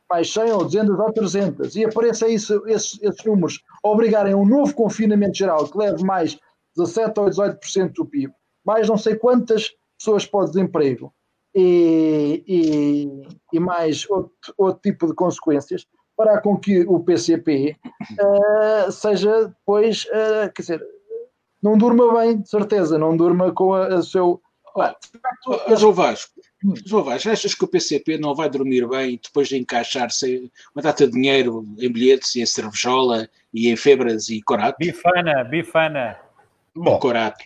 mais 0.09 0.31
100 0.31 0.51
ou 0.51 0.63
200 0.63 0.99
ou 0.99 1.13
300 1.13 1.75
e 1.75 1.85
apareça 1.85 2.27
isso, 2.27 2.61
esses, 2.67 3.01
esses 3.01 3.25
números 3.25 3.63
obrigarem 3.83 4.33
a 4.33 4.37
um 4.37 4.45
novo 4.45 4.73
confinamento 4.75 5.37
geral 5.37 5.67
que 5.67 5.77
leve 5.77 6.03
mais 6.03 6.37
17 6.75 7.19
ou 7.19 7.25
18% 7.27 7.93
do 7.93 8.05
PIB, 8.05 8.33
mais 8.65 8.87
não 8.87 8.97
sei 8.97 9.15
quantas 9.15 9.71
pessoas 9.97 10.25
para 10.25 10.41
o 10.41 10.45
desemprego 10.45 11.13
e, 11.53 12.43
e, 12.47 13.27
e 13.53 13.59
mais 13.59 14.09
outro, 14.09 14.53
outro 14.57 14.81
tipo 14.81 15.07
de 15.07 15.13
consequências, 15.13 15.87
para 16.17 16.41
com 16.41 16.57
que 16.57 16.81
o 16.87 16.99
PCP 16.99 17.75
uh, 17.85 18.87
eh, 18.87 18.91
seja 18.91 19.47
depois, 19.47 20.05
uh, 20.05 20.51
quer 20.53 20.61
dizer, 20.61 20.81
não 21.61 21.77
durma 21.77 22.13
bem, 22.19 22.41
de 22.41 22.49
certeza, 22.49 22.97
não 22.97 23.15
durma 23.15 23.51
com 23.51 23.71
o 23.71 24.03
seu. 24.03 24.41
Oh, 24.77 25.75
João 25.77 25.93
Vasco, 25.93 26.33
João 26.85 27.03
Vasco, 27.03 27.29
achas 27.29 27.55
que 27.55 27.63
o 27.63 27.67
PCP 27.67 28.17
não 28.17 28.35
vai 28.35 28.49
dormir 28.49 28.85
bem 28.87 29.19
depois 29.23 29.47
de 29.47 29.57
encaixar-se 29.57 30.51
uma 30.75 30.81
data 30.81 31.05
de 31.05 31.13
dinheiro 31.13 31.65
em 31.79 31.91
bilhetes 31.91 32.35
e 32.35 32.41
em 32.41 32.45
cervejola 32.45 33.29
e 33.53 33.69
em 33.69 33.75
febras 33.77 34.27
e 34.27 34.41
corato? 34.41 34.77
Bifana, 34.77 35.45
bifana. 35.45 36.24
Bom, 36.75 36.99
corato. 36.99 37.43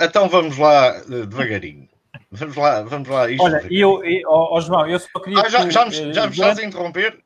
então 0.00 0.28
vamos 0.28 0.58
lá 0.58 0.96
eh, 0.96 1.26
devagarinho. 1.26 1.88
Vamos 2.30 2.56
lá, 2.56 2.82
vamos 2.82 3.08
lá. 3.08 3.30
Isto 3.30 3.42
Olha, 3.42 3.66
e 3.70 3.80
eu, 3.80 4.04
e, 4.04 4.22
oh, 4.26 4.48
oh, 4.52 4.60
João, 4.60 4.86
eu 4.86 4.98
só 4.98 5.18
queria. 5.20 5.40
Ah, 5.40 5.48
já, 5.48 5.68
já, 5.70 5.88
já, 5.88 6.12
já 6.12 6.26
me 6.26 6.32
estás 6.32 6.58
a 6.58 6.64
interromper? 6.64 7.22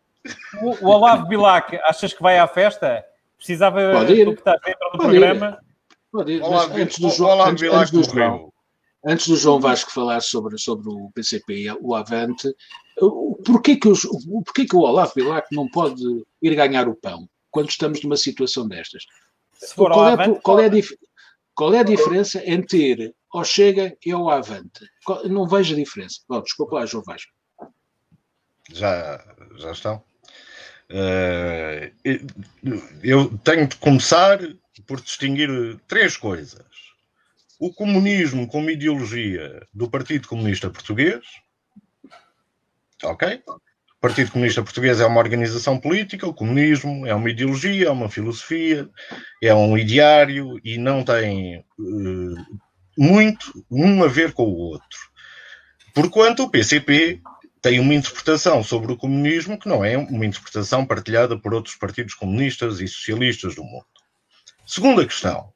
O, 0.61 0.87
o 0.87 0.91
Olavo 0.91 1.27
Bilac, 1.27 1.77
achas 1.85 2.13
que 2.13 2.23
vai 2.23 2.39
à 2.39 2.47
festa? 2.47 3.05
Precisava 3.37 3.81
tu 4.07 4.15
que 4.15 4.31
estás 4.31 4.61
dentro 4.61 4.91
do 4.93 4.99
Pode 4.99 5.05
programa. 5.05 5.59
Ir. 5.61 5.97
Pode 6.13 6.33
ir. 6.33 6.43
Olavo, 6.43 6.77
antes 6.77 6.99
do 7.01 7.11
João, 7.11 7.31
Olavo 7.33 7.51
antes, 7.51 7.63
antes 7.73 7.91
do 7.91 8.05
João, 8.05 8.53
antes 9.05 9.29
do 9.29 9.37
João 9.37 9.61
Vasco 9.61 9.91
falar 9.91 10.21
sobre, 10.21 10.57
sobre 10.59 10.89
o 10.89 11.11
PCP 11.13 11.55
e 11.55 11.73
o 11.73 11.95
Avante, 11.95 12.55
porquê 13.45 13.77
que, 13.77 13.89
os, 13.89 14.03
porquê 14.45 14.65
que 14.65 14.77
o 14.77 14.81
Olavo 14.81 15.15
Bilac 15.17 15.49
não 15.51 15.69
pode 15.69 16.03
ir 16.41 16.55
ganhar 16.55 16.87
o 16.89 16.95
pão 16.95 17.29
quando 17.51 17.71
estamos 17.71 18.01
numa 18.05 18.17
situação 18.17 18.69
destas? 18.69 19.05
Qual 19.75 20.09
é, 20.09 20.13
Avante, 20.13 20.41
qual, 20.41 20.61
é 20.61 20.67
a, 20.67 20.71
qual 21.55 21.75
é 21.75 21.81
a 21.81 21.85
diferença 21.85 22.43
entre 22.45 22.79
ir 22.79 23.15
ao 23.33 23.45
Chega 23.45 23.97
e 24.05 24.11
ao 24.11 24.31
Avante? 24.31 24.87
Não 25.25 25.47
vejo 25.47 25.75
a 25.75 25.79
diferença. 25.79 26.21
Bom, 26.29 26.41
desculpa 26.43 26.77
lá, 26.77 26.87
João 26.87 27.05
Vasco. 27.05 27.33
Já, 28.73 29.23
já 29.57 29.73
estão? 29.73 30.03
Uh, 30.91 31.91
eu 33.03 33.39
tenho 33.39 33.67
de 33.67 33.77
começar 33.77 34.39
por 34.87 35.01
distinguir 35.01 35.79
três 35.87 36.17
coisas. 36.17 36.67
O 37.59 37.73
comunismo 37.73 38.47
como 38.49 38.71
ideologia 38.71 39.67
do 39.73 39.89
Partido 39.89 40.29
Comunista 40.29 40.69
Português. 40.69 41.25
Ok? 43.05 43.43
O 44.03 44.09
Partido 44.09 44.33
Comunista 44.33 44.65
Português 44.65 45.01
é 45.01 45.07
uma 45.07 45.21
organização 45.21 45.79
política, 45.79 46.27
o 46.27 46.35
comunismo 46.35 47.07
é 47.07 47.15
uma 47.15 47.31
ideologia, 47.31 47.87
é 47.87 47.91
uma 47.91 48.09
filosofia, 48.09 48.91
é 49.41 49.55
um 49.55 49.79
ideário 49.79 50.59
e 50.65 50.77
não 50.77 51.05
tem 51.05 51.59
uh, 51.79 52.59
muito 52.99 53.65
um 53.71 54.03
a 54.03 54.09
ver 54.09 54.33
com 54.33 54.43
o 54.43 54.57
outro. 54.57 54.99
Porquanto 55.95 56.43
o 56.43 56.51
PCP 56.51 57.23
tem 57.61 57.79
uma 57.79 57.95
interpretação 57.95 58.65
sobre 58.65 58.91
o 58.91 58.97
comunismo 58.97 59.57
que 59.57 59.69
não 59.69 59.85
é 59.85 59.97
uma 59.97 60.27
interpretação 60.27 60.85
partilhada 60.85 61.39
por 61.39 61.55
outros 61.55 61.77
partidos 61.77 62.15
comunistas 62.15 62.81
e 62.81 62.89
socialistas 62.89 63.55
do 63.55 63.63
mundo. 63.63 63.87
Segunda 64.67 65.07
questão. 65.07 65.53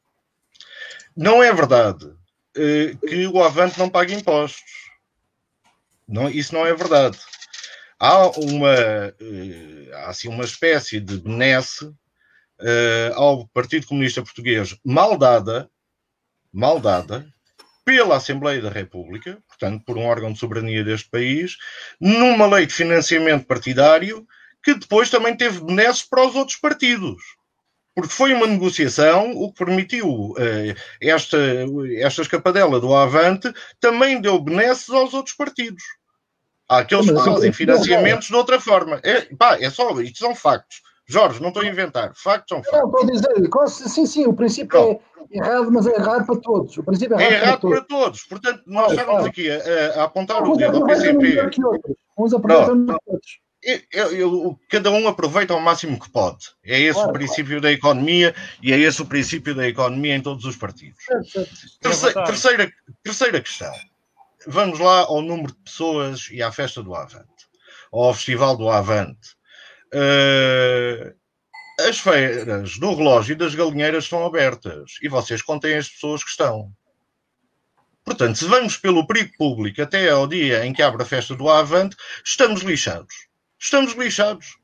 Não 1.16 1.42
é 1.42 1.52
verdade 1.52 2.12
eh, 2.56 2.94
que 3.08 3.26
o 3.26 3.42
Avante 3.42 3.76
não 3.76 3.90
paga 3.90 4.14
impostos. 4.14 4.62
Não, 6.06 6.30
isso 6.30 6.54
não 6.54 6.64
é 6.64 6.72
verdade. 6.72 7.18
Há 7.98 8.28
uma, 8.38 8.74
eh, 8.74 9.90
há, 9.94 10.10
assim, 10.10 10.28
uma 10.28 10.44
espécie 10.44 11.00
de 11.00 11.18
benesse 11.18 11.90
eh, 12.60 13.12
ao 13.14 13.46
Partido 13.48 13.86
Comunista 13.86 14.22
Português 14.22 14.76
mal 14.84 15.16
dada, 15.16 15.70
mal 16.52 16.80
dada, 16.80 17.26
pela 17.84 18.16
Assembleia 18.16 18.60
da 18.60 18.68
República, 18.68 19.38
portanto, 19.46 19.84
por 19.84 19.96
um 19.96 20.04
órgão 20.04 20.32
de 20.32 20.38
soberania 20.38 20.82
deste 20.82 21.08
país, 21.08 21.56
numa 22.00 22.46
lei 22.46 22.66
de 22.66 22.74
financiamento 22.74 23.46
partidário 23.46 24.26
que 24.62 24.74
depois 24.74 25.08
também 25.08 25.36
teve 25.36 25.60
benesses 25.60 26.02
para 26.02 26.26
os 26.26 26.34
outros 26.34 26.56
partidos. 26.56 27.22
Porque 27.94 28.12
foi 28.12 28.34
uma 28.34 28.48
negociação, 28.48 29.30
o 29.30 29.52
que 29.52 29.64
permitiu 29.64 30.32
uh, 30.32 30.36
esta, 31.00 31.38
esta 31.98 32.22
escapadela 32.22 32.80
do 32.80 32.92
Avante 32.92 33.50
também 33.80 34.20
deu 34.20 34.40
benesses 34.40 34.90
aos 34.90 35.14
outros 35.14 35.36
partidos. 35.36 35.84
Há 36.68 36.78
aqueles 36.78 37.06
que 37.06 37.14
fazem 37.14 37.52
financiamentos 37.52 38.28
de 38.28 38.34
outra 38.34 38.60
forma. 38.60 39.00
É, 39.02 39.22
pá, 39.36 39.56
é 39.60 39.70
só, 39.70 40.00
isto 40.00 40.18
são 40.18 40.34
factos. 40.34 40.82
Jorge, 41.08 41.40
não 41.40 41.48
estou 41.48 41.62
a 41.62 41.66
inventar. 41.66 42.12
Factos 42.16 42.48
são 42.48 42.62
factos. 42.62 42.80
Não, 42.80 42.86
estou 42.86 43.02
a 43.02 43.68
dizer, 43.68 43.88
sim, 43.88 44.06
sim, 44.06 44.26
o 44.26 44.34
princípio 44.34 45.00
é 45.30 45.38
errado, 45.38 45.70
mas 45.70 45.86
é 45.86 45.94
errado 45.94 46.26
para 46.26 46.36
todos. 46.36 46.76
O 46.76 46.82
princípio 46.82 47.16
é 47.16 47.20
errado, 47.20 47.32
é 47.32 47.36
errado 47.36 47.60
para, 47.60 47.82
todos. 47.82 47.86
para, 47.86 47.98
todos. 47.98 48.22
Portanto, 48.24 48.62
nós 48.66 48.92
claro, 48.92 49.00
estamos 49.00 49.12
claro. 49.12 49.26
aqui 49.26 49.50
a, 49.50 50.00
a 50.00 50.04
apontar 50.04 50.42
o 50.42 50.56
dedo 50.56 50.76
ao 50.78 50.86
PCP. 50.86 51.50
Uns 52.18 52.34
aproveitam 52.34 52.74
não, 52.74 52.98
outros. 53.06 53.38
Eu, 53.92 54.12
eu, 54.12 54.60
cada 54.68 54.90
um 54.92 55.08
aproveita 55.08 55.52
ao 55.52 55.60
máximo 55.60 55.98
que 55.98 56.10
pode. 56.10 56.46
É 56.64 56.80
esse 56.80 56.94
claro, 56.94 57.10
o 57.10 57.12
princípio 57.12 57.60
da 57.60 57.72
economia 57.72 58.34
e 58.62 58.72
é 58.72 58.78
esse 58.78 59.02
o 59.02 59.06
princípio 59.06 59.54
da 59.54 59.66
economia 59.66 60.14
em 60.14 60.22
todos 60.22 60.44
os 60.44 60.56
partidos. 60.56 61.02
Terceira, 61.80 62.24
terceira, 62.24 62.72
terceira 63.02 63.40
questão. 63.40 63.72
Vamos 64.46 64.78
lá 64.78 65.00
ao 65.00 65.20
número 65.22 65.52
de 65.52 65.58
pessoas 65.58 66.28
e 66.30 66.42
à 66.42 66.52
festa 66.52 66.82
do 66.82 66.94
Avante, 66.94 67.46
ao 67.92 68.14
Festival 68.14 68.56
do 68.56 68.68
Avante. 68.70 69.36
Uh, 69.92 71.14
as 71.80 71.98
feiras 71.98 72.78
do 72.78 72.94
relógio 72.94 73.32
e 73.32 73.36
das 73.36 73.54
galinheiras 73.54 74.04
estão 74.04 74.24
abertas 74.24 74.92
e 75.02 75.08
vocês 75.08 75.42
contêm 75.42 75.76
as 75.76 75.88
pessoas 75.88 76.22
que 76.22 76.30
estão. 76.30 76.72
Portanto, 78.04 78.38
se 78.38 78.44
vamos 78.44 78.76
pelo 78.76 79.06
perigo 79.06 79.32
público 79.36 79.82
até 79.82 80.08
ao 80.10 80.28
dia 80.28 80.64
em 80.64 80.72
que 80.72 80.80
abre 80.80 81.02
a 81.02 81.06
festa 81.06 81.34
do 81.34 81.50
Avante, 81.50 81.96
estamos 82.24 82.62
lixados. 82.62 83.26
Estamos 83.58 83.94
lixados. 83.94 84.56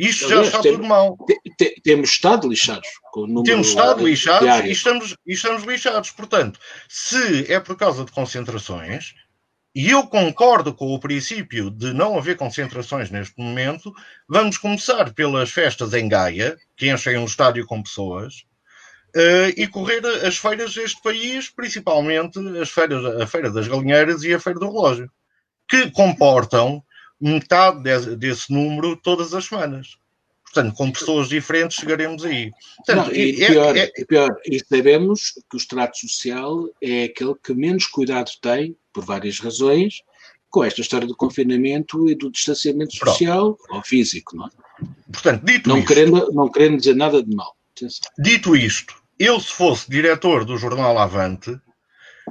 Isto 0.00 0.24
Aliás, 0.24 0.46
já 0.46 0.46
está 0.46 0.62
tem, 0.62 0.72
tudo 0.72 0.86
mal. 0.86 1.14
temos 1.84 2.10
estado 2.10 2.48
lixados. 2.48 2.88
temos 3.44 3.68
estado 3.68 4.02
lixados 4.02 4.64
e 4.64 4.70
estamos, 4.70 5.16
e 5.26 5.34
estamos 5.34 5.62
lixados. 5.64 6.10
Portanto, 6.10 6.58
se 6.88 7.52
é 7.52 7.60
por 7.60 7.76
causa 7.76 8.02
de 8.06 8.10
concentrações, 8.10 9.12
e 9.74 9.90
eu 9.90 10.06
concordo 10.06 10.72
com 10.72 10.94
o 10.94 10.98
princípio 10.98 11.70
de 11.70 11.92
não 11.92 12.16
haver 12.16 12.38
concentrações 12.38 13.10
neste 13.10 13.38
momento, 13.38 13.92
vamos 14.26 14.56
começar 14.56 15.12
pelas 15.12 15.50
festas 15.50 15.92
em 15.92 16.08
Gaia, 16.08 16.56
que 16.74 16.90
enchem 16.90 17.18
um 17.18 17.26
estádio 17.26 17.66
com 17.66 17.82
pessoas, 17.82 18.46
uh, 19.14 19.52
e 19.54 19.66
correr 19.66 20.00
as 20.26 20.38
feiras 20.38 20.72
deste 20.72 21.02
país, 21.02 21.50
principalmente 21.50 22.38
as 22.58 22.70
feiras, 22.70 23.04
a 23.20 23.26
Feira 23.26 23.50
das 23.50 23.68
Galinheiras 23.68 24.22
e 24.22 24.32
a 24.32 24.40
Feira 24.40 24.58
do 24.58 24.72
Relógio, 24.72 25.10
que 25.68 25.90
comportam 25.90 26.82
metade 27.20 27.82
de, 27.82 28.16
desse 28.16 28.52
número 28.52 28.96
todas 28.96 29.34
as 29.34 29.44
semanas. 29.44 29.98
Portanto, 30.44 30.74
com 30.74 30.90
pessoas 30.90 31.28
diferentes 31.28 31.76
chegaremos 31.76 32.24
aí. 32.24 32.50
Portanto, 32.78 33.06
Não, 33.06 33.14
e, 33.14 33.42
é, 33.42 33.46
pior, 33.46 33.76
é... 33.76 33.92
e 33.96 34.04
pior, 34.04 34.36
e 34.44 34.58
sabemos 34.58 35.34
que 35.48 35.56
o 35.56 35.58
extrato 35.58 35.98
social 35.98 36.68
é 36.82 37.04
aquele 37.04 37.34
que 37.42 37.54
menos 37.54 37.86
cuidado 37.86 38.32
tem, 38.42 38.76
por 38.92 39.04
várias 39.04 39.38
razões, 39.38 40.02
com 40.48 40.64
esta 40.64 40.80
história 40.80 41.06
do 41.06 41.14
confinamento 41.14 42.10
e 42.10 42.16
do 42.16 42.30
distanciamento 42.30 42.96
social 42.96 43.54
Pronto. 43.54 43.76
ou 43.76 43.82
físico, 43.84 44.36
não 44.36 44.46
é? 44.46 44.50
Portanto, 45.12 45.44
dito 45.44 45.68
não 45.68 45.78
isto, 45.78 45.86
querendo, 45.86 46.32
não 46.32 46.48
querendo 46.50 46.78
dizer 46.78 46.96
nada 46.96 47.22
de 47.22 47.34
mal. 47.34 47.56
Dito 48.18 48.56
isto, 48.56 48.94
eu 49.18 49.38
se 49.38 49.52
fosse 49.52 49.88
diretor 49.88 50.44
do 50.44 50.56
jornal 50.56 50.98
Avante, 50.98 51.56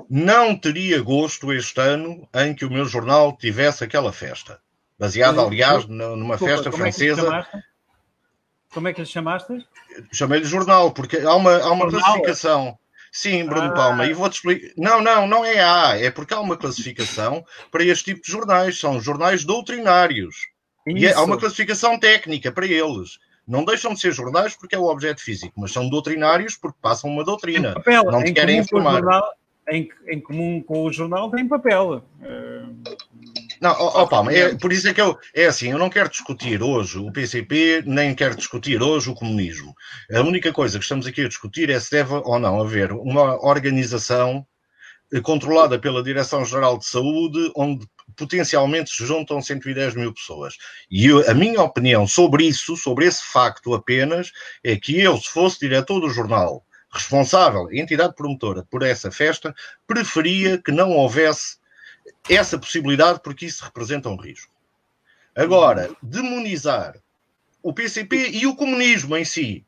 não 0.10 0.56
teria 0.58 1.02
gosto 1.02 1.54
este 1.54 1.80
ano 1.80 2.28
em 2.34 2.54
que 2.54 2.66
o 2.66 2.70
meu 2.70 2.86
jornal 2.86 3.38
tivesse 3.38 3.84
aquela 3.84 4.12
festa. 4.12 4.60
Baseada, 5.00 5.42
aliás, 5.42 5.88
numa 5.88 6.38
festa 6.38 6.70
como 6.70 6.84
francesa. 6.84 7.46
É 7.54 7.64
como 8.74 8.88
é 8.88 8.94
que 8.94 9.02
lhe 9.02 9.08
chamaste? 9.08 9.66
Chamei-lhe 10.12 10.46
jornal, 10.46 10.92
porque 10.92 11.18
há 11.18 11.34
uma, 11.34 11.58
há 11.58 11.72
uma 11.72 11.90
classificação. 11.90 12.78
Sim, 13.12 13.46
Bruno 13.46 13.70
ah. 13.70 13.74
Palma, 13.74 14.06
e 14.06 14.14
vou-te 14.14 14.36
explicar. 14.36 14.70
Não, 14.78 15.02
não, 15.02 15.28
não 15.28 15.44
é 15.44 15.60
A, 15.60 15.98
é 15.98 16.12
porque 16.12 16.34
há 16.34 16.40
uma 16.40 16.56
classificação 16.56 17.44
para 17.72 17.84
este 17.84 18.06
tipo 18.06 18.22
de 18.22 18.32
jornais, 18.32 18.80
são 18.80 19.02
jornais 19.02 19.44
doutrinários. 19.44 20.36
Isso. 20.86 20.98
E 20.98 21.12
há 21.12 21.22
uma 21.24 21.38
classificação 21.38 22.00
técnica 22.00 22.52
para 22.52 22.68
eles. 22.68 23.18
Não 23.48 23.66
deixam 23.66 23.96
de 23.96 24.00
ser 24.00 24.12
jornais 24.12 24.56
porque 24.56 24.76
é 24.76 24.80
o 24.80 24.86
objeto 24.86 25.22
físico, 25.22 25.54
mas 25.58 25.72
são 25.72 25.90
doutrinários 25.90 26.56
porque 26.56 26.78
passam 26.80 27.10
uma 27.10 27.24
doutrina. 27.24 27.74
Papel, 27.74 28.04
não 28.04 28.24
te 28.24 28.32
querem 28.32 28.60
informar. 28.60 29.00
Jornal, 29.00 29.34
em, 29.72 29.90
em, 30.08 30.22
comum 30.22 30.62
com 30.62 30.84
o 30.84 30.94
jornal 30.94 31.32
tem 31.32 31.48
papel. 31.48 32.04
Não, 33.62 33.72
ó, 33.72 34.06
Palma, 34.06 34.32
é, 34.32 34.56
por 34.56 34.72
isso 34.72 34.88
é 34.88 34.94
que 34.94 35.02
eu. 35.02 35.18
É 35.34 35.46
assim, 35.46 35.72
eu 35.72 35.78
não 35.78 35.90
quero 35.90 36.10
discutir 36.10 36.64
hoje 36.64 36.98
o 36.98 37.12
PCP, 37.12 37.84
nem 37.86 38.16
quero 38.16 38.36
discutir 38.36 38.82
hoje 38.82 39.10
o 39.10 39.14
comunismo. 39.14 39.76
A 40.14 40.22
única 40.22 40.54
coisa 40.54 40.78
que 40.78 40.86
estamos 40.86 41.06
aqui 41.06 41.22
a 41.22 41.28
discutir 41.28 41.70
é 41.70 41.80
se 41.80 41.92
deve 41.92 42.14
ou 42.14 42.40
não 42.40 42.62
haver 42.62 42.94
uma 42.94 43.36
organização 43.46 44.46
eh, 45.12 45.20
controlada 45.20 45.78
pela 45.78 46.02
Direção-Geral 46.02 46.78
de 46.78 46.86
Saúde, 46.86 47.52
onde 47.54 47.86
potencialmente 48.16 48.92
se 48.92 49.06
juntam 49.06 49.42
110 49.42 49.96
mil 49.96 50.14
pessoas. 50.14 50.56
E 50.90 51.08
eu, 51.08 51.30
a 51.30 51.34
minha 51.34 51.62
opinião 51.62 52.08
sobre 52.08 52.46
isso, 52.46 52.78
sobre 52.78 53.06
esse 53.06 53.24
facto 53.24 53.74
apenas, 53.74 54.32
é 54.64 54.78
que 54.78 55.00
eu, 55.00 55.18
se 55.18 55.30
fosse 55.30 55.60
diretor 55.60 56.00
do 56.00 56.10
jornal, 56.10 56.64
responsável, 56.92 57.68
entidade 57.72 58.16
promotora, 58.16 58.66
por 58.70 58.84
essa 58.84 59.12
festa, 59.12 59.54
preferia 59.86 60.58
que 60.58 60.72
não 60.72 60.92
houvesse 60.92 61.59
essa 62.30 62.58
possibilidade, 62.58 63.22
porque 63.24 63.46
isso 63.46 63.64
representa 63.64 64.10
um 64.10 64.16
risco. 64.16 64.52
Agora, 65.36 65.90
demonizar 66.02 66.96
o 67.62 67.74
PCP 67.74 68.30
e 68.32 68.48
o 68.48 68.56
comunismo 68.56 69.16
em 69.16 69.26
si, 69.26 69.66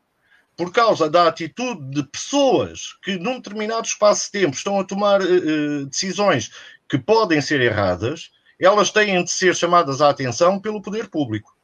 por 0.56 0.72
causa 0.72 1.10
da 1.10 1.28
atitude 1.28 1.90
de 1.90 2.04
pessoas 2.04 2.98
que, 3.02 3.18
num 3.18 3.38
determinado 3.38 3.88
espaço 3.88 4.26
de 4.26 4.32
tempo, 4.40 4.56
estão 4.56 4.80
a 4.80 4.84
tomar 4.84 5.22
uh, 5.22 5.86
decisões 5.86 6.52
que 6.90 6.98
podem 6.98 7.42
ser 7.42 7.62
erradas, 7.62 8.32
elas 8.60 8.92
têm 8.92 9.24
de 9.24 9.32
ser 9.32 9.56
chamadas 9.56 10.02
à 10.02 10.10
atenção 10.10 10.60
pelo 10.60 10.82
poder 10.82 11.10
público. 11.10 11.56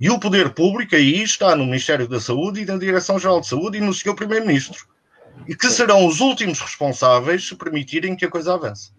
E 0.00 0.08
o 0.08 0.18
poder 0.18 0.54
público 0.54 0.94
aí 0.94 1.22
está 1.22 1.56
no 1.56 1.64
Ministério 1.64 2.06
da 2.06 2.20
Saúde 2.20 2.60
e 2.60 2.64
na 2.64 2.78
Direção-Geral 2.78 3.40
de 3.40 3.48
Saúde 3.48 3.78
e 3.78 3.80
no 3.80 3.92
Sr. 3.92 4.14
Primeiro-Ministro. 4.14 4.86
E 5.46 5.56
que 5.56 5.68
serão 5.68 6.06
os 6.06 6.20
últimos 6.20 6.60
responsáveis 6.60 7.48
se 7.48 7.56
permitirem 7.56 8.14
que 8.14 8.24
a 8.24 8.30
coisa 8.30 8.54
avance. 8.54 8.92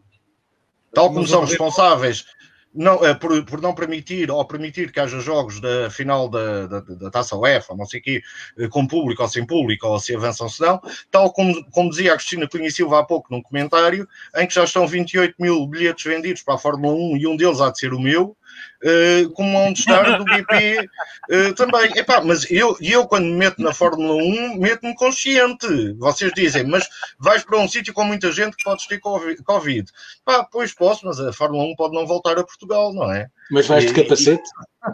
Tal 0.94 1.14
como 1.14 1.28
são 1.28 1.46
responsáveis 1.46 2.26
não, 2.74 3.04
é, 3.04 3.14
por, 3.14 3.44
por, 3.46 3.62
não 3.62 3.74
permitir 3.74 4.30
ou 4.30 4.46
permitir 4.46 4.92
que 4.92 5.00
haja 5.00 5.20
jogos 5.20 5.60
da 5.60 5.90
final 5.90 6.30
da, 6.30 6.68
da, 6.68 6.80
da 6.82 7.10
taça 7.10 7.36
UEFA, 7.36 7.76
não 7.76 7.86
sei 7.86 8.00
o 8.00 8.04
quê, 8.04 8.22
eh, 8.58 8.68
com 8.68 8.88
público 8.88 9.24
ou 9.24 9.28
sem 9.28 9.46
público, 9.46 9.88
ou 9.88 10.00
se 10.00 10.16
avançam 10.16 10.48
se 10.48 10.62
não, 10.62 10.80
tal 11.10 11.34
como, 11.34 11.64
como 11.72 11.90
dizia 11.90 12.14
a 12.14 12.16
Cristina 12.16 12.48
Cunha 12.48 12.70
Silva 12.70 13.00
há 13.00 13.04
pouco 13.04 13.28
num 13.32 13.42
comentário, 13.42 14.08
em 14.36 14.48
que 14.48 14.54
já 14.54 14.64
estão 14.64 14.88
28 14.88 15.36
mil 15.40 15.66
bilhetes 15.68 16.04
vendidos 16.04 16.44
para 16.44 16.56
a 16.56 16.60
Fórmula 16.60 16.94
1 16.94 17.18
e 17.18 17.28
um 17.28 17.36
deles 17.36 17.60
há 17.60 17.72
de 17.72 17.80
ser 17.80 17.94
o 17.94 18.00
meu, 18.00 18.38
uh, 18.84 19.30
como 19.32 19.58
onde 19.58 19.80
estar 19.80 20.18
do 20.18 20.26
BP 20.26 20.80
uh, 20.80 20.90
eh, 21.32 21.54
também. 21.54 21.92
Epá, 21.96 22.22
mas 22.22 22.50
eu, 22.50 22.78
eu, 22.82 23.06
quando 23.08 23.26
me 23.26 23.34
meto 23.34 23.62
na 23.62 23.74
Fórmula 23.74 24.14
1, 24.16 24.58
meto-me 24.58 24.96
consciente. 24.96 25.94
Vocês 25.98 26.32
dizem, 26.36 26.64
mas 26.66 26.88
vais 27.20 27.44
para 27.44 27.58
um 27.58 27.68
sítio 27.68 27.94
com 27.94 28.04
muita 28.04 28.32
gente 28.32 28.56
que 28.56 28.64
podes 28.64 28.88
ter 28.88 29.00
Covid. 29.00 29.92
Pá, 30.26 30.44
pois 30.44 30.74
posso, 30.74 31.06
mas 31.06 31.20
a 31.20 31.34
Fórmula 31.34 31.64
1 31.64 31.76
pode 31.76 31.94
não 31.94 32.06
voltar 32.06 32.38
a 32.38 32.44
Portugal, 32.44 32.94
não 32.94 33.12
é? 33.12 33.28
Mas 33.52 33.68
vais 33.68 33.86
de 33.86 33.94
capacete? 33.94 34.44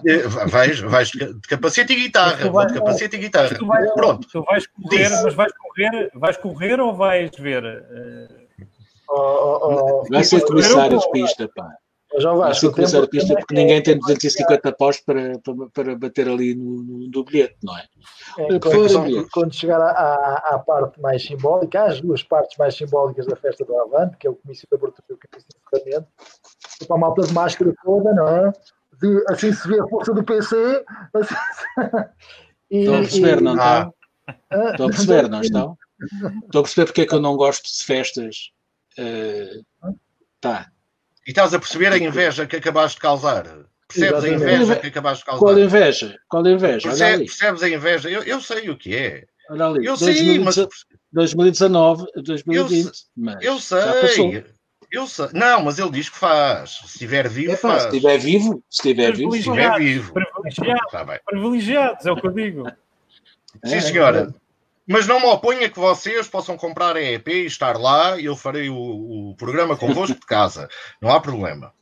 E, 0.06 0.18
vais, 0.48 0.80
vais 0.80 1.10
de 1.10 1.40
capacete 1.48 1.94
e 1.94 1.96
guitarra. 1.96 2.50
Vais, 2.50 2.72
de 2.72 2.80
capacete 2.80 3.16
e 3.16 3.20
guitarra. 3.20 3.56
Tu 3.56 3.66
vais, 3.66 3.94
Pronto. 3.94 4.28
Tu 4.28 4.44
vais 4.44 4.68
correr, 4.68 5.10
mas 5.10 5.34
vais 5.34 5.54
correr, 5.54 6.12
vais 6.14 6.38
correr 6.38 6.80
ou 6.80 6.96
vais 6.96 7.32
ver? 7.38 7.64
Uh... 7.64 8.46
Oh, 9.08 9.60
oh, 9.62 10.02
oh. 10.02 10.08
Vai 10.10 10.24
ser 10.24 10.42
comissário 10.42 10.98
de 10.98 11.12
pista, 11.12 11.48
pá. 11.56 11.70
Já 12.18 12.34
vai 12.34 12.54
ser 12.54 12.72
começar 12.72 13.04
a 13.04 13.08
pista 13.08 13.36
porque 13.36 13.54
ninguém 13.54 13.82
tem 13.82 13.98
250 13.98 14.72
paus 14.74 15.00
para, 15.00 15.38
para, 15.40 15.70
para 15.74 15.96
bater 15.96 16.28
ali 16.30 16.56
no, 16.56 16.84
no, 16.84 17.10
no 17.10 17.24
bilhete, 17.24 17.58
não 17.64 17.78
é? 17.78 17.86
é 18.40 18.60
quando, 18.60 19.30
quando, 19.32 19.54
chegar 19.54 19.82
à, 19.82 20.56
à, 20.56 20.60
parte 20.60 21.02
mais 21.02 21.24
simbólica, 21.26 21.84
às 21.84 22.00
duas 22.00 22.24
partes 22.24 22.58
mais 22.58 22.76
simbólicas 22.76 23.26
da 23.26 23.36
festa 23.36 23.66
do 23.66 23.78
Avante, 23.80 24.18
que 24.18 24.28
é 24.28 24.30
o 24.30 24.36
comício 24.36 24.68
de 24.70 24.76
abertura 24.76 25.06
e 25.10 25.14
o 25.14 25.18
comício 25.18 25.50
de 25.50 25.78
encerramento, 25.78 26.08
para 26.88 26.96
a 26.96 27.00
malta 27.00 27.22
de 27.24 27.34
máscara 27.34 27.74
toda, 27.84 28.14
não 28.14 28.28
é? 28.28 28.54
De, 29.02 29.24
assim 29.30 29.52
se 29.52 29.68
vê 29.68 29.80
a 29.80 29.88
força 29.88 30.14
do 30.14 30.24
PC. 30.24 30.86
Assim, 31.14 31.36
e, 32.72 32.80
estão 32.80 32.96
a 32.96 33.00
perceber, 33.00 33.38
e, 33.38 33.42
não 33.42 33.54
estão? 33.54 33.94
Ah, 34.28 34.72
estão 34.72 34.86
a 34.86 34.90
perceber, 34.90 35.30
não 35.30 35.42
estão? 35.42 35.78
Estou 36.46 36.60
a 36.60 36.64
perceber 36.64 36.86
porque 36.86 37.02
é 37.02 37.06
que 37.06 37.16
eu 37.16 37.22
não 37.22 37.36
gosto 37.36 37.64
de 37.64 37.84
festas. 37.84 38.52
Uh, 38.98 39.94
tá, 40.40 40.72
e 41.26 41.32
estás 41.32 41.54
a 41.54 41.60
perceber 41.60 41.92
a 41.92 41.98
inveja 41.98 42.46
que 42.46 42.58
acabaste 42.58 42.98
de 42.98 43.02
causar. 43.02 43.44
Percebes 43.88 44.24
Exatamente. 44.24 44.44
a 44.44 44.54
inveja 44.54 44.76
que 44.76 44.88
acabaste 44.88 45.20
de 45.20 45.26
causar? 45.26 45.40
Qual 45.40 45.60
inveja? 45.60 46.20
Qual 46.28 46.48
inveja? 46.48 46.90
Percebes, 46.90 47.38
percebes 47.38 47.64
a 47.64 47.70
inveja? 47.70 48.10
Eu, 48.10 48.24
eu 48.24 48.42
sei 48.42 48.70
o 48.70 48.78
que 48.78 48.96
é. 48.96 49.26
Olha 49.50 49.66
ali, 49.66 49.86
eu 49.86 49.96
2019, 49.96 50.54
sei, 50.54 50.64
mas... 50.64 50.86
2019, 51.12 52.06
2020. 52.16 52.86
Eu, 52.86 52.92
mas 53.16 53.44
eu 53.44 53.60
sei. 53.60 54.46
Eu 54.92 55.08
sei. 55.08 55.28
Não, 55.34 55.64
mas 55.64 55.78
ele 55.78 55.92
diz 55.92 56.10
que 56.10 56.18
faz. 56.18 56.78
Se 56.78 56.86
estiver 56.86 57.28
vivo, 57.28 57.54
é, 57.54 57.58
faz. 57.58 57.84
Se 57.84 57.88
estiver 57.90 58.18
vivo, 58.18 58.64
se 58.70 58.78
estiver 58.78 59.16
vivo. 59.16 59.32
Se 59.32 59.38
estiver 59.40 59.78
vivo. 59.78 60.14
Privilegiados, 60.14 60.92
tá 60.92 61.20
privilegiados, 61.26 62.06
é 62.06 62.12
o 62.12 62.16
que 62.16 62.28
eu 62.28 62.32
digo. 62.32 62.72
Sim, 63.66 63.82
senhora. 63.82 64.34
Mas 64.88 65.08
não 65.08 65.20
me 65.20 65.26
oponha 65.26 65.70
que 65.70 65.80
vocês 65.80 66.28
possam 66.28 66.58
comprar 66.58 66.96
a 66.96 67.02
EP 67.02 67.28
e 67.28 67.46
estar 67.46 67.80
lá 67.80 68.20
e 68.20 68.26
eu 68.26 68.36
farei 68.36 68.70
o, 68.70 69.32
o 69.32 69.36
programa 69.36 69.76
convosco 69.76 70.20
de 70.20 70.26
casa. 70.26 70.70
Não 71.02 71.10
há 71.10 71.20
problema. 71.20 71.74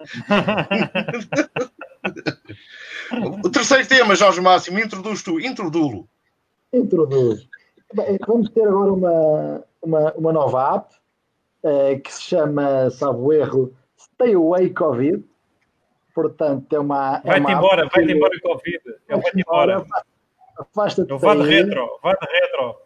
o 3.44 3.50
terceiro 3.50 3.88
tema, 3.88 4.14
Jorge 4.14 4.40
Máximo, 4.40 4.78
introduz 4.78 5.22
tu, 5.22 5.40
introduzo. 5.40 6.08
Introduz. 6.72 7.48
Vamos 8.26 8.48
ter 8.50 8.66
agora 8.66 8.92
uma, 8.92 9.64
uma, 9.82 10.12
uma 10.14 10.32
nova 10.32 10.76
app 10.76 10.94
eh, 11.64 11.96
que 11.96 12.12
se 12.12 12.22
chama, 12.22 12.90
sabe 12.90 13.18
o 13.18 13.32
erro, 13.32 13.72
Stay 13.98 14.34
Away 14.34 14.70
Covid. 14.70 15.24
Portanto, 16.14 16.74
é 16.74 16.78
uma. 16.78 17.20
É 17.24 17.28
vai-te 17.28 17.52
embora, 17.52 17.88
vai-te 17.92 18.12
embora, 18.12 18.40
Covid. 18.40 18.80
vai-te 19.08 19.40
embora. 19.40 19.84
Afasta-te. 20.58 21.12
Vá 21.18 21.34
de 21.34 21.42
retro, 21.42 21.98
vá 22.02 22.12
de 22.14 22.26
retro. 22.26 22.76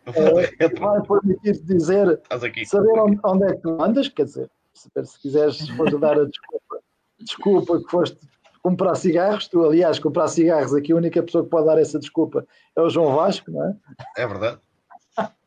É, 0.58 0.68
vai 0.80 1.00
permitir-te 1.02 1.64
dizer, 1.64 2.20
saber 2.66 2.98
onde, 2.98 3.18
onde, 3.24 3.44
é 3.44 3.54
que 3.54 3.62
tu 3.62 3.82
andas, 3.82 4.08
quer 4.08 4.24
dizer, 4.24 4.50
se 4.74 5.20
quiseres, 5.20 5.56
se 5.58 5.76
fores 5.76 5.98
dar 6.00 6.18
a 6.18 6.24
desculpa, 6.24 6.78
desculpa 7.20 7.78
que 7.78 7.90
foste 7.90 8.18
comprar 8.62 8.94
cigarros, 8.94 9.48
tu, 9.48 9.64
aliás, 9.64 9.98
comprar 9.98 10.28
cigarros, 10.28 10.74
aqui 10.74 10.92
a 10.92 10.96
única 10.96 11.22
pessoa 11.22 11.44
que 11.44 11.50
pode 11.50 11.66
dar 11.66 11.78
essa 11.78 11.98
desculpa 11.98 12.46
é 12.76 12.80
o 12.80 12.90
João 12.90 13.14
Vasco, 13.14 13.50
não 13.50 13.64
é? 13.64 13.74
É 14.18 14.26
verdade. 14.26 14.58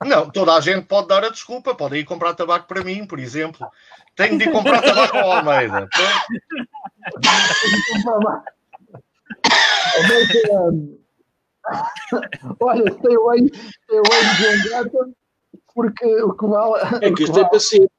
Não, 0.05 0.29
toda 0.29 0.53
a 0.53 0.61
gente 0.61 0.85
pode 0.85 1.07
dar 1.07 1.23
a 1.23 1.29
desculpa, 1.29 1.73
pode 1.73 1.97
ir 1.97 2.05
comprar 2.05 2.33
tabaco 2.33 2.67
para 2.67 2.83
mim, 2.83 3.05
por 3.05 3.19
exemplo. 3.19 3.67
Tenho 4.15 4.37
de 4.37 4.45
ir 4.45 4.51
comprar 4.51 4.81
tabaco 4.81 5.17
ao 5.17 5.31
Almeida. 5.31 5.89
Almeida 9.95 11.02
Olha, 12.59 12.93
tem 12.95 13.17
o 13.17 13.29
aí, 13.29 13.49
tem 13.49 13.99
aí 13.99 14.61
de 14.61 14.69
Gata, 14.69 15.09
porque 15.73 16.21
o 16.23 16.33
que 16.33 16.45
vale. 16.45 16.83
É 17.01 17.11
que 17.11 17.23
isto 17.23 17.39
é 17.39 17.49
passivo. 17.49 17.89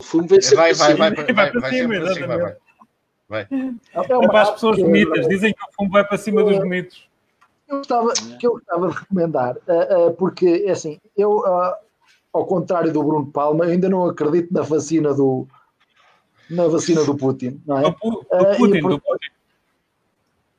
O 0.00 0.02
fumo 0.02 0.26
vai 0.28 0.42
ser 0.42 0.56
Vai, 0.56 0.74
vai, 0.74 0.94
vai, 0.94 1.10
vai, 1.14 1.24
Vai 1.24 1.34
vai, 1.34 1.50
para 1.52 1.60
vai 1.60 1.72
cima, 1.72 1.94
assim, 1.98 2.26
vai, 2.26 2.38
vai. 2.38 2.56
Vai. 3.28 3.42
É 3.52 4.00
É 4.00 4.28
para 4.28 4.42
as 4.42 4.50
pessoas 4.52 4.78
bonitas. 4.78 5.28
Dizem 5.28 5.52
que 5.54 5.62
o 5.62 5.72
fumo 5.76 5.90
vai 5.90 6.04
para 6.04 6.18
cima 6.18 6.42
dos 6.42 6.58
bonitos. 6.58 7.08
eu 7.68 7.76
gostava, 7.78 8.12
que 8.38 8.46
eu 8.46 8.52
gostava 8.52 8.88
de 8.88 8.94
recomendar, 8.98 9.56
eh, 9.68 9.88
eh, 9.90 10.10
porque 10.10 10.64
é 10.66 10.70
assim, 10.72 10.98
eu, 11.16 11.44
ah, 11.46 11.78
ao 12.32 12.46
contrário 12.46 12.92
do 12.92 13.02
Bruno 13.02 13.26
Palma, 13.30 13.66
eu 13.66 13.70
ainda 13.70 13.88
não 13.88 14.06
acredito 14.06 14.52
na 14.52 14.62
vacina 14.62 15.14
do 15.14 15.46
na 16.50 16.66
vacina 16.66 17.04
do 17.04 17.14
Putin, 17.14 17.60
não 17.66 17.78
é? 17.78 17.82
Do, 17.82 17.90
do 18.00 18.52
e 18.52 18.56
Putin, 18.56 18.80
por- 18.80 18.90
do 18.90 19.00
Putin. 19.00 19.28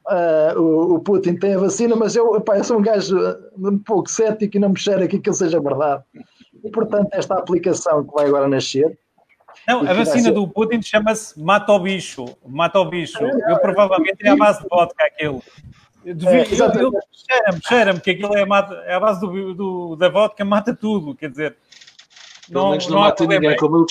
Ah, 0.10 0.54
o, 0.58 0.96
o 0.96 1.00
Putin 1.00 1.36
tem 1.36 1.54
a 1.54 1.60
vacina, 1.60 1.96
mas 1.96 2.16
eu, 2.16 2.36
epá, 2.36 2.58
eu 2.58 2.64
sou 2.64 2.80
um 2.80 2.82
gajo 2.82 3.16
um 3.58 3.78
pouco 3.78 4.10
cético 4.10 4.58
e 4.58 4.60
não 4.60 4.70
me 4.70 4.80
cheira 4.80 5.08
que 5.08 5.18
aquilo 5.18 5.36
seja 5.36 5.60
verdade. 5.62 6.04
E 6.64 6.70
portanto, 6.72 7.10
esta 7.14 7.36
aplicação 7.36 8.04
que 8.04 8.14
vai 8.14 8.26
agora 8.28 8.48
nascer, 8.48 8.98
Não, 9.68 9.82
a 9.82 9.94
vacina 9.94 10.24
ser- 10.24 10.32
do 10.32 10.48
Putin 10.48 10.82
chama-se 10.82 11.40
Mata 11.40 11.72
o 11.74 11.80
Bicho. 11.80 12.26
Mata 12.46 12.80
o 12.80 12.86
Bicho. 12.90 13.24
Eu 13.24 13.60
provavelmente 13.60 14.26
é 14.26 14.30
a 14.30 14.36
base 14.36 14.62
de 14.64 14.68
vodka 14.68 15.06
aquilo. 15.06 15.44
Devia- 16.04 16.42
É, 16.42 16.46
Cheira-me, 16.46 17.62
cheira-me 17.68 18.00
que 18.02 18.12
aquilo 18.12 18.36
é, 18.36 18.46
mata, 18.46 18.74
é 18.88 18.96
a 18.96 19.00
base 19.00 19.20
do, 19.22 19.54
do- 19.54 19.96
da 19.96 20.10
vodka, 20.10 20.44
mata 20.44 20.74
tudo. 20.74 21.14
Quer 21.14 21.30
dizer, 21.30 21.56
Pelo 22.50 22.64
não, 22.64 22.70
menos 22.72 22.88
não, 22.88 22.96
não 22.96 23.02
mata 23.02 23.24
ninguém, 23.28 23.56
como 23.58 23.76
o 23.76 23.86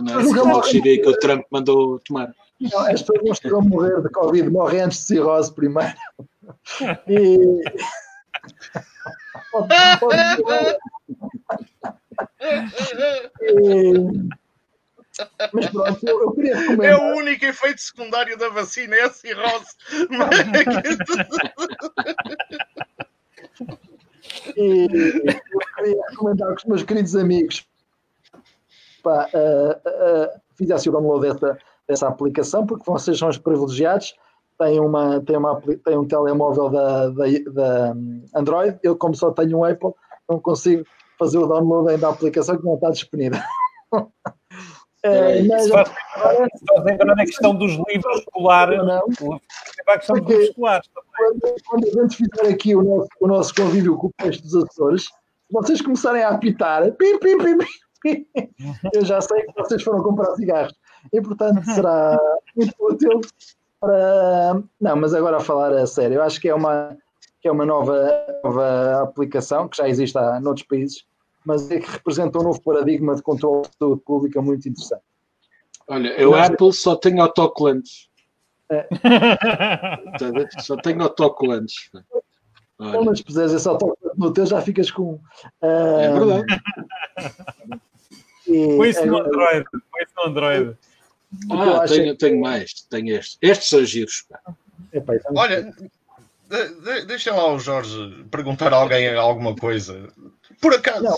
não 0.00 0.14
é 0.14 0.20
assim 0.20 0.34
como 0.34 0.56
o 0.58 0.60
de 0.60 0.68
Chibia 0.68 1.00
que 1.02 1.08
o 1.08 1.18
Trump 1.18 1.44
mandou 1.50 1.98
tomar. 2.00 2.34
Não, 2.60 2.78
as 2.80 3.00
pessoas 3.02 3.22
não 3.24 3.32
estão 3.32 3.58
a 3.58 3.62
morrer 3.62 4.00
de 4.02 4.08
Covid, 4.10 4.50
morrem 4.50 4.82
antes 4.82 4.98
de 5.00 5.04
cirrose 5.06 5.52
primeiro. 5.54 5.94
E... 7.08 7.62
E- 13.42 14.30
Mas 15.52 15.68
pronto, 15.68 15.98
eu, 16.08 16.22
eu 16.22 16.32
queria 16.32 16.54
É 16.54 16.58
recomendar. 16.60 17.00
o 17.00 17.16
único 17.16 17.44
efeito 17.44 17.80
secundário 17.80 18.38
da 18.38 18.48
vacina, 18.48 18.96
é 18.96 19.02
a 19.02 19.10
cirrose. 19.10 19.66
E 24.56 24.86
eu 24.86 25.60
queria 25.76 26.02
recomendar 26.10 26.48
que 26.54 26.62
os 26.62 26.64
meus 26.64 26.82
queridos 26.82 27.16
amigos 27.16 27.66
pá, 29.02 29.28
ah, 29.34 29.80
ah, 29.86 30.40
fizessem 30.56 30.90
o 30.90 30.92
download 30.92 31.26
dessa, 31.32 31.58
dessa 31.90 32.06
aplicação, 32.08 32.64
porque 32.64 32.88
vocês 32.90 33.18
são 33.18 33.28
os 33.28 33.36
privilegiados. 33.38 34.14
Têm, 34.58 34.78
uma, 34.78 35.20
têm, 35.22 35.36
uma, 35.36 35.60
têm 35.84 35.96
um 35.98 36.06
telemóvel 36.06 36.68
da, 36.68 37.08
da, 37.08 37.24
da 37.52 37.94
Android. 38.34 38.78
Eu, 38.82 38.96
como 38.96 39.14
só 39.14 39.30
tenho 39.32 39.58
um 39.58 39.64
Apple, 39.64 39.92
não 40.28 40.38
consigo 40.38 40.84
fazer 41.18 41.38
o 41.38 41.46
download 41.46 41.88
ainda 41.90 42.02
da 42.02 42.10
aplicação 42.10 42.56
que 42.56 42.64
não 42.64 42.74
está 42.74 42.90
disponível. 42.90 43.40
É, 45.02 45.42
mas, 45.44 45.64
Se 45.64 45.70
faz 45.70 45.88
faz 46.14 46.84
lembrar 46.84 47.14
na 47.16 47.24
questão 47.24 47.54
dos 47.54 47.72
livros 47.88 48.18
escolares. 48.18 48.78
não, 48.84 49.00
Para 49.86 49.94
a 49.94 49.96
questão 49.96 50.16
dos 50.16 50.24
Porque- 50.24 50.32
livros 50.34 50.48
escolares. 50.50 50.90
quando, 51.16 51.54
quando 51.66 51.84
a 51.86 52.02
gente 52.02 52.16
fizer 52.18 52.52
aqui 52.52 52.76
o 52.76 52.82
nosso, 52.82 53.08
o 53.18 53.26
nosso 53.26 53.54
convívio 53.54 53.96
com 53.96 54.08
o 54.08 54.12
peixe 54.18 54.42
dos 54.42 54.54
Açores, 54.56 55.04
se 55.04 55.10
vocês 55.50 55.80
começarem 55.80 56.22
a 56.22 56.28
apitar, 56.28 56.92
pim, 56.92 57.18
pim, 57.18 57.38
pim, 57.38 57.56
pim, 57.58 57.66
pim, 58.02 58.26
eu 58.92 59.02
já 59.02 59.22
sei 59.22 59.40
que 59.46 59.54
vocês 59.56 59.82
foram 59.82 60.02
comprar 60.02 60.34
cigarros. 60.34 60.74
E, 61.12 61.20
portanto, 61.20 61.62
será 61.74 62.18
muito 62.56 62.74
útil 62.78 63.20
para... 63.80 64.62
Não, 64.80 64.96
mas 64.96 65.14
agora 65.14 65.38
a 65.38 65.40
falar 65.40 65.72
a 65.72 65.86
sério, 65.86 66.16
eu 66.16 66.22
acho 66.22 66.40
que 66.40 66.48
é 66.48 66.54
uma, 66.54 66.96
que 67.40 67.48
é 67.48 67.52
uma 67.52 67.64
nova, 67.64 68.10
nova 68.44 69.02
aplicação, 69.02 69.68
que 69.68 69.76
já 69.76 69.88
existe 69.88 70.16
há 70.18 70.40
noutros 70.40 70.66
países, 70.66 71.04
mas 71.44 71.70
é 71.70 71.80
que 71.80 71.90
representa 71.90 72.38
um 72.38 72.42
novo 72.42 72.62
paradigma 72.62 73.14
de 73.14 73.22
controle 73.22 73.62
de 73.62 73.76
saúde 73.78 74.02
pública 74.02 74.42
muito 74.42 74.68
interessante. 74.68 75.02
Olha, 75.88 76.08
eu 76.20 76.34
Apple 76.34 76.72
só 76.72 76.94
tenho 76.94 77.20
autocolantes. 77.22 78.08
É. 78.70 78.86
Só 80.60 80.76
tenho 80.76 81.02
autocolantes. 81.02 81.90
Então, 81.92 83.00
Olha, 83.00 83.10
mas 83.10 83.20
puseres 83.20 83.52
esse 83.52 83.68
autocolante 83.68 84.16
no 84.16 84.32
teu, 84.32 84.46
já 84.46 84.60
ficas 84.62 84.90
com... 84.90 85.20
é 85.60 86.06
ah, 86.06 86.12
verdade. 86.12 86.62
e 88.46 88.76
Põe 88.76 88.88
isso 88.88 89.04
no 89.06 89.18
Android. 89.18 89.64
Põe 89.70 90.02
isso 90.02 90.12
no 90.16 90.22
Android. 90.24 90.76
Eu 91.50 91.56
Ah, 91.58 91.82
acho 91.82 91.94
tenho, 91.94 92.16
tenho 92.16 92.40
mais. 92.40 92.72
Tenho 92.90 93.16
estes. 93.16 93.38
Estes 93.42 93.68
são 93.68 93.84
giros. 93.84 94.24
pá. 94.28 94.40
Epá, 94.92 95.14
é 95.14 95.16
muito 95.18 95.38
Olha, 95.38 95.62
de- 95.62 96.80
de- 96.80 97.04
deixa 97.06 97.32
lá 97.34 97.52
o 97.52 97.58
Jorge 97.58 98.24
perguntar 98.30 98.72
a 98.72 98.76
alguém 98.76 99.14
alguma 99.14 99.54
coisa. 99.54 100.08
Por 100.60 100.74
acaso, 100.74 101.04
Não. 101.04 101.16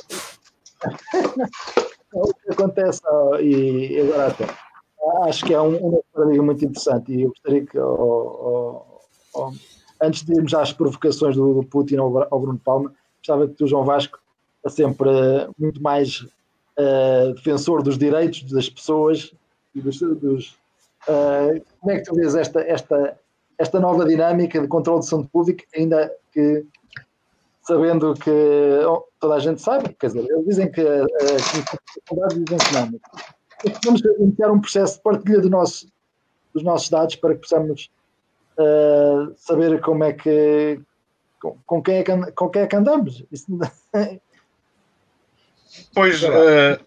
o 2.12 2.34
que 2.34 2.50
acontece, 2.52 3.00
e 3.40 4.00
agora 4.00 4.26
até, 4.28 4.46
acho 5.28 5.44
que 5.44 5.54
é 5.54 5.60
um, 5.60 5.96
um 5.96 6.00
paradigma 6.12 6.44
muito 6.44 6.64
interessante 6.64 7.12
e 7.12 7.22
eu 7.22 7.28
gostaria 7.30 7.64
que, 7.64 7.78
ó, 7.78 7.86
ó, 7.94 8.82
ó, 9.34 9.52
antes 10.02 10.22
de 10.24 10.34
irmos 10.34 10.52
às 10.54 10.72
provocações 10.72 11.36
do, 11.36 11.54
do 11.54 11.64
Putin 11.66 11.96
ao, 11.96 12.34
ao 12.34 12.40
Bruno 12.40 12.58
Palma, 12.62 12.92
gostava 13.18 13.46
que 13.48 13.54
tu, 13.54 13.66
João 13.66 13.84
Vasco, 13.84 14.18
é 14.64 14.68
sempre 14.68 15.08
eh, 15.08 15.48
muito 15.58 15.80
mais 15.82 16.26
eh, 16.76 17.32
defensor 17.34 17.82
dos 17.82 17.96
direitos 17.96 18.42
das 18.50 18.68
pessoas 18.68 19.32
e 19.74 19.80
dos. 19.80 19.98
dos, 19.98 20.58
eh, 21.08 21.62
como 21.80 21.92
é 21.92 21.98
que 21.98 22.04
tu 22.04 22.14
vês 22.14 22.34
esta, 22.34 22.60
esta, 22.60 23.18
esta 23.58 23.80
nova 23.80 24.04
dinâmica 24.04 24.60
de 24.60 24.68
controle 24.68 25.00
de 25.00 25.06
saúde 25.06 25.28
pública, 25.28 25.64
ainda 25.74 26.12
que 26.32 26.64
sabendo 27.62 28.14
que 28.14 28.30
oh, 28.86 29.04
toda 29.20 29.34
a 29.36 29.38
gente 29.38 29.60
sabe, 29.60 29.94
quer 29.94 30.08
dizer, 30.08 30.26
eles 30.28 30.46
dizem 30.46 30.70
que 30.70 30.80
eh, 30.80 31.04
as 31.34 31.42
faculdades 32.08 32.44
dizem 32.44 32.58
que 32.58 32.74
não, 32.74 32.90
mas 33.64 33.78
vamos 33.84 34.00
iniciar 34.18 34.50
um 34.50 34.60
processo 34.60 34.96
de 34.96 35.02
partilha 35.02 35.40
do 35.40 35.50
nosso, 35.50 35.86
dos 36.52 36.62
nossos 36.62 36.90
dados 36.90 37.16
para 37.16 37.34
que 37.34 37.40
possamos 37.40 37.90
eh, 38.58 39.32
saber 39.36 39.80
como 39.80 40.04
é 40.04 40.12
que 40.12 40.80
com, 41.40 41.56
com 41.66 41.82
quem 41.82 41.96
é 41.96 42.02
que, 42.02 42.32
com 42.32 42.48
quem 42.48 42.62
é 42.62 42.66
que 42.66 42.76
andamos. 42.76 43.24
Isso, 43.30 43.46
pois. 45.94 46.22
eh, 46.22 46.78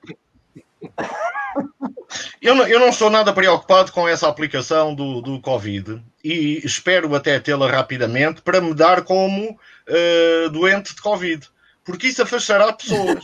eu, 2.42 2.56
não, 2.56 2.68
eu 2.68 2.80
não 2.80 2.90
estou 2.90 3.10
nada 3.10 3.34
preocupado 3.34 3.92
com 3.92 4.08
essa 4.08 4.28
aplicação 4.28 4.94
do, 4.94 5.22
do 5.22 5.40
Covid 5.42 6.02
e 6.24 6.62
espero 6.66 7.14
até 7.16 7.40
tê-la 7.40 7.70
rapidamente 7.70 8.42
para 8.42 8.62
me 8.62 8.74
dar 8.74 9.04
como 9.04 9.60
eh, 9.88 10.50
doente 10.52 10.96
de 10.96 11.02
Covid, 11.02 11.48
porque 11.84 12.08
isso 12.08 12.22
afastará 12.24 12.72
pessoas. 12.74 13.22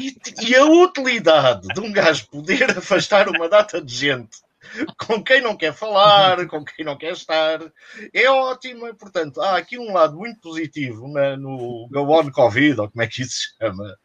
E, 0.00 0.16
e 0.48 0.54
a 0.54 0.64
utilidade 0.64 1.66
de 1.68 1.80
um 1.80 1.92
gajo 1.92 2.26
poder 2.28 2.70
afastar 2.78 3.28
uma 3.28 3.48
data 3.48 3.80
de 3.80 3.94
gente 3.94 4.38
com 4.96 5.22
quem 5.22 5.40
não 5.40 5.56
quer 5.56 5.74
falar, 5.74 6.46
com 6.46 6.64
quem 6.64 6.84
não 6.84 6.96
quer 6.96 7.12
estar, 7.12 7.60
é 8.14 8.30
ótima. 8.30 8.94
Portanto, 8.94 9.40
há 9.40 9.56
aqui 9.56 9.76
um 9.78 9.92
lado 9.92 10.16
muito 10.16 10.40
positivo 10.40 11.08
na- 11.08 11.36
no 11.36 11.88
Go 11.90 12.20
On 12.20 12.30
Covid, 12.30 12.80
ou 12.80 12.88
como 12.90 13.02
é 13.02 13.06
que 13.08 13.22
isso 13.22 13.32
se 13.34 13.56
chama, 13.60 13.96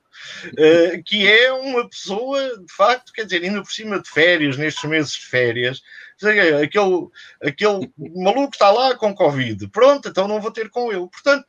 eh, 0.57 1.01
que 1.05 1.28
é 1.28 1.51
uma 1.51 1.88
pessoa, 1.89 2.57
de 2.57 2.74
facto, 2.74 3.11
quer 3.13 3.26
dizer, 3.26 3.43
indo 3.43 3.61
por 3.61 3.72
cima 3.72 3.99
de 3.99 4.09
férias, 4.09 4.57
nestes 4.57 4.89
meses 4.89 5.11
de 5.13 5.26
férias, 5.26 5.82
dizer, 6.18 6.55
aquele, 6.55 7.07
aquele 7.41 7.91
maluco 7.97 8.53
está 8.53 8.72
lá 8.72 8.95
com 8.95 9.13
Covid, 9.13 9.68
pronto, 9.70 10.09
então 10.09 10.28
não 10.28 10.41
vou 10.41 10.51
ter 10.51 10.70
com 10.70 10.91
ele. 10.91 11.07
Portanto, 11.07 11.45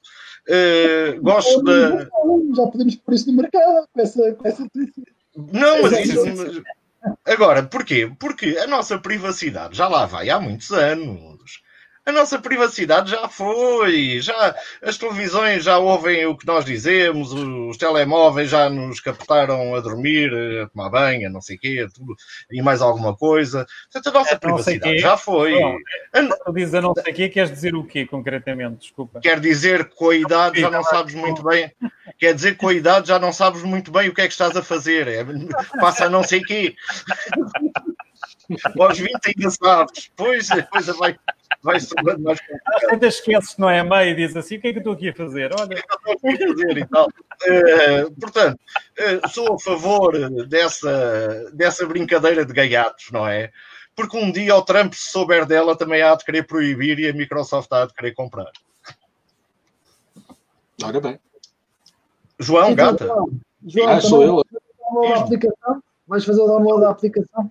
eh, 0.48 1.18
gosto 1.20 1.62
da. 1.62 2.04
Já 2.56 2.66
podemos 2.70 2.96
pôr 2.96 3.14
isso 3.14 3.26
no 3.26 3.42
mercado 3.42 3.88
com 3.92 4.00
essa, 4.00 4.32
com 4.32 4.48
essa 4.48 4.66
Não, 5.36 5.82
mas 5.82 5.92
isso. 6.06 6.62
Agora, 7.24 7.62
porquê? 7.62 8.10
Porque 8.18 8.58
a 8.58 8.66
nossa 8.66 8.98
privacidade 8.98 9.76
já 9.76 9.86
lá 9.86 10.06
vai 10.06 10.30
há 10.30 10.40
muitos 10.40 10.72
anos. 10.72 11.62
A 12.08 12.12
nossa 12.12 12.38
privacidade 12.38 13.10
já 13.10 13.28
foi, 13.28 14.18
já 14.22 14.54
as 14.82 14.96
televisões 14.96 15.62
já 15.62 15.76
ouvem 15.76 16.24
o 16.24 16.34
que 16.34 16.46
nós 16.46 16.64
dizemos, 16.64 17.34
os 17.34 17.76
telemóveis 17.76 18.48
já 18.48 18.70
nos 18.70 18.98
captaram 18.98 19.74
a 19.74 19.80
dormir, 19.80 20.32
a 20.62 20.68
tomar 20.68 20.88
banho, 20.88 21.28
a 21.28 21.30
não 21.30 21.42
sei 21.42 21.56
o 21.56 21.60
quê, 21.60 21.86
tudo, 21.94 22.16
e 22.50 22.62
mais 22.62 22.80
alguma 22.80 23.14
coisa. 23.14 23.66
Portanto, 23.92 24.08
a 24.08 24.18
nossa 24.18 24.34
É, 24.34 24.38
privacidade 24.38 24.98
já 24.98 25.18
foi. 25.18 25.52
Bom, 25.52 25.76
Tu 26.46 26.52
dizes 26.54 26.74
a 26.74 26.80
não 26.80 26.94
sei 26.94 27.12
o 27.12 27.14
quê, 27.14 27.28
queres 27.28 27.50
dizer 27.50 27.74
o 27.74 27.84
quê, 27.84 28.06
concretamente? 28.06 28.78
Desculpa. 28.78 29.20
Quer 29.20 29.38
dizer 29.38 29.84
que 29.84 29.94
com 29.94 30.08
a 30.08 30.16
idade 30.16 30.62
já 30.62 30.70
não 30.70 30.82
sabes 30.82 31.14
muito 31.14 31.42
bem. 31.42 31.70
Quer 32.18 32.34
dizer 32.34 32.52
que 32.52 32.58
com 32.58 32.68
a 32.68 32.74
idade 32.74 33.08
já 33.08 33.18
não 33.18 33.34
sabes 33.34 33.62
muito 33.62 33.92
bem 33.92 34.08
o 34.08 34.14
que 34.14 34.22
é 34.22 34.26
que 34.26 34.32
estás 34.32 34.56
a 34.56 34.62
fazer. 34.62 35.06
É, 35.06 35.26
passa 35.78 36.06
a 36.06 36.10
não 36.10 36.24
sei 36.24 36.40
quê. 36.40 36.74
Aos 38.78 38.98
20 38.98 39.10
ainda 39.26 39.50
sabes. 39.50 40.10
Pois 40.16 40.50
a 40.50 40.62
coisa 40.62 40.92
vai, 40.94 41.18
vai 41.62 41.80
se 41.80 41.94
tornando 41.94 42.22
mais 42.22 42.38
Às 42.66 42.82
tantas 42.82 43.14
esqueces 43.14 43.54
que 43.54 43.60
não 43.60 43.68
é 43.68 43.82
meio 43.82 44.10
e 44.10 44.14
diz 44.14 44.36
assim: 44.36 44.56
o 44.56 44.60
que 44.60 44.68
é 44.68 44.72
que 44.72 44.78
eu 44.78 44.80
estou 44.80 44.92
aqui 44.94 45.08
a 45.10 45.14
fazer? 45.14 45.50
Olha, 45.58 45.82
complicado 46.04 46.54
de 46.54 46.62
fazer 46.62 46.78
e 46.78 46.86
tal. 46.86 47.08
Eh, 47.46 48.06
portanto, 48.20 48.60
eh, 48.96 49.28
sou 49.28 49.54
a 49.54 49.58
favor 49.58 50.46
dessa, 50.46 51.50
dessa 51.52 51.86
brincadeira 51.86 52.44
de 52.44 52.52
gaiatos, 52.52 53.10
não 53.12 53.26
é? 53.26 53.50
Porque 53.94 54.16
um 54.16 54.30
dia 54.30 54.54
o 54.54 54.62
Trump, 54.62 54.94
se 54.94 55.10
souber 55.10 55.44
dela, 55.44 55.76
também 55.76 56.02
há 56.02 56.14
de 56.14 56.24
querer 56.24 56.44
proibir 56.46 56.98
e 56.98 57.08
a 57.08 57.12
Microsoft 57.12 57.70
há 57.72 57.84
de 57.84 57.94
querer 57.94 58.14
comprar. 58.14 58.50
Ora 60.82 61.00
bem. 61.00 61.18
João, 62.38 62.74
gata. 62.74 63.06
João, 63.66 63.88
Ah, 63.88 64.00
sou 64.00 64.22
eu. 64.22 64.42
Vais 66.06 66.24
fazer 66.24 66.40
o 66.40 66.46
download 66.46 66.80
da 66.80 66.90
aplicação? 66.90 67.50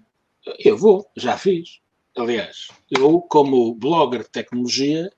Eu 0.59 0.77
vou, 0.77 1.09
já 1.15 1.37
fiz. 1.37 1.79
Aliás, 2.15 2.67
eu, 2.89 3.21
como 3.21 3.75
blogger 3.75 4.23
de 4.23 4.29
tecnologia, 4.29 5.11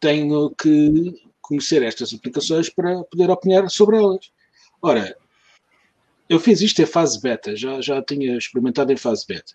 tenho 0.00 0.50
que 0.50 1.14
conhecer 1.40 1.82
estas 1.82 2.12
aplicações 2.14 2.68
para 2.68 3.02
poder 3.04 3.30
opinar 3.30 3.68
sobre 3.70 3.98
elas. 3.98 4.30
Ora, 4.82 5.16
eu 6.28 6.38
fiz 6.38 6.60
isto 6.60 6.80
em 6.80 6.86
fase 6.86 7.20
beta, 7.20 7.56
já, 7.56 7.80
já 7.80 8.02
tinha 8.02 8.36
experimentado 8.36 8.92
em 8.92 8.96
fase 8.96 9.26
beta. 9.26 9.52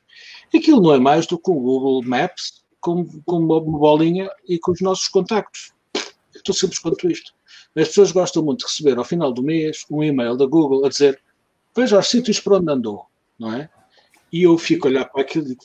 Aquilo 0.53 0.81
não 0.81 0.93
é 0.93 0.99
mais 0.99 1.25
do 1.25 1.39
que 1.39 1.49
o 1.49 1.53
Google 1.53 2.03
Maps 2.03 2.63
com, 2.79 3.05
com 3.21 3.37
uma 3.39 3.61
bolinha 3.61 4.29
e 4.47 4.59
com 4.59 4.71
os 4.71 4.81
nossos 4.81 5.07
contactos. 5.07 5.73
É 6.35 6.39
tão 6.43 6.53
simples 6.53 6.79
quanto 6.79 7.09
isto. 7.09 7.33
As 7.75 7.87
pessoas 7.87 8.11
gostam 8.11 8.43
muito 8.43 8.59
de 8.59 8.65
receber 8.65 8.97
ao 8.97 9.03
final 9.03 9.33
do 9.33 9.41
mês 9.41 9.85
um 9.89 10.03
e-mail 10.03 10.37
da 10.37 10.45
Google 10.45 10.85
a 10.85 10.89
dizer 10.89 11.21
veja 11.75 11.99
os 11.99 12.07
sítios 12.07 12.39
por 12.39 12.53
onde 12.53 12.71
andou, 12.71 13.05
não 13.39 13.53
é? 13.53 13.69
E 14.35 14.43
eu 14.43 14.57
fico 14.57 14.85
a 14.85 14.91
olhar 14.91 15.05
para 15.05 15.21
aquilo 15.21 15.45
e 15.45 15.49
digo 15.51 15.63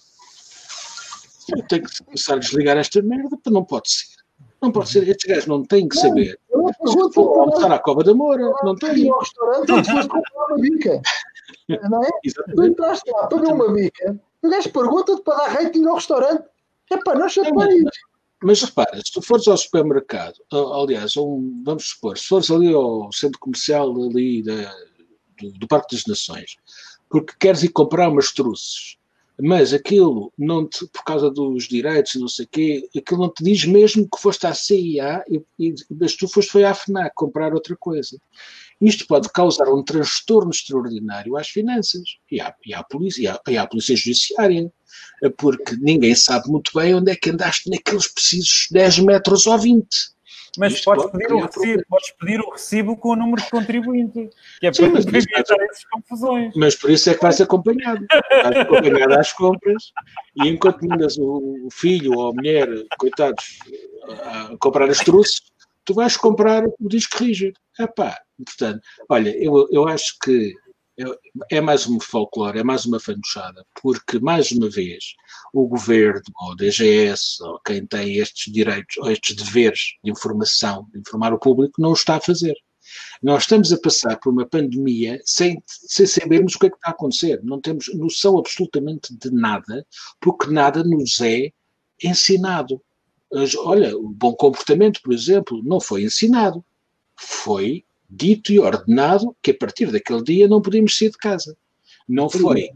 eu 1.57 1.67
tenho 1.67 1.83
que 1.83 2.05
começar 2.05 2.35
a 2.35 2.39
desligar 2.39 2.77
esta 2.77 3.03
merda, 3.03 3.31
porque 3.31 3.51
não 3.51 3.65
pode 3.65 3.91
ser. 3.91 4.07
Não 4.63 4.71
pode 4.71 4.91
ser, 4.91 5.09
estes 5.09 5.29
gajos 5.29 5.47
não 5.47 5.65
têm 5.65 5.89
que 5.89 5.97
saber. 5.97 6.39
Se 6.49 7.13
for 7.13 7.41
almoçar 7.41 7.73
à 7.73 7.81
Cova 7.81 8.05
da 8.05 8.15
Moura, 8.15 8.53
não. 8.63 8.77
Ir 8.95 9.11
ao 9.11 9.19
restaurante 9.19 9.73
onde 9.73 9.91
foste 9.91 10.09
comprar 10.09 10.47
uma 10.47 10.59
bica. 10.59 11.03
Não 11.91 12.05
é? 12.05 12.09
Tu 12.55 12.65
entraste 12.65 13.11
lá, 13.11 13.27
pagou 13.27 13.55
uma 13.55 13.73
bica, 13.73 14.21
o 14.41 14.49
gajo 14.49 14.71
pergunta-te 14.71 15.23
para 15.23 15.37
dar 15.37 15.49
rating 15.49 15.85
ao 15.87 15.97
restaurante. 15.97 16.45
É 16.93 16.97
para 16.99 17.19
não 17.19 17.29
chatear 17.29 17.69
Mas 18.41 18.63
repara, 18.63 18.97
se 18.97 19.13
tu 19.13 19.21
fores 19.21 19.49
ao 19.49 19.57
supermercado, 19.57 20.37
aliás, 20.53 21.17
um, 21.17 21.61
vamos 21.65 21.89
supor, 21.89 22.17
se 22.17 22.29
fores 22.29 22.49
ali 22.53 22.73
ao 22.73 23.13
centro 23.13 23.41
comercial 23.41 23.91
ali 23.91 24.45
da, 24.45 24.73
do, 25.41 25.51
do 25.59 25.67
Parque 25.67 25.97
das 25.97 26.07
Nações, 26.07 26.57
porque 27.11 27.35
queres 27.39 27.63
ir 27.65 27.71
comprar 27.71 28.09
umas 28.09 28.33
truces, 28.33 28.97
mas 29.43 29.73
aquilo 29.73 30.33
não 30.39 30.67
te, 30.67 30.87
por 30.87 31.03
causa 31.03 31.31
dos 31.31 31.67
direitos 31.67 32.15
e 32.15 32.21
não 32.21 32.29
sei 32.29 32.45
o 32.45 32.49
quê, 32.49 32.89
aquilo 32.97 33.21
não 33.21 33.33
te 33.33 33.43
diz 33.43 33.65
mesmo 33.65 34.09
que 34.09 34.21
foste 34.21 34.47
à 34.47 34.55
CIA 34.55 35.25
e, 35.29 35.43
e 35.59 35.75
mas 35.91 36.15
tu 36.15 36.29
foste 36.29 36.53
foi 36.53 36.65
à 36.65 36.75
FNAC 36.75 37.13
comprar 37.15 37.53
outra 37.53 37.77
coisa. 37.77 38.17
Isto 38.81 39.07
pode 39.07 39.29
causar 39.31 39.69
um 39.69 39.83
transtorno 39.83 40.51
extraordinário 40.51 41.37
às 41.37 41.49
finanças 41.49 42.03
e 42.31 42.41
à, 42.41 42.55
e 42.65 42.73
à, 42.73 42.83
polícia, 42.83 43.23
e 43.23 43.27
à, 43.27 43.41
e 43.49 43.59
à 43.59 43.67
polícia 43.67 43.97
judiciária, 43.97 44.73
porque 45.37 45.77
ninguém 45.77 46.15
sabe 46.15 46.49
muito 46.49 46.71
bem 46.75 46.95
onde 46.95 47.11
é 47.11 47.17
que 47.17 47.31
andaste 47.31 47.69
naqueles 47.69 48.09
precisos 48.09 48.69
10 48.71 49.01
metros 49.01 49.47
ou 49.47 49.59
20. 49.59 49.87
Mas 50.59 50.81
podes 50.81 51.11
pedir, 51.11 51.33
o 51.33 51.41
recibo, 51.41 51.83
podes 51.89 52.11
pedir 52.19 52.41
o 52.41 52.51
recibo 52.51 52.97
com 52.97 53.11
o 53.11 53.17
número 53.17 53.43
de 53.43 53.51
contribuinte, 53.51 54.31
que 54.61 54.67
é 54.67 54.73
Sim, 54.73 54.91
para 54.91 55.01
evitar 55.01 55.61
essas 55.61 55.85
confusões. 55.85 56.53
Mas 56.57 56.75
por 56.75 56.91
isso 56.91 57.11
é 57.11 57.15
que 57.15 57.23
vais 57.23 57.41
acompanhado. 57.41 58.05
Vais 58.43 58.57
acompanhado 58.57 59.15
às 59.15 59.33
compras 59.33 59.93
e 60.37 60.49
enquanto 60.49 60.87
mandas 60.87 61.17
o 61.19 61.69
filho 61.73 62.13
ou 62.15 62.31
a 62.31 62.33
mulher, 62.33 62.69
coitados, 62.99 63.59
a 64.23 64.57
comprar 64.59 64.89
as 64.89 64.99
truces, 64.99 65.41
tu 65.85 65.95
vais 65.95 66.17
comprar 66.17 66.65
o 66.67 66.89
disco 66.89 67.19
rígido. 67.19 67.59
Epá, 67.79 68.19
portanto, 68.45 68.81
olha, 69.09 69.31
eu, 69.43 69.69
eu 69.71 69.89
acho 69.89 70.19
que 70.23 70.55
é 71.51 71.61
mais 71.61 71.87
um 71.87 71.99
folclore, 71.99 72.59
é 72.59 72.65
mais 72.65 72.85
uma 72.85 73.01
fantochada, 73.01 73.65
porque, 73.83 74.19
mais 74.19 74.53
uma 74.53 74.69
vez, 74.69 75.15
o 75.53 75.67
governo, 75.67 76.23
ou 76.43 76.53
o 76.53 76.57
DGS, 76.57 77.43
ou 77.43 77.59
quem 77.61 77.87
tem 77.87 78.17
estes 78.17 78.53
direitos, 78.53 78.97
ou 78.99 79.11
estes 79.11 79.35
deveres 79.35 79.95
de 80.05 80.11
informação, 80.11 80.87
de 80.93 81.01
informar 81.01 81.33
o 81.33 81.39
público, 81.39 81.81
não 81.81 81.91
o 81.91 81.95
está 81.95 82.17
a 82.17 82.21
fazer. 82.21 82.55
Nós 83.23 83.43
estamos 83.43 83.73
a 83.73 83.79
passar 83.79 84.19
por 84.19 84.33
uma 84.33 84.47
pandemia 84.47 85.21
sem, 85.25 85.63
sem 85.67 86.07
sabermos 86.07 86.55
o 86.55 86.59
que 86.59 86.67
é 86.67 86.71
que 86.71 86.77
está 86.77 86.89
a 86.89 86.93
acontecer. 86.93 87.41
Não 87.43 87.61
temos 87.61 87.93
noção 87.95 88.39
absolutamente 88.39 89.15
de 89.17 89.31
nada, 89.31 89.87
porque 90.21 90.51
nada 90.51 90.83
nos 90.83 91.21
é 91.21 91.53
ensinado. 92.03 92.83
Olha, 93.59 93.97
o 93.97 94.09
bom 94.09 94.35
comportamento, 94.35 95.01
por 95.03 95.13
exemplo, 95.13 95.63
não 95.63 95.81
foi 95.81 96.03
ensinado. 96.03 96.65
Foi 97.17 97.85
dito 98.11 98.53
e 98.53 98.59
ordenado 98.59 99.37
que 99.43 99.53
a 99.53 99.57
partir 99.57 99.91
daquele 99.93 100.23
dia 100.23 100.49
não 100.49 100.61
podíamos 100.61 100.97
sair 100.97 101.11
de 101.11 101.19
casa. 101.19 101.57
Não 102.09 102.29
foi, 102.29 102.71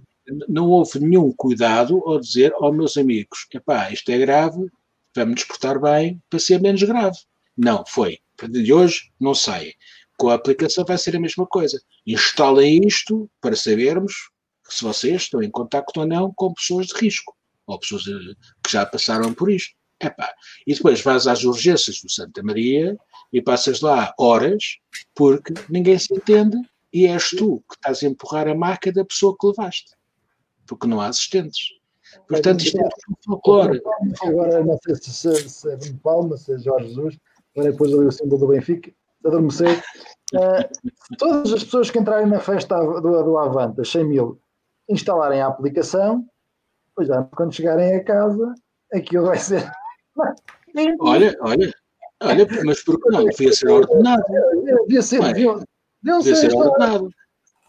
não 0.49 0.70
houve 0.70 1.01
nenhum 1.01 1.32
cuidado 1.32 2.03
ao 2.07 2.20
dizer 2.20 2.53
aos 2.55 2.62
oh, 2.62 2.72
meus 2.72 2.97
amigos, 2.97 3.47
epá, 3.53 3.91
isto 3.91 4.09
é 4.11 4.18
grave, 4.18 4.70
vamos 5.14 5.35
nos 5.35 5.45
portar 5.45 5.80
bem 5.80 6.22
para 6.30 6.39
ser 6.39 6.61
menos 6.61 6.82
grave. 6.82 7.18
Não, 7.57 7.85
foi. 7.87 8.18
A 8.37 8.43
partir 8.43 8.62
de 8.62 8.72
hoje 8.72 9.12
não 9.20 9.35
sai. 9.35 9.72
Com 10.16 10.28
a 10.28 10.35
aplicação 10.35 10.85
vai 10.85 10.99
ser 10.99 11.16
a 11.16 11.20
mesma 11.20 11.47
coisa. 11.47 11.80
Instalem 12.07 12.87
isto 12.87 13.28
para 13.41 13.57
sabermos 13.57 14.30
se 14.68 14.82
vocês 14.82 15.22
estão 15.22 15.43
em 15.43 15.51
contacto 15.51 16.01
ou 16.01 16.07
não 16.07 16.32
com 16.32 16.53
pessoas 16.55 16.87
de 16.87 16.95
risco, 16.95 17.37
ou 17.66 17.78
pessoas 17.78 18.05
que 18.05 18.72
já 18.72 18.87
passaram 18.87 19.32
por 19.35 19.51
isto. 19.51 19.74
Epá. 20.01 20.32
E 20.66 20.74
depois 20.74 21.01
vais 21.01 21.26
às 21.26 21.45
urgências 21.45 22.01
do 22.01 22.11
Santa 22.11 22.43
Maria 22.43 22.97
e 23.35 23.43
passas 23.43 23.80
lá 23.80 24.14
horas 24.16 24.78
porque 25.12 25.53
ninguém 25.68 25.99
se 25.99 26.14
entende 26.14 26.57
e 26.93 27.09
és 27.09 27.30
tu 27.30 27.62
que 27.68 27.74
estás 27.74 28.05
a 28.05 28.07
empurrar 28.07 28.47
a 28.47 28.55
marca 28.55 28.93
da 28.93 29.05
pessoa 29.05 29.37
que 29.39 29.49
levaste, 29.49 29.97
porque 30.64 30.87
não 30.87 31.01
há 31.01 31.09
assistentes. 31.09 31.70
Portanto, 32.28 32.62
isto 32.62 32.80
é 32.80 32.85
um 32.85 33.16
folclore. 33.26 33.82
Agora, 34.22 34.64
não 34.64 34.78
sei 34.78 34.95
se, 34.95 35.49
se 35.49 35.68
é 35.68 35.76
Bruno 35.76 35.99
Palma, 35.99 36.37
se 36.37 36.55
é 36.55 36.59
Jorge 36.61 36.89
Jesus, 36.91 37.18
agora 37.57 37.72
depois 37.72 37.93
ali 37.93 38.07
o 38.07 38.12
símbolo 38.12 38.41
do 38.43 38.47
Benfica, 38.47 38.93
adormecer. 39.26 39.82
Uh, 40.32 41.16
todas 41.18 41.53
as 41.53 41.64
pessoas 41.64 41.91
que 41.91 41.99
entrarem 41.99 42.28
na 42.28 42.39
festa 42.39 42.78
do, 42.78 43.01
do 43.01 43.37
Avante, 43.37 43.85
100 43.85 44.05
mil, 44.05 44.41
instalarem 44.89 45.43
a 45.43 45.49
aplicação, 45.49 46.24
pois 46.95 47.09
já 47.09 47.24
quando 47.24 47.53
chegarem 47.53 47.97
a 47.97 48.05
casa, 48.05 48.55
aquilo 48.93 49.26
vai 49.26 49.39
ser. 49.39 49.68
Olha, 51.01 51.37
olha, 51.41 51.72
Olha, 52.22 52.46
mas 52.64 52.82
porque 52.82 53.10
não? 53.10 53.24
Devia 53.26 53.52
ser 53.52 53.68
ordenado. 53.68 54.22
Devia 54.86 55.02
ser, 55.02 55.22
devia, 55.22 55.54
devia 56.02 56.36
ser 56.36 56.54
ordenado. 56.54 57.10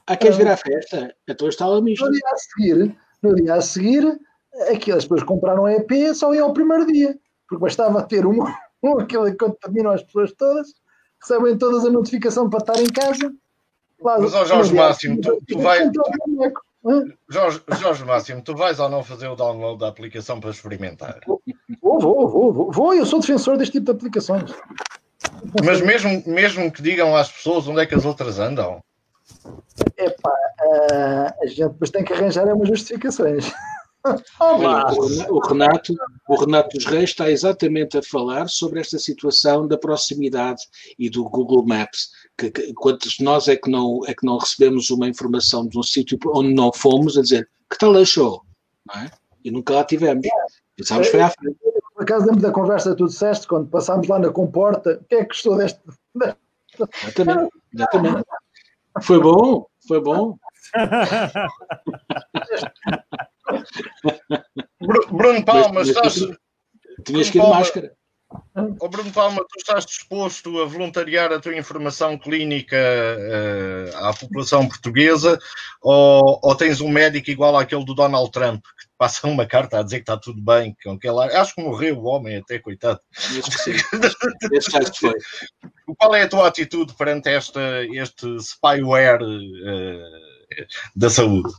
Há 0.08 0.16
quem 0.16 0.32
jogar 0.32 0.54
a 0.54 0.58
festa, 0.58 1.16
então 1.28 1.50
está 1.50 1.66
lá 1.66 1.82
misto. 1.82 2.06
No 2.06 2.12
dia 2.12 2.30
a 2.32 2.38
seguir, 2.38 2.98
no 3.24 3.36
dia 3.36 3.54
a 3.56 3.62
seguir, 3.62 4.20
aquelas 4.72 5.04
pessoas 5.04 5.24
compraram 5.24 5.66
a 5.66 5.74
EP 5.74 6.14
só 6.14 6.34
ia 6.34 6.44
ao 6.44 6.54
primeiro 6.54 6.86
dia, 6.86 7.18
porque 7.48 7.62
bastava 7.62 8.04
ter 8.04 8.26
um, 8.26 8.38
um 8.84 9.00
aquele 9.00 9.32
que 9.32 9.38
contaminam 9.38 9.92
as 9.92 10.04
pessoas 10.04 10.32
todas, 10.34 10.68
recebem 11.20 11.58
todas 11.58 11.86
a 11.86 11.90
notificação 11.90 12.50
para 12.50 12.60
estar 12.60 12.80
em 12.80 12.90
casa. 12.90 13.34
Lá, 14.00 14.20
mas, 14.20 14.34
ó 14.34 14.46
Jorge 14.46 14.74
Máximo, 14.76 15.22
tu, 15.22 15.42
tu 15.48 15.60
vais. 15.60 15.90
Jorge, 17.28 17.62
Jorge 17.80 18.06
Máximo, 18.06 18.44
tu 18.44 18.56
vais 18.56 18.80
ou 18.80 18.90
não 18.90 19.04
fazer 19.04 19.28
o 19.28 19.36
download 19.36 19.80
da 19.80 19.88
aplicação 19.88 20.40
para 20.40 20.52
experimentar? 20.52 21.20
Vou, 22.00 22.02
vou, 22.02 22.28
vou, 22.28 22.54
vou, 22.54 22.72
vou. 22.72 22.94
Eu 22.94 23.06
sou 23.06 23.20
defensor 23.20 23.58
deste 23.58 23.74
tipo 23.74 23.86
de 23.86 23.92
aplicações. 23.92 24.52
Mas 25.64 25.82
mesmo, 25.82 26.24
mesmo 26.26 26.72
que 26.72 26.82
digam 26.82 27.16
às 27.16 27.32
pessoas 27.32 27.68
onde 27.68 27.82
é 27.82 27.86
que 27.86 27.96
as 27.96 28.06
outras 28.06 28.40
andam? 28.40 28.84
Epá, 29.98 30.30
uh, 30.30 31.44
a 31.44 31.46
gente 31.48 31.70
depois 31.70 31.90
tem 31.90 32.04
que 32.04 32.14
arranjar 32.14 32.48
umas 32.54 32.68
justificações. 32.68 33.52
Olha, 34.40 34.86
o, 35.32 35.40
Renato, 35.40 35.96
o 36.30 36.36
Renato 36.36 36.78
dos 36.78 36.86
Reis 36.86 37.10
está 37.10 37.32
exatamente 37.32 37.98
a 37.98 38.04
falar 38.04 38.48
sobre 38.48 38.80
esta 38.80 39.00
situação 39.00 39.68
da 39.68 39.80
proximidade 39.80 40.62
e 41.00 41.10
do 41.10 41.24
Google 41.28 41.66
Maps. 41.66 42.12
Que, 42.38 42.52
que, 42.52 42.74
quantos 42.74 43.18
nós 43.20 43.48
é 43.48 43.56
que, 43.56 43.70
não, 43.70 44.02
é 44.06 44.14
que 44.14 44.24
não 44.24 44.38
recebemos 44.38 44.92
uma 44.92 45.08
informação 45.08 45.68
de 45.68 45.80
um 45.80 45.82
sítio 45.82 46.20
onde 46.28 46.54
não 46.54 46.72
fomos 46.72 47.18
a 47.18 47.22
dizer 47.24 47.50
que 47.68 47.80
tal 47.80 47.98
achou? 47.98 48.44
Não 48.86 49.02
é? 49.02 49.12
E 49.44 49.50
nunca 49.50 49.74
lá 49.74 49.84
tivemos. 49.84 50.28
Pensámos 50.76 51.08
foi 51.08 51.22
à 51.22 51.30
frente. 51.30 51.58
Por 52.06 52.14
acaso 52.14 52.28
lembro 52.28 52.42
da 52.42 52.52
conversa 52.52 52.92
que 52.92 52.98
tu 52.98 53.08
disseste 53.08 53.48
quando 53.48 53.68
passámos 53.68 54.08
lá 54.08 54.20
na 54.20 54.30
comporta. 54.30 55.00
O 55.02 55.06
que 55.06 55.16
é 55.16 55.22
que 55.22 55.30
gostou 55.30 55.58
deste? 55.58 55.82
Exatamente, 56.72 57.50
exatamente. 57.74 58.24
Foi 59.02 59.20
bom, 59.20 59.66
foi 59.86 60.00
bom. 60.00 60.38
Bruno 65.12 65.44
Palma, 65.44 65.82
estás. 65.82 66.16
Tinhas 67.04 67.30
que 67.30 67.40
ir 67.40 67.42
de 67.42 67.50
máscara. 67.50 67.94
Oh, 68.80 68.88
Bruno 68.88 69.12
Palma, 69.12 69.42
tu 69.42 69.58
estás 69.58 69.86
disposto 69.86 70.62
a 70.62 70.66
voluntariar 70.66 71.32
a 71.32 71.40
tua 71.40 71.58
informação 71.58 72.18
clínica 72.18 72.78
uh, 72.78 74.06
à 74.06 74.14
população 74.14 74.68
portuguesa 74.68 75.38
ou, 75.82 76.40
ou, 76.42 76.56
tens 76.56 76.82
um 76.82 76.90
médico 76.90 77.30
igual 77.30 77.58
àquele 77.58 77.86
do 77.86 77.94
Donald 77.94 78.32
Trump 78.32 78.64
que 78.64 78.88
te 78.88 78.94
passa 78.98 79.28
uma 79.28 79.46
carta 79.46 79.80
a 79.80 79.84
dizer 79.84 79.98
que 79.98 80.04
está 80.04 80.18
tudo 80.18 80.42
bem? 80.42 80.76
Que, 80.80 80.98
que 80.98 81.08
ela, 81.08 81.26
acho 81.40 81.56
que 81.56 81.62
morreu 81.62 81.98
o 81.98 82.06
homem 82.06 82.38
até, 82.38 82.60
coitado. 82.60 83.00
Qual 85.98 86.16
é 86.16 86.24
a 86.24 86.30
tua 86.30 86.48
atitude 86.48 86.94
perante 86.96 87.30
esta, 87.30 87.86
este 87.86 88.40
spyware 88.40 89.22
uh, 89.22 90.02
da 90.96 91.10
saúde? 91.10 91.54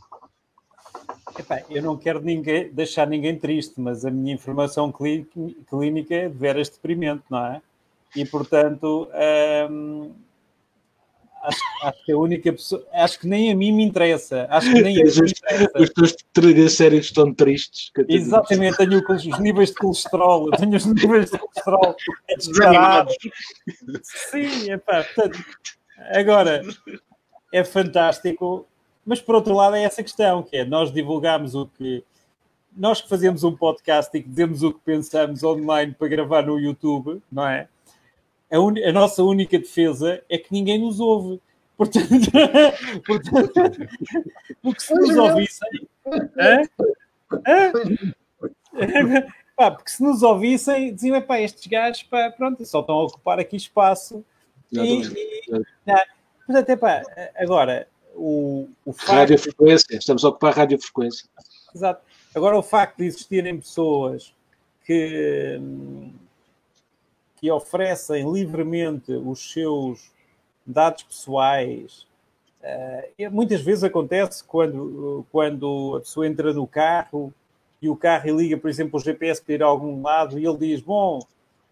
Epá, 1.37 1.61
eu 1.69 1.81
não 1.81 1.97
quero 1.97 2.21
ninguém, 2.21 2.69
deixar 2.69 3.07
ninguém 3.07 3.37
triste, 3.37 3.75
mas 3.77 4.03
a 4.05 4.11
minha 4.11 4.33
informação 4.33 4.91
clínica 4.91 6.15
é 6.15 6.29
de 6.29 6.37
veras 6.37 6.69
deprimente, 6.69 7.23
não 7.29 7.45
é? 7.45 7.61
E, 8.15 8.25
portanto, 8.25 9.07
hum, 9.69 10.11
acho, 11.43 11.59
acho, 11.83 12.05
que 12.05 12.11
a 12.11 12.17
única 12.17 12.51
pessoa, 12.51 12.83
acho 12.93 13.19
que 13.19 13.27
nem 13.27 13.51
a 13.51 13.55
mim 13.55 13.71
me 13.71 13.83
interessa. 13.83 14.47
Acho 14.49 14.71
que 14.71 14.81
nem 14.81 15.01
a 15.01 15.05
mim 15.05 15.11
me 15.11 15.29
interessa. 15.29 15.71
Os 15.75 15.89
teus 15.91 16.15
triglicéridos 16.33 17.07
estão 17.07 17.33
tristes. 17.33 17.91
Exatamente, 18.09 18.77
tenho 18.77 19.03
os 19.07 19.39
níveis 19.39 19.69
de 19.69 19.75
colesterol, 19.75 20.49
tenho 20.51 20.75
os 20.75 20.85
níveis 20.85 21.29
de 21.29 21.37
colesterol 21.37 21.95
desgarados. 22.37 23.15
Sim, 24.03 24.71
é 24.71 24.77
pá, 24.77 25.03
portanto, 25.03 25.39
agora 26.13 26.61
é 27.53 27.63
fantástico, 27.63 28.67
mas 29.07 29.21
por 29.21 29.35
outro 29.35 29.55
lado 29.55 29.77
é 29.77 29.83
essa 29.83 30.03
questão, 30.03 30.43
que 30.43 30.57
é 30.57 30.65
nós 30.65 30.91
divulgamos 30.91 31.55
o 31.55 31.65
que 31.65 32.03
nós 32.75 33.01
que 33.01 33.07
fazemos 33.09 33.43
um 33.43 33.55
podcast 33.55 34.15
e 34.15 34.21
que 34.21 34.29
dizemos 34.29 34.61
o 34.61 34.73
que 34.73 34.79
pensamos 34.81 35.43
online 35.43 35.95
para 35.97 36.09
gravar 36.09 36.45
no 36.45 36.59
YouTube, 36.59 37.21
não 37.31 37.47
é? 37.47 37.69
A, 38.51 38.59
un... 38.59 38.75
a 38.85 38.91
nossa 38.91 39.23
única 39.23 39.57
defesa 39.57 40.21
é 40.29 40.37
que 40.37 40.51
ninguém 40.51 40.77
nos 40.79 40.99
ouve. 40.99 41.41
Portanto, 41.77 42.07
portanto 43.07 43.79
porque 44.61 44.81
se 44.81 44.93
nos 44.93 45.15
ouvissem. 45.15 45.87
Hã? 46.37 46.61
Hã? 47.47 47.71
Pá, 49.55 49.71
porque 49.71 49.89
se 49.89 50.03
nos 50.03 50.21
ouvissem, 50.21 50.93
diziam: 50.93 51.15
é 51.15 51.21
pá, 51.21 51.39
estes 51.39 51.65
gajos, 51.65 52.03
pá, 52.03 52.29
pronto, 52.29 52.63
só 52.65 52.81
estão 52.81 52.95
a 52.95 53.03
ocupar 53.05 53.39
aqui 53.39 53.55
espaço. 53.55 54.23
E, 54.71 55.01
e, 55.01 55.49
não, 55.49 56.01
portanto, 56.45 56.69
é 56.69 56.75
pá, 56.75 57.01
agora, 57.37 57.87
o, 58.17 58.67
o 58.85 58.91
facto... 58.91 59.11
Radiofrequência, 59.11 59.97
estamos 59.97 60.25
a 60.25 60.29
ocupar 60.29 60.53
radiofrequência. 60.53 61.29
Exato. 61.73 62.01
Agora, 62.35 62.57
o 62.57 62.63
facto 62.63 62.97
de 62.97 63.05
existirem 63.05 63.59
pessoas 63.59 64.33
que, 64.85 65.59
que 67.37 67.51
oferecem 67.51 68.29
livremente 68.31 69.11
os 69.11 69.51
seus 69.51 70.11
dados 70.65 71.03
pessoais, 71.03 72.07
uh, 72.61 73.31
muitas 73.31 73.61
vezes 73.61 73.83
acontece 73.83 74.43
quando, 74.43 75.25
quando 75.31 75.95
a 75.97 75.99
pessoa 75.99 76.27
entra 76.27 76.51
no 76.53 76.67
carro 76.67 77.33
e 77.81 77.89
o 77.89 77.95
carro 77.95 78.35
liga, 78.37 78.57
por 78.57 78.69
exemplo, 78.69 78.99
o 78.99 79.03
GPS 79.03 79.41
para 79.41 79.53
ir 79.53 79.63
a 79.63 79.67
algum 79.67 80.01
lado 80.01 80.39
e 80.39 80.45
ele 80.45 80.57
diz: 80.57 80.81
Bom, 80.81 81.19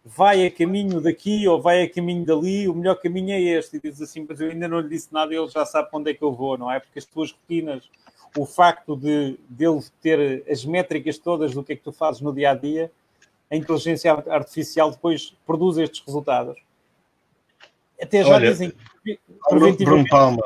vai 0.06 0.46
a 0.46 0.52
caminho 0.52 1.02
daqui 1.02 1.48
ou 1.48 1.60
vai 1.60 1.82
a 1.82 1.90
caminho 1.90 2.24
dali, 2.24 2.70
o 2.70 2.76
melhor 2.76 2.96
caminho 2.96 3.32
é 3.32 3.42
este. 3.42 3.78
E 3.78 3.80
diz 3.80 4.00
assim: 4.02 4.26
Mas 4.30 4.40
eu 4.40 4.52
ainda 4.52 4.68
não 4.68 4.80
lhe 4.80 4.90
disse 4.90 5.12
nada 5.12 5.34
e 5.34 5.38
ele 5.38 5.48
já 5.48 5.66
sabe 5.66 5.90
para 5.90 6.00
onde 6.00 6.12
é 6.12 6.14
que 6.14 6.24
eu 6.24 6.32
vou, 6.32 6.58
não 6.58 6.72
é? 6.72 6.80
Porque 6.80 7.00
as 7.00 7.06
tuas 7.06 7.32
rotinas 7.32 7.90
o 8.38 8.46
facto 8.46 8.96
de 8.96 9.40
dele 9.50 9.82
ter 10.02 10.44
as 10.50 10.66
métricas 10.66 11.18
todas 11.18 11.54
do 11.54 11.64
que 11.64 11.74
é 11.74 11.76
que 11.76 11.84
tu 11.84 11.92
fazes 11.92 12.22
no 12.22 12.34
dia 12.34 12.52
a 12.52 12.54
dia, 12.54 12.92
a 13.50 13.56
inteligência 13.56 14.12
artificial 14.12 14.92
depois 14.92 15.36
produz 15.46 15.78
estes 15.78 16.04
resultados. 16.06 16.58
Até 18.02 18.24
já 18.24 18.36
Olha, 18.36 18.52
dizem 18.52 18.74
Bruno 19.50 20.06
Palma, 20.10 20.44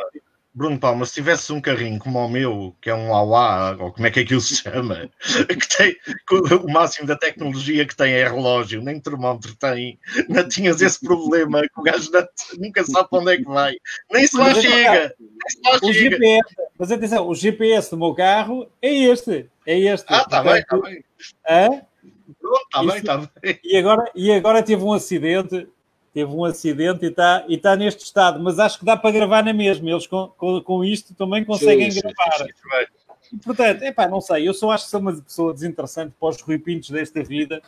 Bruno 0.59 0.77
Palma, 0.77 1.05
se 1.05 1.13
tivesse 1.13 1.53
um 1.53 1.61
carrinho 1.61 1.97
como 1.97 2.19
o 2.19 2.27
meu, 2.27 2.75
que 2.81 2.89
é 2.89 2.93
um 2.93 3.15
Auá, 3.15 3.77
ou 3.79 3.93
como 3.93 4.05
é 4.05 4.11
que 4.11 4.19
aquilo 4.19 4.41
se 4.41 4.57
chama, 4.57 5.09
que 5.47 5.77
tem 5.77 5.95
o 6.29 6.69
máximo 6.69 7.07
da 7.07 7.15
tecnologia 7.15 7.85
que 7.85 7.95
tem 7.95 8.11
é 8.11 8.27
relógio, 8.27 8.81
nem 8.81 8.99
termómetro 8.99 9.55
tem, 9.55 9.97
não 10.27 10.45
tinhas 10.49 10.81
esse 10.81 10.99
problema 10.99 11.61
que 11.61 11.79
o 11.79 11.81
gajo 11.81 12.11
nunca 12.57 12.83
sabe 12.83 13.09
para 13.09 13.19
onde 13.19 13.33
é 13.35 13.37
que 13.37 13.45
vai, 13.45 13.73
nem 14.11 14.27
se 14.27 14.37
lá 14.37 14.53
chega. 14.53 15.15
Se 15.47 15.61
lá 15.63 15.77
o 15.81 15.93
chega. 15.93 16.17
GPS, 16.17 16.55
mas 16.77 16.91
atenção, 16.91 17.25
o 17.29 17.33
GPS 17.33 17.91
do 17.91 17.97
meu 17.97 18.13
carro 18.13 18.69
é 18.81 18.93
este, 18.93 19.49
é 19.65 19.79
este. 19.79 20.13
Ah, 20.13 20.23
está 20.23 20.43
bem, 20.43 20.59
está 20.59 20.77
bem. 20.77 21.05
Hã? 21.49 21.69
Pronto, 22.41 22.65
está 22.65 22.83
bem, 22.83 22.97
está 22.97 23.17
bem. 23.17 23.59
E 23.63 23.77
agora, 23.77 24.11
e 24.13 24.29
agora 24.33 24.61
teve 24.61 24.83
um 24.83 24.91
acidente 24.91 25.69
teve 26.19 26.33
um 26.33 26.43
acidente 26.43 27.05
e 27.05 27.09
está 27.09 27.45
e 27.47 27.57
tá 27.57 27.75
neste 27.77 28.03
estado, 28.03 28.41
mas 28.41 28.59
acho 28.59 28.79
que 28.79 28.85
dá 28.85 28.97
para 28.97 29.11
gravar 29.11 29.41
na 29.41 29.53
mesma. 29.53 29.89
Eles 29.89 30.05
com, 30.05 30.27
com, 30.37 30.61
com 30.61 30.83
isto 30.83 31.13
também 31.13 31.45
conseguem 31.45 31.89
sim, 31.89 32.01
gravar. 32.01 32.37
Sim, 32.37 32.47
sim, 33.21 33.37
portanto, 33.37 33.83
epá, 33.83 34.05
não 34.07 34.19
sei, 34.19 34.47
eu 34.47 34.53
só 34.53 34.71
acho 34.71 34.83
que 34.85 34.91
sou 34.91 34.99
uma 34.99 35.13
pessoa 35.13 35.53
desinteressante 35.53 36.13
para 36.19 36.29
os 36.29 36.41
ruipintos 36.41 36.89
desta 36.89 37.23
vida, 37.23 37.61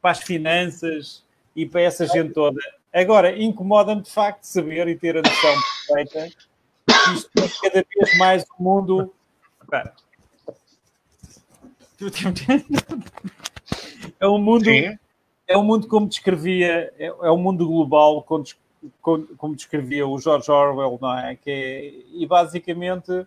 para 0.00 0.12
as 0.12 0.20
finanças 0.20 1.22
e 1.54 1.66
para 1.66 1.82
essa 1.82 2.06
gente 2.06 2.32
toda. 2.32 2.58
Agora, 2.92 3.36
incomoda-me 3.36 4.00
de 4.00 4.10
facto 4.10 4.44
saber 4.44 4.88
e 4.88 4.96
ter 4.96 5.18
a 5.18 5.22
noção 5.22 5.54
perfeita 5.86 6.36
que 6.86 7.10
isto 7.12 7.30
é 7.36 7.68
cada 7.68 7.86
vez 7.86 8.18
mais 8.18 8.44
o 8.58 8.62
mundo. 8.62 9.14
É 14.20 14.26
um 14.26 14.38
mundo. 14.38 14.64
Sim 14.64 14.96
é 15.46 15.56
um 15.56 15.64
mundo 15.64 15.86
como 15.86 16.08
descrevia, 16.08 16.92
é, 16.98 17.06
é 17.06 17.30
um 17.30 17.38
mundo 17.38 17.66
global 17.66 18.22
como, 18.22 18.44
como, 19.36 19.54
descrevia 19.54 20.06
o 20.06 20.18
George 20.18 20.50
Orwell, 20.50 20.98
não 21.00 21.18
é? 21.18 21.36
Que 21.36 21.50
é, 21.50 21.92
e 22.12 22.26
basicamente, 22.26 23.26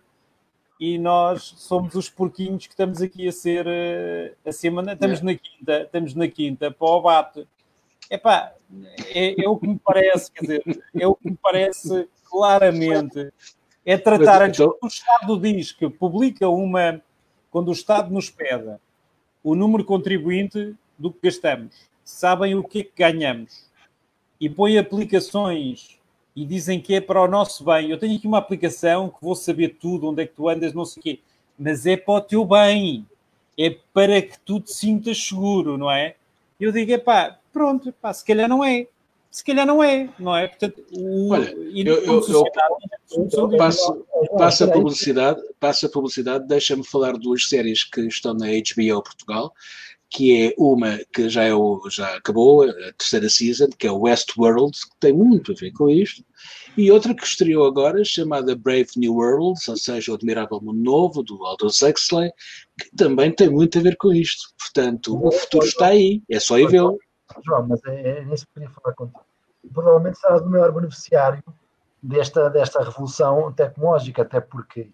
e 0.80 0.98
nós 0.98 1.54
somos 1.56 1.94
os 1.94 2.08
porquinhos 2.08 2.66
que 2.66 2.72
estamos 2.72 3.00
aqui 3.00 3.28
a 3.28 3.32
ser 3.32 3.66
uh, 3.66 4.48
acima, 4.48 4.82
estamos 4.92 5.20
na 5.22 5.34
quinta, 5.34 5.82
estamos 5.82 6.14
na 6.14 6.28
quinta 6.28 6.70
para 6.70 6.88
o 6.88 7.02
bate. 7.02 7.46
Epá, 8.10 8.52
é, 9.08 9.44
é 9.44 9.48
o 9.48 9.56
que 9.56 9.66
me 9.66 9.78
parece, 9.78 10.32
quer 10.32 10.40
dizer, 10.40 10.84
é 10.94 11.06
o 11.06 11.14
que 11.14 11.30
me 11.30 11.38
parece 11.40 12.08
claramente, 12.24 13.32
é 13.84 13.96
tratar, 13.96 14.42
antes 14.42 14.60
então... 14.60 14.76
o 14.82 14.86
Estado 14.86 15.40
diz 15.40 15.72
que 15.72 15.88
publica 15.88 16.48
uma, 16.48 17.00
quando 17.50 17.68
o 17.68 17.72
Estado 17.72 18.12
nos 18.12 18.30
pede 18.30 18.76
o 19.42 19.54
número 19.54 19.84
contribuinte 19.84 20.74
do 20.98 21.12
que 21.12 21.20
gastamos 21.22 21.88
sabem 22.08 22.54
o 22.54 22.64
que 22.64 22.80
é 22.80 22.84
que 22.84 22.92
ganhamos 22.96 23.68
e 24.40 24.48
põem 24.48 24.78
aplicações 24.78 25.98
e 26.34 26.46
dizem 26.46 26.80
que 26.80 26.94
é 26.94 27.00
para 27.02 27.20
o 27.20 27.28
nosso 27.28 27.62
bem. 27.64 27.90
Eu 27.90 27.98
tenho 27.98 28.16
aqui 28.16 28.26
uma 28.26 28.38
aplicação 28.38 29.10
que 29.10 29.16
vou 29.20 29.34
saber 29.34 29.76
tudo, 29.78 30.08
onde 30.08 30.22
é 30.22 30.26
que 30.26 30.34
tu 30.34 30.48
andas, 30.48 30.72
não 30.72 30.86
sei 30.86 31.00
o 31.00 31.02
quê, 31.02 31.20
mas 31.58 31.84
é 31.84 31.98
para 31.98 32.14
o 32.14 32.20
teu 32.22 32.44
bem, 32.46 33.06
é 33.58 33.76
para 33.92 34.22
que 34.22 34.38
tu 34.40 34.58
te 34.58 34.72
sintas 34.72 35.22
seguro, 35.22 35.76
não 35.76 35.90
é? 35.90 36.14
Eu 36.58 36.72
digo, 36.72 36.90
é 36.92 36.98
pá, 36.98 37.38
pronto, 37.52 37.92
pá, 38.00 38.12
se 38.12 38.24
calhar 38.24 38.48
não 38.48 38.64
é. 38.64 38.86
Se 39.30 39.44
calhar 39.44 39.66
não 39.66 39.84
é, 39.84 40.08
não 40.18 40.34
é? 40.34 40.48
Portanto, 40.48 40.82
o, 40.90 41.32
Olha, 41.32 41.50
eu, 41.50 42.04
eu, 42.04 42.22
eu 42.26 43.56
passo, 43.58 44.06
passo, 44.38 44.64
a 44.64 44.68
publicidade, 44.68 45.42
passo 45.60 45.86
a 45.86 45.88
publicidade, 45.90 46.48
deixa-me 46.48 46.84
falar 46.84 47.12
de 47.12 47.20
duas 47.20 47.46
séries 47.46 47.84
que 47.84 48.00
estão 48.00 48.32
na 48.32 48.46
HBO 48.46 49.02
Portugal, 49.02 49.52
que 50.10 50.46
é 50.46 50.54
uma 50.56 50.98
que 51.12 51.28
já, 51.28 51.44
é 51.44 51.54
o, 51.54 51.80
já 51.90 52.16
acabou, 52.16 52.62
a 52.62 52.92
terceira 52.96 53.28
season, 53.28 53.68
que 53.78 53.86
é 53.86 53.92
o 53.92 54.00
Westworld, 54.00 54.72
que 54.72 54.96
tem 55.00 55.12
muito 55.12 55.52
a 55.52 55.54
ver 55.54 55.70
com 55.72 55.88
isto, 55.88 56.24
e 56.76 56.90
outra 56.90 57.14
que 57.14 57.24
estreou 57.24 57.66
agora, 57.66 58.04
chamada 58.04 58.56
Brave 58.56 58.88
New 58.96 59.14
World, 59.14 59.58
ou 59.68 59.76
seja, 59.76 60.12
o 60.12 60.14
Admirável 60.14 60.60
Mundo 60.60 60.80
Novo, 60.80 61.22
do 61.22 61.44
Aldous 61.44 61.82
Huxley, 61.82 62.30
que 62.80 62.96
também 62.96 63.32
tem 63.32 63.50
muito 63.50 63.78
a 63.78 63.82
ver 63.82 63.96
com 63.96 64.12
isto. 64.12 64.48
Portanto, 64.58 65.18
o 65.20 65.30
futuro 65.30 65.66
está 65.66 65.88
aí, 65.88 66.22
é 66.30 66.38
só 66.38 66.58
ir 66.58 66.68
vê-lo. 66.68 66.96
João, 67.44 67.66
mas 67.66 67.80
é, 67.84 68.20
é 68.20 68.24
nisso 68.24 68.46
que 68.46 68.54
queria 68.54 68.70
falar 68.70 68.94
contigo. 68.94 69.20
Provavelmente 69.72 70.18
serás 70.18 70.40
o 70.40 70.48
maior 70.48 70.72
beneficiário 70.72 71.42
desta, 72.02 72.48
desta 72.48 72.82
revolução 72.82 73.52
tecnológica, 73.52 74.22
até 74.22 74.40
porque 74.40 74.90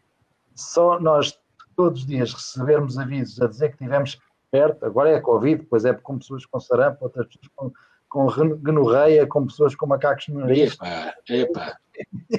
só 0.55 0.99
nós 0.99 1.39
todos 1.77 2.01
os 2.01 2.07
dias 2.07 2.33
recebermos 2.33 2.99
avisos 2.99 3.41
a 3.41 3.47
dizer 3.47 3.73
que 3.73 3.79
tivemos 3.79 4.19
perto, 4.55 4.87
agora 4.87 5.11
é 5.11 5.17
a 5.17 5.21
Covid, 5.21 5.63
depois 5.63 5.85
é 5.85 5.93
com 5.93 6.17
pessoas 6.17 6.47
com 6.47 6.61
sarampo, 6.61 7.07
outras 7.07 7.27
pessoas 7.27 7.51
com, 7.57 7.73
com 8.09 8.57
gonorreia, 8.59 9.27
com 9.27 9.45
pessoas 9.47 9.75
com 9.75 9.85
macacos 9.85 10.29
no 10.29 10.39
nariz. 10.39 10.75
Epá, 10.75 11.15
epá. 11.29 11.77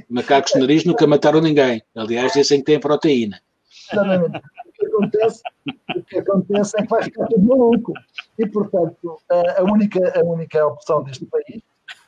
Macacos 0.10 0.54
no 0.56 0.62
nariz 0.62 0.86
nunca 0.86 1.06
mataram 1.06 1.42
ninguém. 1.42 1.84
Aliás, 1.94 2.32
dizem 2.32 2.60
que 2.60 2.68
tem 2.68 2.80
proteína. 2.80 3.42
Exatamente. 3.92 4.38
O 4.38 4.72
que 4.72 4.86
acontece, 4.86 5.42
o 5.94 6.04
que 6.04 6.20
acontece 6.20 6.80
é 6.80 6.84
que 6.84 6.88
vai 6.88 7.04
ficar 7.04 7.28
tudo 7.28 7.44
maluco. 7.44 7.92
E, 8.40 8.48
portanto, 8.48 9.18
a, 9.58 9.64
única, 9.64 10.18
a 10.18 10.24
única 10.24 10.66
opção 10.66 11.04
deste 11.04 11.26
país 11.26 11.62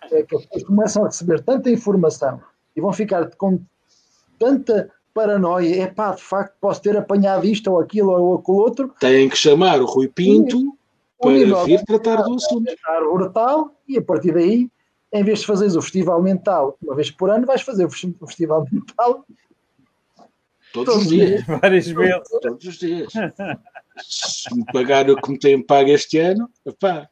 é 0.09 0.23
que 0.23 0.37
as 0.37 0.45
pessoas 0.45 0.63
começam 0.63 1.03
a 1.03 1.07
receber 1.07 1.43
tanta 1.43 1.69
informação 1.69 2.41
e 2.77 2.79
vão 2.79 2.93
ficar 2.93 3.29
com 3.35 3.59
tanta 4.39 4.89
paranoia, 5.17 5.83
é 5.83 5.87
pá, 5.87 6.11
de 6.11 6.21
facto 6.21 6.53
posso 6.61 6.79
ter 6.79 6.95
apanhado 6.95 7.43
isto 7.47 7.71
ou 7.71 7.79
aquilo 7.79 8.11
ou 8.11 8.35
aquilo 8.35 8.57
outro. 8.57 8.93
Tem 8.99 9.27
que 9.27 9.35
chamar 9.35 9.81
o 9.81 9.85
Rui 9.85 10.07
Pinto 10.07 10.59
e, 11.25 11.49
para 11.49 11.63
vir 11.63 11.83
tratar 11.83 12.21
do 12.21 12.35
assunto. 12.35 12.71
Brutal, 13.11 13.71
e 13.87 13.97
a 13.97 14.01
partir 14.01 14.33
daí, 14.33 14.69
em 15.11 15.23
vez 15.23 15.39
de 15.39 15.47
fazeres 15.47 15.75
o 15.75 15.81
festival 15.81 16.21
mental 16.21 16.77
uma 16.83 16.95
vez 16.95 17.09
por 17.09 17.31
ano, 17.31 17.47
vais 17.47 17.63
fazer 17.63 17.85
o 17.85 17.89
festival 17.89 18.63
mental 18.71 19.25
todos, 20.71 20.93
todos 20.93 20.95
os 20.97 21.07
dias. 21.07 21.43
dias. 21.43 21.59
Várias 21.61 21.87
vezes. 21.87 22.29
Todos 22.39 22.65
os 22.65 22.77
dias. 22.77 23.13
Se 24.03 24.55
me 24.55 24.63
pagar 24.71 25.09
o 25.09 25.19
que 25.19 25.31
me 25.31 25.39
têm 25.39 25.63
pago 25.63 25.89
este 25.89 26.19
ano, 26.19 26.47
pá. 26.79 27.09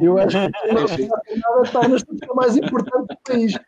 Eu 0.00 0.18
acho 0.18 0.36
que 0.96 1.06
nada 1.36 1.70
torna-se 1.70 2.06
mais 2.34 2.56
importante 2.56 3.16
do 3.26 3.36
isto. 3.36 3.60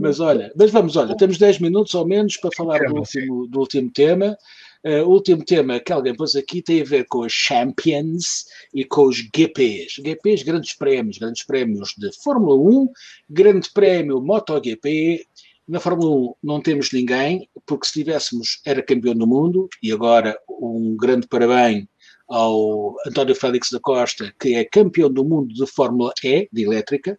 Mas 0.00 0.20
olha, 0.20 0.52
mas 0.56 0.70
vamos, 0.70 0.96
olha, 0.96 1.16
temos 1.16 1.38
10 1.38 1.60
minutos 1.60 1.94
ou 1.94 2.06
menos 2.06 2.36
para 2.36 2.50
falar 2.56 2.78
do 2.80 2.96
último, 2.96 3.46
do 3.46 3.60
último 3.60 3.90
tema. 3.90 4.36
Uh, 4.84 5.02
o 5.04 5.10
último 5.10 5.44
tema 5.44 5.80
que 5.80 5.92
alguém 5.92 6.14
pôs 6.14 6.36
aqui 6.36 6.62
tem 6.62 6.80
a 6.80 6.84
ver 6.84 7.06
com 7.08 7.20
os 7.20 7.32
Champions 7.32 8.46
e 8.72 8.84
com 8.84 9.06
os 9.06 9.16
GPs. 9.34 10.00
GPs, 10.04 10.44
grandes 10.44 10.74
prémios, 10.74 11.18
grandes 11.18 11.44
prémios 11.44 11.94
de 11.98 12.12
Fórmula 12.22 12.54
1, 12.54 12.88
grande 13.28 13.70
prémio 13.70 14.20
MotoGP. 14.20 15.26
Na 15.66 15.80
Fórmula 15.80 16.14
1 16.14 16.34
não 16.44 16.60
temos 16.60 16.92
ninguém, 16.92 17.48
porque 17.66 17.86
se 17.86 17.94
tivéssemos 17.94 18.60
era 18.64 18.80
campeão 18.80 19.14
do 19.14 19.26
mundo, 19.26 19.68
e 19.82 19.90
agora 19.90 20.38
um 20.48 20.96
grande 20.96 21.26
parabéns 21.26 21.86
ao 22.28 22.96
António 23.06 23.34
Félix 23.34 23.70
da 23.70 23.80
Costa, 23.80 24.32
que 24.38 24.54
é 24.54 24.64
campeão 24.64 25.10
do 25.10 25.24
mundo 25.24 25.54
de 25.54 25.66
Fórmula 25.66 26.12
E, 26.22 26.48
de 26.52 26.64
elétrica. 26.64 27.18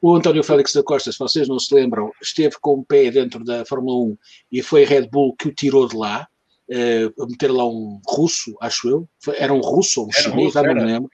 O 0.00 0.14
António 0.14 0.44
Félix 0.44 0.72
da 0.74 0.82
Costa, 0.82 1.10
se 1.10 1.18
vocês 1.18 1.48
não 1.48 1.58
se 1.58 1.74
lembram, 1.74 2.12
esteve 2.20 2.56
com 2.60 2.74
o 2.74 2.84
pé 2.84 3.10
dentro 3.10 3.42
da 3.42 3.64
Fórmula 3.64 4.12
1 4.12 4.18
e 4.52 4.62
foi 4.62 4.84
a 4.84 4.86
Red 4.86 5.08
Bull 5.08 5.34
que 5.34 5.48
o 5.48 5.54
tirou 5.54 5.88
de 5.88 5.96
lá, 5.96 6.28
uh, 6.68 7.22
a 7.22 7.26
meter 7.26 7.50
lá 7.50 7.66
um 7.66 8.00
russo, 8.06 8.54
acho 8.60 8.88
eu. 8.88 9.08
Era 9.36 9.52
um 9.52 9.60
russo 9.60 10.02
ou 10.02 10.08
um 10.08 10.12
chinês, 10.12 10.52
já 10.52 10.62
não 10.62 10.74
me 10.74 10.84
lembro. 10.84 11.10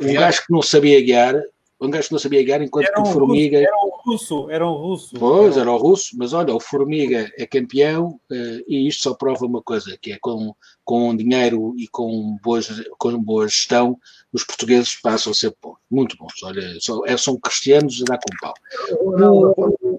Um 0.00 0.14
gajo 0.14 0.44
que 0.44 0.52
não 0.52 0.62
sabia 0.62 1.00
guiar, 1.00 1.40
um 1.86 1.90
gajo 1.90 2.08
que 2.08 2.12
não 2.12 2.18
sabia 2.18 2.42
guiar, 2.42 2.62
enquanto 2.62 2.86
era 2.86 2.94
que 2.94 3.00
o 3.00 3.06
Formiga. 3.06 3.58
Russo, 3.58 3.66
era 3.68 3.76
um 3.84 3.90
russo, 3.90 4.50
era 4.50 4.68
um 4.68 4.74
russo. 4.74 5.16
Pois, 5.18 5.56
era 5.56 5.70
o 5.70 5.76
russo, 5.76 6.16
mas 6.16 6.32
olha, 6.32 6.54
o 6.54 6.60
Formiga 6.60 7.30
é 7.36 7.46
campeão 7.46 8.20
uh, 8.30 8.64
e 8.68 8.86
isto 8.86 9.02
só 9.02 9.14
prova 9.14 9.46
uma 9.46 9.62
coisa, 9.62 9.96
que 10.00 10.12
é 10.12 10.18
com, 10.20 10.54
com 10.84 11.14
dinheiro 11.16 11.74
e 11.76 11.88
com, 11.88 12.36
boas, 12.42 12.68
com 12.98 13.18
boa 13.18 13.48
gestão, 13.48 13.98
os 14.32 14.44
portugueses 14.44 14.94
passam 15.00 15.32
a 15.32 15.34
ser 15.34 15.54
bons, 15.62 15.76
muito 15.90 16.16
bons. 16.16 16.42
Olha, 16.42 16.62
só, 16.80 17.04
é, 17.04 17.16
são 17.16 17.38
cristianos 17.38 18.00
a 18.02 18.04
dar 18.04 18.18
com 18.18 18.36
pau. 18.40 18.54
O, 19.00 19.98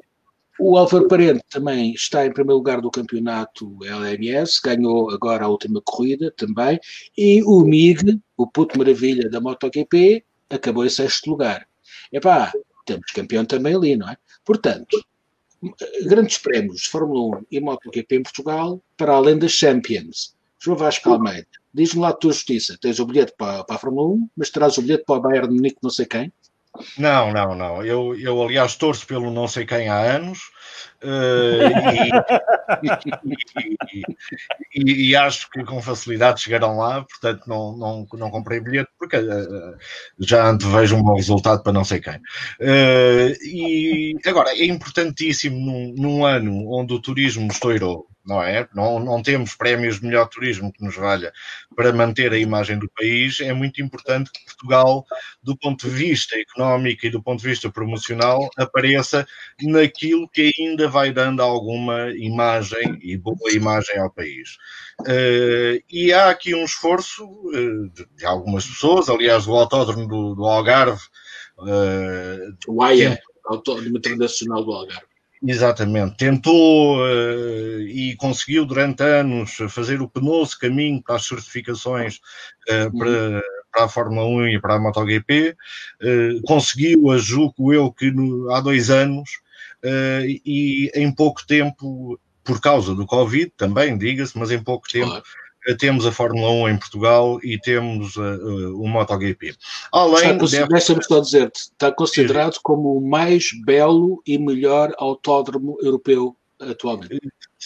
o 0.60 0.78
Álvaro 0.78 1.08
Parente 1.08 1.44
também 1.50 1.94
está 1.94 2.26
em 2.26 2.32
primeiro 2.32 2.58
lugar 2.58 2.80
do 2.80 2.92
campeonato 2.92 3.78
LMS, 3.84 4.62
ganhou 4.64 5.10
agora 5.12 5.46
a 5.46 5.50
última 5.50 5.82
corrida 5.84 6.32
também, 6.38 6.80
e 7.18 7.44
o 7.44 7.62
MIG, 7.62 8.20
o 8.38 8.48
puto 8.48 8.78
maravilha 8.78 9.30
da 9.30 9.42
MotoGP, 9.42 10.24
acabou 10.50 10.86
em 10.86 10.90
sexto 10.90 11.30
lugar. 11.30 11.68
Epá, 12.14 12.54
temos 12.86 13.12
campeão 13.12 13.44
também 13.44 13.76
ali, 13.76 13.96
não 13.98 14.08
é? 14.08 14.18
Portanto, 14.46 15.04
grandes 16.06 16.38
prémios 16.38 16.82
de 16.82 16.90
Fórmula 16.90 17.40
1 17.40 17.46
e 17.52 17.60
MotoGP 17.60 18.16
em 18.16 18.24
Portugal, 18.24 18.82
para 18.96 19.14
além 19.14 19.38
das 19.38 19.52
Champions. 19.52 20.36
João 20.60 20.78
Vasco 20.78 21.10
Almeida, 21.10 21.48
diz-me 21.74 22.02
lá 22.02 22.10
a 22.10 22.14
tua 22.14 22.32
justiça, 22.32 22.78
tens 22.80 23.00
o 23.00 23.06
bilhete 23.06 23.34
para, 23.38 23.64
para 23.64 23.76
a 23.76 23.80
Fórmula 23.80 24.08
1, 24.14 24.30
mas 24.38 24.50
terás 24.50 24.78
o 24.78 24.82
bilhete 24.82 25.04
para 25.06 25.16
o 25.16 25.22
Bayern 25.22 25.50
de 25.50 25.56
Munique 25.56 25.80
não 25.82 25.90
sei 25.90 26.06
quem? 26.06 26.32
Não, 26.98 27.32
não, 27.32 27.54
não. 27.54 27.86
Eu, 27.86 28.16
eu 28.18 28.42
aliás, 28.42 28.76
torço 28.76 29.06
pelo 29.06 29.32
não 29.32 29.48
sei 29.48 29.66
quem 29.66 29.90
há 29.90 30.16
anos 30.16 30.52
e, 34.74 35.10
e, 35.10 35.16
acho 35.16 35.50
que 35.50 35.64
com 35.64 35.82
facilidade 35.82 36.42
chegarão 36.42 36.78
lá, 36.78 37.04
portanto 37.04 37.44
não, 37.48 37.78
não, 37.78 38.08
não 38.14 38.32
comprei 38.32 38.60
bilhete 38.60 38.90
porque 38.98 39.18
uh, 39.18 39.78
já 40.20 40.48
antevejo 40.48 40.96
um 40.96 41.04
mau 41.04 41.16
resultado 41.16 41.62
para 41.62 41.74
não 41.74 41.84
sei 41.84 42.00
quem. 42.00 42.16
Uh, 42.16 43.34
e 43.44 44.16
agora, 44.26 44.52
é 44.52 44.66
importantíssimo 44.66 45.60
num, 45.60 45.94
num 45.98 46.26
ano 46.26 46.72
onde 46.72 46.94
o 46.94 47.02
turismo 47.02 47.52
estourou 47.52 48.08
não 48.26 48.42
é? 48.42 48.68
Não, 48.74 49.00
não 49.00 49.22
temos 49.22 49.56
prémios 49.56 50.00
de 50.00 50.06
melhor 50.06 50.28
turismo 50.28 50.72
que 50.72 50.84
nos 50.84 50.96
valha 50.96 51.32
para 51.76 51.92
manter 51.92 52.32
a 52.32 52.38
imagem 52.38 52.80
do 52.80 52.90
país. 52.90 53.42
É 53.42 53.54
muito 53.54 53.82
importante 53.82 54.32
que 54.32 54.46
Portugal, 54.46 55.06
do 55.42 55.58
ponto 55.58 55.88
de 55.88 55.94
vista 55.94 56.38
económico 56.38 57.06
e 57.06 57.10
do 57.10 57.22
ponto 57.22 57.42
de 57.42 57.50
vista 57.50 57.70
promocional, 57.70 58.50
apareça 58.58 59.28
naquilo 59.62 60.30
que 60.30 60.52
ainda 60.58 60.88
vai 60.94 61.12
dando 61.12 61.42
alguma 61.42 62.12
imagem 62.12 63.00
e 63.02 63.18
boa 63.18 63.52
imagem 63.52 63.98
ao 63.98 64.12
país. 64.12 64.58
Uh, 65.02 65.84
e 65.90 66.14
há 66.14 66.30
aqui 66.30 66.54
um 66.54 66.64
esforço 66.64 67.26
uh, 67.26 67.90
de, 68.16 68.26
algumas 68.26 68.66
pessoas, 68.66 69.10
aliás, 69.10 69.46
do 69.46 69.54
Autódromo 69.54 70.08
do, 70.08 70.36
do 70.36 70.46
Algarve. 70.46 71.02
Uh, 71.58 72.56
o 72.68 72.84
AIA, 72.84 73.20
Autódromo 73.46 73.98
Internacional 73.98 74.64
do 74.64 74.72
Algarve 74.72 75.14
Exatamente. 75.46 76.16
Tentou 76.18 77.00
uh, 77.00 77.82
e 77.82 78.16
conseguiu 78.16 78.66
durante 78.66 79.04
anos 79.04 79.58
fazer 79.70 80.02
o 80.02 80.08
penoso 80.08 80.58
caminho 80.58 81.04
para 81.04 81.16
as 81.16 81.26
certificações 81.26 82.22
uh, 82.70 82.98
para, 82.98 83.44
para, 83.72 83.84
a 83.84 83.90
Fórmula 83.90 84.26
1 84.26 84.48
e 84.48 84.62
para 84.62 84.76
a 84.76 84.80
MotoGP. 84.80 85.56
Uh, 86.02 86.42
conseguiu, 86.44 87.12
a 87.12 87.18
julgo 87.18 87.74
eu, 87.74 87.92
que 87.92 88.10
no, 88.10 88.52
há 88.52 88.62
dois 88.62 88.90
anos 88.90 89.43
e 89.84 90.92
em 90.96 91.14
pouco 91.14 91.46
tempo, 91.46 92.20
por 92.44 92.62
causa 92.62 92.96
do 92.96 93.06
Covid 93.06 93.52
também, 93.58 93.98
diga-se, 93.98 94.38
mas 94.38 94.52
em 94.52 94.62
pouco 94.62 94.88
tempo. 94.88 95.10
Claro 95.10 95.24
temos 95.78 96.06
a 96.06 96.12
Fórmula 96.12 96.50
1 96.50 96.70
em 96.70 96.78
Portugal 96.78 97.40
e 97.42 97.58
temos 97.58 98.16
uh, 98.18 98.22
uh, 98.22 98.82
o 98.82 98.88
MotoGP. 98.88 99.56
Além 99.92 100.38
está, 100.38 100.66
Deixa-me 100.68 101.04
só 101.04 101.20
dizer-te, 101.20 101.58
está 101.58 101.92
considerado 101.92 102.56
Sim. 102.56 102.60
como 102.64 102.98
o 102.98 103.08
mais 103.10 103.50
belo 103.66 104.22
e 104.28 104.38
melhor 104.38 104.94
autódromo 104.98 105.78
europeu 105.82 106.36
atualmente. 106.60 107.20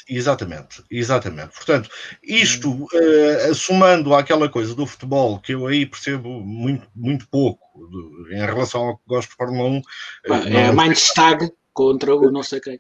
Exatamente, 0.08 0.84
exatamente. 0.92 1.54
Portanto, 1.56 1.90
isto, 2.24 2.72
uh, 2.72 3.56
somando 3.56 4.14
àquela 4.14 4.48
coisa 4.48 4.76
do 4.76 4.86
futebol, 4.86 5.40
que 5.40 5.54
eu 5.54 5.66
aí 5.66 5.86
percebo 5.86 6.30
muito, 6.42 6.88
muito 6.96 7.28
pouco 7.28 7.60
de, 7.90 8.36
em 8.36 8.46
relação 8.46 8.82
ao 8.82 8.98
que 8.98 9.04
gosto 9.08 9.30
de 9.30 9.36
Fórmula 9.36 9.70
1. 9.70 9.82
Ah, 10.30 10.50
é 10.50 10.68
a 10.68 10.74
Mindstag 10.74 11.52
contra 11.78 12.16
o 12.16 12.32
não 12.32 12.42
sei 12.42 12.60
quem. 12.60 12.80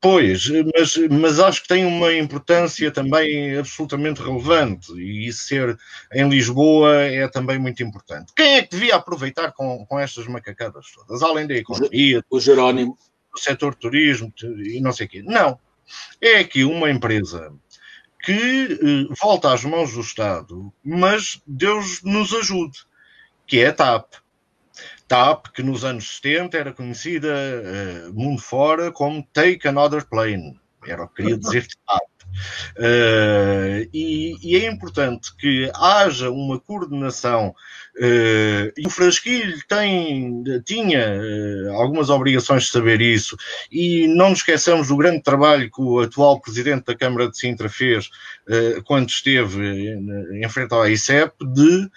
Pois, 0.00 0.48
mas, 0.48 0.96
mas 1.10 1.40
acho 1.40 1.62
que 1.62 1.68
tem 1.68 1.84
uma 1.84 2.14
importância 2.14 2.88
também 2.92 3.58
absolutamente 3.58 4.22
relevante 4.22 4.92
e 4.92 5.32
ser 5.32 5.76
em 6.12 6.28
Lisboa 6.28 6.94
é 7.02 7.26
também 7.26 7.58
muito 7.58 7.82
importante. 7.82 8.32
Quem 8.36 8.54
é 8.54 8.62
que 8.62 8.70
devia 8.70 8.94
aproveitar 8.94 9.50
com, 9.50 9.84
com 9.86 9.98
estas 9.98 10.28
macacadas 10.28 10.86
todas, 10.92 11.20
além 11.20 11.48
da 11.48 11.54
economia, 11.54 12.22
o 12.30 12.38
Jerónimo, 12.38 12.96
do 13.32 13.40
setor 13.40 13.74
turismo 13.74 14.32
e 14.40 14.80
não 14.80 14.92
sei 14.92 15.06
o 15.06 15.08
quê? 15.08 15.22
Não. 15.22 15.58
É 16.20 16.38
aqui 16.38 16.62
uma 16.62 16.90
empresa 16.90 17.52
que 18.22 18.32
eh, 18.32 19.14
volta 19.20 19.52
às 19.52 19.64
mãos 19.64 19.94
do 19.94 20.00
Estado, 20.00 20.72
mas 20.84 21.42
Deus 21.44 22.02
nos 22.04 22.32
ajude, 22.34 22.78
que 23.46 23.58
é 23.58 23.68
a 23.68 23.72
TAP. 23.72 24.12
TAP, 25.08 25.48
que 25.54 25.62
nos 25.62 25.84
anos 25.84 26.18
70 26.22 26.58
era 26.58 26.72
conhecida 26.72 27.28
uh, 27.28 28.12
mundo 28.14 28.40
fora 28.40 28.92
como 28.92 29.26
Take 29.32 29.66
Another 29.66 30.04
Plane. 30.04 30.60
Era 30.86 31.04
o 31.04 31.08
que 31.08 31.22
queria 31.22 31.38
dizer 31.38 31.66
TAP. 31.86 32.17
Uh, 32.76 33.88
e, 33.92 34.36
e, 34.42 34.56
é 34.56 34.70
importante 34.70 35.34
que 35.36 35.70
haja 35.74 36.30
uma 36.30 36.58
coordenação 36.60 37.54
Uh, 37.98 38.70
e 38.76 38.86
o 38.86 38.90
Frasquilho 38.90 39.58
tem, 39.66 40.44
tinha 40.64 41.18
uh, 41.18 41.72
algumas 41.74 42.10
obrigações 42.10 42.64
de 42.64 42.70
saber 42.70 43.00
isso, 43.00 43.36
e 43.72 44.06
não 44.06 44.30
nos 44.30 44.38
esqueçamos 44.38 44.86
do 44.86 44.96
grande 44.96 45.20
trabalho 45.20 45.68
que 45.68 45.80
o 45.80 45.98
atual 45.98 46.40
presidente 46.40 46.84
da 46.86 46.94
Câmara 46.94 47.28
de 47.28 47.36
Sintra 47.36 47.68
fez 47.68 48.08
quando 48.86 49.10
esteve 49.10 49.92
em 50.42 50.48
frente 50.48 50.72
ao 50.72 50.88
ICEP, 50.88 51.34
de 51.52 51.90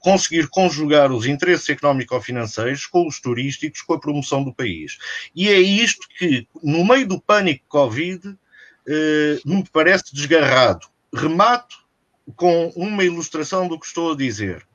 conseguir 0.00 0.46
conjugar 0.48 1.10
os 1.10 1.24
interesses 1.24 1.70
económico-financeiros 1.70 2.84
com 2.84 3.06
os 3.06 3.18
turísticos, 3.18 3.80
com 3.80 3.94
a 3.94 4.00
promoção 4.00 4.44
do 4.44 4.52
país. 4.52 4.98
E 5.34 5.48
é 5.48 5.58
isto 5.58 6.06
que, 6.18 6.46
no 6.62 6.84
meio 6.84 7.08
do 7.08 7.18
pânico 7.18 7.64
Covid, 7.66 8.36
me 9.44 9.64
parece 9.72 10.14
desgarrado. 10.14 10.86
Remato 11.14 11.76
com 12.36 12.68
uma 12.76 13.04
ilustração 13.04 13.68
do 13.68 13.78
que 13.78 13.86
estou 13.86 14.12
a 14.12 14.16
dizer. 14.16 14.66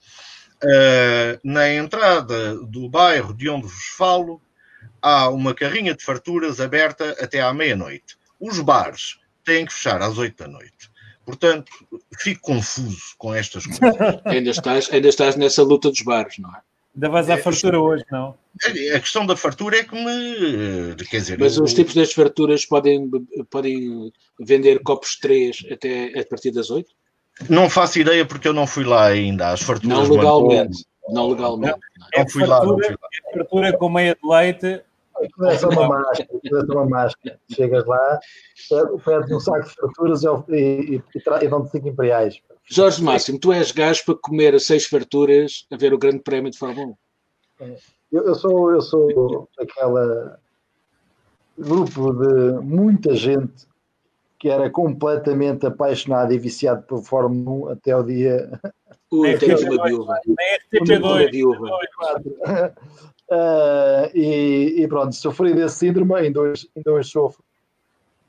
Uh, 0.64 1.40
na 1.44 1.70
entrada 1.74 2.56
do 2.56 2.88
bairro 2.90 3.34
de 3.34 3.50
onde 3.50 3.68
vos 3.68 3.86
falo, 3.98 4.42
há 5.02 5.30
uma 5.30 5.54
carrinha 5.54 5.94
de 5.94 6.04
farturas 6.04 6.62
aberta 6.62 7.12
até 7.20 7.42
à 7.42 7.54
meia-noite. 7.54 8.18
Os 8.40 8.60
bares 8.60 9.20
têm 9.44 9.66
que 9.66 9.74
fechar 9.74 10.02
às 10.02 10.18
oito 10.18 10.42
da 10.42 10.50
noite. 10.50 10.92
Portanto, 11.26 11.72
fico 12.20 12.42
confuso 12.42 13.16
com 13.18 13.34
estas 13.34 13.66
coisas. 13.66 13.98
ainda, 14.26 14.50
estás, 14.50 14.90
ainda 14.92 15.10
estás 15.10 15.36
nessa 15.36 15.64
luta 15.64 15.90
dos 15.90 16.02
bares, 16.02 16.38
não 16.38 16.50
é? 16.50 16.62
Ainda 16.96 17.10
vais 17.10 17.30
à 17.30 17.38
fartura 17.38 17.80
hoje, 17.80 18.06
não? 18.12 18.36
A 18.96 19.00
questão 19.00 19.26
da 19.26 19.36
fartura 19.36 19.78
é 19.78 19.84
que 19.84 19.96
me. 19.96 20.96
Quer 21.10 21.18
dizer, 21.18 21.40
Mas 21.40 21.58
eu... 21.58 21.64
os 21.64 21.74
tipos 21.74 21.96
das 21.96 22.14
farturas 22.14 22.66
podem, 22.66 23.10
podem 23.50 24.12
vender 24.40 24.80
copos 24.84 25.18
3 25.18 25.66
até 25.72 26.20
a 26.20 26.26
partir 26.26 26.52
das 26.52 26.70
8? 26.70 26.88
Não 27.50 27.68
faço 27.68 28.00
ideia 28.00 28.26
porque 28.26 28.48
eu 28.48 28.54
não 28.54 28.68
fui 28.68 28.84
lá 28.84 29.08
ainda. 29.08 29.50
As 29.50 29.62
farturas. 29.62 30.08
Não 30.08 30.16
legalmente. 30.16 30.86
Não 31.10 31.30
legalmente. 31.30 31.80
Não, 31.98 32.08
não 32.24 32.30
fui 32.30 32.46
lá. 32.46 32.64
Não 32.64 32.78
fui 32.78 32.90
lá. 32.92 32.98
fartura 33.34 33.78
com 33.78 33.90
meia 33.90 34.16
de 34.16 34.30
leite. 34.30 34.84
É 35.46 35.58
só 35.58 35.70
uma 35.70 35.88
máscara, 35.88 36.28
é 36.44 36.74
uma 36.74 36.86
máscara. 36.86 37.40
Chegas 37.52 37.86
lá, 37.86 38.20
pedes 39.06 39.32
um 39.32 39.40
saco 39.40 39.68
de 39.68 39.76
farturas 39.76 40.24
e, 40.24 40.28
e, 40.50 40.96
e, 40.96 41.02
e 41.42 41.48
dão-te 41.48 41.72
5 41.72 41.88
imperiais. 41.88 42.42
Jorge 42.66 43.04
Máximo, 43.04 43.40
tu 43.40 43.52
és 43.52 43.72
gajo 43.72 44.06
para 44.06 44.16
comer 44.16 44.60
seis 44.60 44.86
farturas 44.86 45.66
a 45.72 45.78
ver 45.78 45.94
o 45.94 45.98
grande 45.98 46.20
prémio 46.20 46.52
de 46.52 46.58
Fórmula 46.58 46.88
1. 46.88 46.96
É, 47.62 47.78
eu, 48.12 48.24
eu, 48.28 48.36
sou, 48.36 48.72
eu 48.72 48.82
sou 48.82 49.50
aquela 49.60 50.40
grupo 51.58 52.14
de 52.14 52.60
muita 52.64 53.16
gente 53.16 53.68
que 54.40 54.50
era 54.50 54.70
completamente 54.70 55.66
apaixonado 55.66 56.34
e 56.34 56.38
viciado 56.38 56.84
por 56.84 57.02
Fórmula 57.04 57.70
1 57.70 57.72
até 57.72 57.96
o 57.96 58.04
dia. 58.04 58.60
O 59.10 59.26
até 59.26 59.56
uma 59.56 59.86
viúva. 59.86 60.20
RTP2. 60.74 61.80
Uh, 63.30 64.12
e, 64.18 64.82
e, 64.84 64.88
pronto, 64.88 65.16
sofri 65.16 65.54
desse 65.54 65.78
síndrome, 65.78 66.14
ainda 66.16 66.42
hoje, 66.42 66.70
ainda 66.76 66.92
hoje 66.92 67.10
sofro 67.10 67.44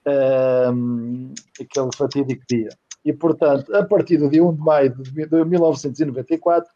uh, 0.06 1.34
aquele 1.60 1.90
fatídico 1.96 2.44
dia. 2.48 2.68
E 3.04 3.12
portanto, 3.12 3.74
a 3.74 3.84
partir 3.84 4.16
do 4.16 4.30
dia 4.30 4.44
1 4.44 4.54
de 4.54 4.60
maio 4.60 4.94
de 4.94 5.44
1994, 5.44 6.70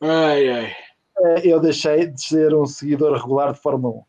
ai, 0.00 0.48
ai. 0.48 0.72
Uh, 1.18 1.38
eu 1.44 1.60
deixei 1.60 2.06
de 2.06 2.22
ser 2.22 2.54
um 2.54 2.66
seguidor 2.66 3.16
regular 3.16 3.52
de 3.52 3.60
Fórmula 3.60 4.02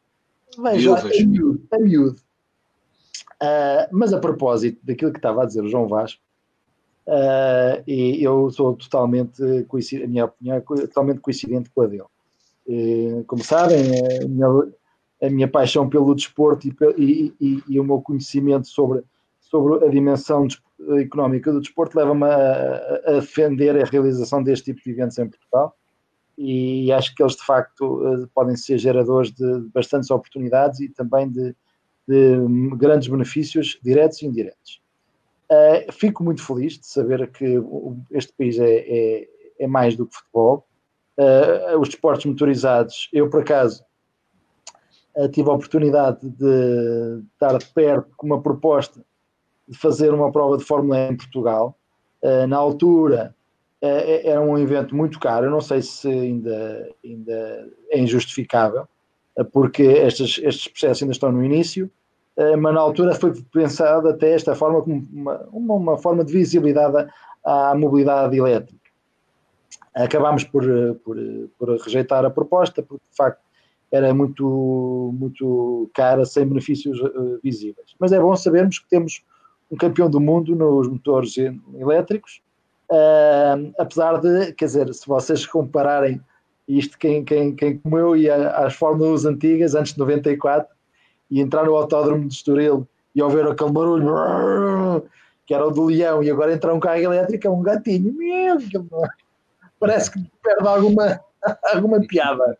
1. 0.57 0.63
Veja, 0.63 0.95
a 0.95 1.03
miúdo. 1.25 1.67
A 1.71 1.79
miúdo. 1.79 2.21
mas 3.91 4.13
a 4.13 4.19
propósito 4.19 4.79
daquilo 4.83 5.11
que 5.11 5.19
estava 5.19 5.43
a 5.43 5.45
dizer 5.45 5.63
o 5.63 5.69
João 5.69 5.87
Vasco, 5.87 6.21
e 7.87 8.23
eu 8.23 8.49
sou 8.51 8.75
totalmente, 8.75 9.41
a 9.43 10.07
minha 10.07 10.25
opinião 10.25 10.57
é 10.57 10.61
totalmente 10.61 11.19
coincidente 11.19 11.69
com 11.69 11.81
a 11.81 11.87
dele 11.87 12.03
eh, 12.69 13.23
como 13.25 13.43
sabem, 13.43 13.79
a 14.21 14.27
minha, 14.27 14.47
a 15.23 15.29
minha 15.29 15.47
paixão 15.47 15.89
pelo 15.89 16.13
desporto 16.13 16.67
e, 16.67 16.75
e, 16.97 17.33
e, 17.41 17.63
e, 17.67 17.79
o 17.79 17.83
meu 17.83 17.99
conhecimento 17.99 18.67
sobre, 18.67 19.03
sobre 19.49 19.85
a 19.85 19.89
dimensão 19.89 20.47
económica 20.99 21.51
do 21.51 21.59
desporto 21.59 21.97
leva-me 21.97 22.25
a, 22.25 23.01
a, 23.05 23.11
defender 23.13 23.75
a 23.81 23.85
realização 23.85 24.43
deste 24.43 24.65
tipo 24.65 24.81
de 24.83 24.91
eventos 24.91 25.17
em 25.17 25.27
Portugal 25.27 25.75
e 26.37 26.91
acho 26.91 27.13
que 27.13 27.21
eles 27.21 27.35
de 27.35 27.43
facto 27.43 28.01
eh, 28.07 28.27
podem 28.33 28.55
ser 28.55 28.77
geradores 28.77 29.31
de 29.31 29.59
bastantes 29.73 30.09
oportunidades 30.09 30.79
e 30.79 30.87
também 30.87 31.29
de, 31.29 31.53
de 32.07 32.37
grandes 32.77 33.09
benefícios 33.09 33.77
diretos 33.83 34.21
e 34.21 34.25
indiretos. 34.25 34.81
Uh, 35.51 35.91
fico 35.91 36.23
muito 36.23 36.45
feliz 36.45 36.79
de 36.79 36.87
saber 36.87 37.29
que 37.31 37.55
este 38.11 38.31
país 38.33 38.57
é, 38.59 38.77
é, 38.77 39.27
é 39.59 39.67
mais 39.67 39.95
do 39.95 40.05
que 40.05 40.15
futebol 40.15 40.65
uh, 41.17 41.77
os 41.79 41.89
desportos 41.89 42.25
motorizados. 42.25 43.09
Eu, 43.11 43.29
por 43.29 43.41
acaso, 43.41 43.83
uh, 45.15 45.27
tive 45.27 45.49
a 45.49 45.53
oportunidade 45.53 46.29
de 46.29 47.23
estar 47.33 47.57
de 47.57 47.65
perto 47.65 48.15
com 48.15 48.27
uma 48.27 48.41
proposta 48.41 49.03
de 49.69 49.77
fazer 49.77 50.13
uma 50.13 50.31
prova 50.31 50.57
de 50.57 50.63
Fórmula 50.63 50.97
1 50.97 51.11
em 51.11 51.17
Portugal. 51.17 51.77
Uh, 52.21 52.47
na 52.47 52.57
altura, 52.57 53.35
era 53.81 54.41
um 54.41 54.57
evento 54.57 54.93
muito 54.93 55.17
caro, 55.21 55.49
não 55.49 55.61
sei 55.61 55.81
se 55.81 56.09
ainda, 56.09 56.89
ainda 57.01 57.69
é 57.89 57.97
injustificável, 57.97 58.85
porque 59.53 59.83
estes, 59.83 60.37
estes 60.43 60.67
processos 60.67 61.03
ainda 61.03 61.13
estão 61.13 61.31
no 61.31 61.41
início, 61.41 61.89
mas 62.61 62.73
na 62.73 62.81
altura 62.81 63.15
foi 63.15 63.31
pensado 63.53 64.09
até 64.09 64.33
esta 64.33 64.53
forma 64.53 64.81
como 64.81 65.07
uma, 65.13 65.77
uma, 65.77 65.97
forma 65.97 66.25
de 66.25 66.33
visibilidade 66.33 67.09
à, 67.45 67.71
à 67.71 67.75
mobilidade 67.75 68.37
elétrica 68.37 68.79
acabámos 69.93 70.43
por, 70.43 70.63
por, 71.03 71.17
por, 71.57 71.77
rejeitar 71.81 72.25
a 72.25 72.29
proposta, 72.29 72.81
porque 72.81 73.03
de 73.09 73.15
facto 73.15 73.41
era 73.91 74.13
muito, 74.13 75.13
muito 75.13 75.89
cara, 75.93 76.25
sem 76.25 76.47
benefícios 76.47 76.99
uh, 77.01 77.39
visíveis. 77.43 77.95
Mas 77.99 78.11
é 78.11 78.19
bom 78.19 78.35
sabermos 78.35 78.79
que 78.79 78.87
temos 78.87 79.23
um 79.71 79.77
campeão 79.77 80.09
do 80.09 80.19
mundo 80.19 80.55
nos 80.55 80.87
motores 80.87 81.35
elétricos, 81.37 82.41
uh, 82.91 83.71
apesar 83.77 84.19
de, 84.19 84.53
quer 84.53 84.65
dizer, 84.65 84.93
se 84.93 85.07
vocês 85.07 85.45
compararem 85.45 86.21
isto, 86.67 86.97
quem, 86.97 87.23
quem, 87.23 87.55
quem 87.55 87.77
como 87.77 87.97
eu 87.97 88.15
ia 88.15 88.49
às 88.51 88.75
Fórmulas 88.75 89.25
antigas, 89.25 89.75
antes 89.75 89.93
de 89.93 89.99
94, 89.99 90.73
e 91.29 91.39
entrar 91.39 91.65
no 91.65 91.75
autódromo 91.75 92.27
de 92.27 92.33
Estoril 92.33 92.87
e 93.15 93.21
ouvir 93.21 93.47
aquele 93.47 93.71
barulho 93.71 95.03
que 95.45 95.53
era 95.53 95.65
o 95.65 95.71
do 95.71 95.85
leão, 95.85 96.21
e 96.21 96.29
agora 96.29 96.53
entrar 96.53 96.73
um 96.73 96.79
carro 96.79 97.01
elétrico 97.01 97.47
é 97.47 97.49
um 97.49 97.63
gatinho, 97.63 98.13
meu, 98.13 98.57
parece 99.79 100.11
que 100.11 100.19
perde 100.43 100.67
alguma, 100.67 101.19
alguma 101.73 101.99
piada. 102.01 102.57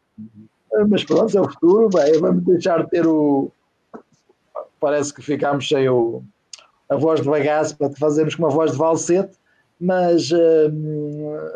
Mas 0.90 1.04
pronto, 1.04 1.38
é 1.38 1.42
o 1.42 1.50
futuro, 1.50 1.90
vamos 2.20 2.44
deixar 2.44 2.84
de 2.84 2.90
ter 2.90 3.06
o. 3.06 3.52
Parece 4.80 5.14
que 5.14 5.22
ficámos 5.22 5.68
sem 5.68 5.90
o, 5.90 6.24
a 6.90 6.96
voz 6.96 7.22
de 7.22 7.30
bagaço 7.30 7.78
para 7.78 7.92
fazermos 7.92 8.36
com 8.36 8.44
uma 8.44 8.50
voz 8.50 8.72
de 8.72 8.78
valsete, 8.78 9.38
mas, 9.80 10.32
uh, 10.32 10.72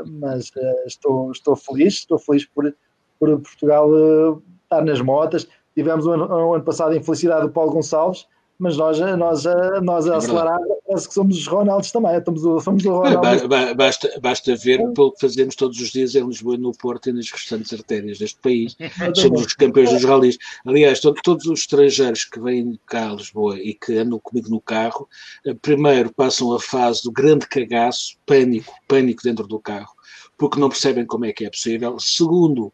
mas 0.05 0.49
uh, 0.49 0.87
estou, 0.87 1.31
estou 1.31 1.55
feliz, 1.55 1.95
estou 1.95 2.17
feliz 2.19 2.45
por, 2.45 2.73
por 3.19 3.39
Portugal 3.41 3.89
uh, 3.89 4.41
estar 4.63 4.83
nas 4.83 5.01
motas. 5.01 5.47
Tivemos 5.75 6.05
o 6.05 6.11
um 6.11 6.49
um 6.49 6.53
ano 6.53 6.63
passado 6.63 6.93
a 6.93 6.95
infelicidade 6.95 7.47
do 7.47 7.51
Paulo 7.51 7.71
Gonçalves, 7.71 8.27
mas 8.59 8.77
nós, 8.77 8.99
nós, 8.99 9.43
nós 9.81 10.07
a 10.07 10.13
é 10.13 10.17
acelerar 10.17 10.59
parece 10.93 11.07
que 11.07 11.13
somos 11.13 11.37
os 11.37 11.47
Ronaldos 11.47 11.91
também, 11.91 12.15
estamos, 12.17 12.41
somos 12.63 12.85
o 12.85 12.91
Ronaldo. 12.91 13.47
Basta, 13.75 14.19
basta 14.21 14.55
ver 14.55 14.77
pelo 14.93 15.11
que 15.11 15.21
fazemos 15.21 15.55
todos 15.55 15.79
os 15.79 15.91
dias 15.91 16.15
em 16.15 16.25
Lisboa, 16.25 16.57
no 16.57 16.71
Porto 16.71 17.09
e 17.09 17.13
nas 17.13 17.29
restantes 17.31 17.73
artérias 17.73 18.19
deste 18.19 18.39
país. 18.39 18.75
somos 19.15 19.45
os 19.45 19.53
campeões 19.53 19.89
dos 19.91 20.03
ralis. 20.03 20.37
Aliás, 20.65 20.99
todos 20.99 21.45
os 21.47 21.61
estrangeiros 21.61 22.25
que 22.25 22.39
vêm 22.39 22.79
cá 22.85 23.09
a 23.09 23.15
Lisboa 23.15 23.59
e 23.59 23.73
que 23.73 23.97
andam 23.97 24.19
comigo 24.19 24.49
no 24.49 24.61
carro, 24.61 25.07
eh, 25.45 25.53
primeiro 25.53 26.13
passam 26.13 26.53
a 26.53 26.59
fase 26.59 27.03
do 27.03 27.11
grande 27.11 27.47
cagaço, 27.47 28.15
pânico, 28.25 28.73
pânico 28.87 29.23
dentro 29.23 29.47
do 29.47 29.59
carro, 29.59 29.93
porque 30.37 30.59
não 30.59 30.69
percebem 30.69 31.05
como 31.05 31.25
é 31.25 31.33
que 31.33 31.45
é 31.45 31.49
possível. 31.49 31.99
Segundo, 31.99 32.71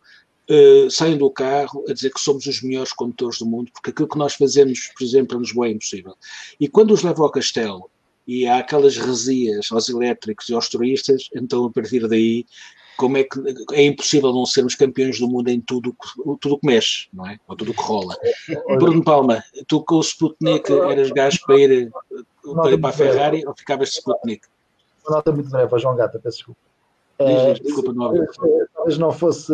uh, 0.49 0.89
saem 0.89 1.17
do 1.17 1.29
carro 1.29 1.83
a 1.87 1.93
dizer 1.93 2.11
que 2.11 2.19
somos 2.19 2.45
os 2.45 2.61
melhores 2.61 2.91
condutores 2.93 3.39
do 3.39 3.45
mundo, 3.45 3.71
porque 3.73 3.91
aquilo 3.91 4.07
que 4.07 4.17
nós 4.17 4.33
fazemos, 4.33 4.91
por 4.97 5.03
exemplo, 5.03 5.37
em 5.37 5.41
Lisboa 5.41 5.67
é 5.67 5.71
impossível. 5.71 6.15
E 6.59 6.67
quando 6.67 6.91
os 6.91 7.03
levo 7.03 7.23
ao 7.23 7.31
castelo 7.31 7.89
e 8.27 8.45
há 8.47 8.57
aquelas 8.57 8.97
resias 8.97 9.71
aos 9.71 9.89
elétricos 9.89 10.49
e 10.49 10.53
aos 10.53 10.69
turistas, 10.69 11.29
então 11.35 11.65
a 11.65 11.71
partir 11.71 12.07
daí 12.07 12.45
como 12.97 13.15
é 13.15 13.23
que 13.23 13.39
é 13.71 13.85
impossível 13.85 14.33
não 14.33 14.45
sermos 14.45 14.75
campeões 14.75 15.19
do 15.19 15.27
mundo 15.29 15.47
em 15.47 15.61
tudo 15.61 15.95
tudo 16.41 16.59
que 16.59 16.67
mexe, 16.67 17.07
não 17.13 17.25
é? 17.25 17.39
Ou 17.47 17.55
tudo 17.55 17.73
que 17.73 17.81
rola. 17.81 18.13
Bruno 18.77 19.01
Palma, 19.01 19.41
tu 19.67 19.81
com 19.85 19.95
o 19.95 20.01
Sputnik 20.01 20.69
eras 20.69 21.09
gajo 21.11 21.39
para 21.45 21.57
ir, 21.57 21.89
para, 22.43 22.71
ir 22.71 22.77
para 22.77 22.89
a 22.89 22.93
Ferrari 22.93 23.47
ou 23.47 23.55
ficavas 23.55 23.89
de 23.89 23.95
Sputnik? 23.95 24.45
Uma 25.07 25.15
nota 25.15 25.31
muito 25.31 25.49
breve, 25.49 25.79
João 25.79 25.95
Gata, 25.95 26.19
peço 26.19 26.39
desculpa. 26.39 26.59
É, 27.19 27.53
desculpa, 27.53 27.93
não 27.93 28.13
Talvez 28.73 28.97
não 28.97 29.11
fosse 29.13 29.53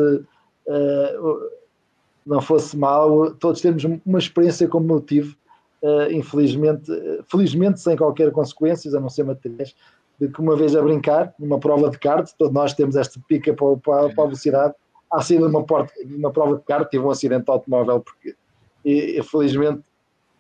não 2.26 2.42
fosse 2.42 2.76
mal, 2.76 3.32
todos 3.36 3.62
temos 3.62 3.84
uma 4.06 4.18
experiência 4.18 4.68
como 4.68 4.94
eu 4.94 5.02
tive, 5.02 5.36
uh, 5.84 6.12
infelizmente, 6.12 6.92
felizmente 7.30 7.80
sem 7.80 7.96
qualquer 7.96 8.32
consequências, 8.32 8.96
a 8.96 9.00
não 9.00 9.10
ser 9.10 9.24
materiais, 9.24 9.76
de 10.20 10.28
que 10.28 10.42
uma 10.42 10.56
vez 10.56 10.76
a 10.76 10.82
brincar, 10.82 11.34
numa 11.38 11.60
prova 11.60 11.90
de 11.90 12.00
kart, 12.00 12.28
todos 12.38 12.54
nós 12.54 12.74
temos 12.74 12.96
esta 12.96 13.20
pica 13.28 13.54
para, 13.54 13.78
para, 13.78 14.10
para 14.10 14.24
a 14.24 14.28
velocidade, 14.28 14.74
há 15.12 15.22
sido 15.22 15.48
uma, 15.48 15.64
porta, 15.64 15.94
uma 16.04 16.32
prova 16.32 16.58
de 16.58 16.64
kart, 16.64 16.90
tive 16.90 17.04
um 17.04 17.12
acidente 17.12 17.50
automóvel, 17.50 18.00
porque 18.00 18.36
e, 18.84 19.22
felizmente, 19.24 19.84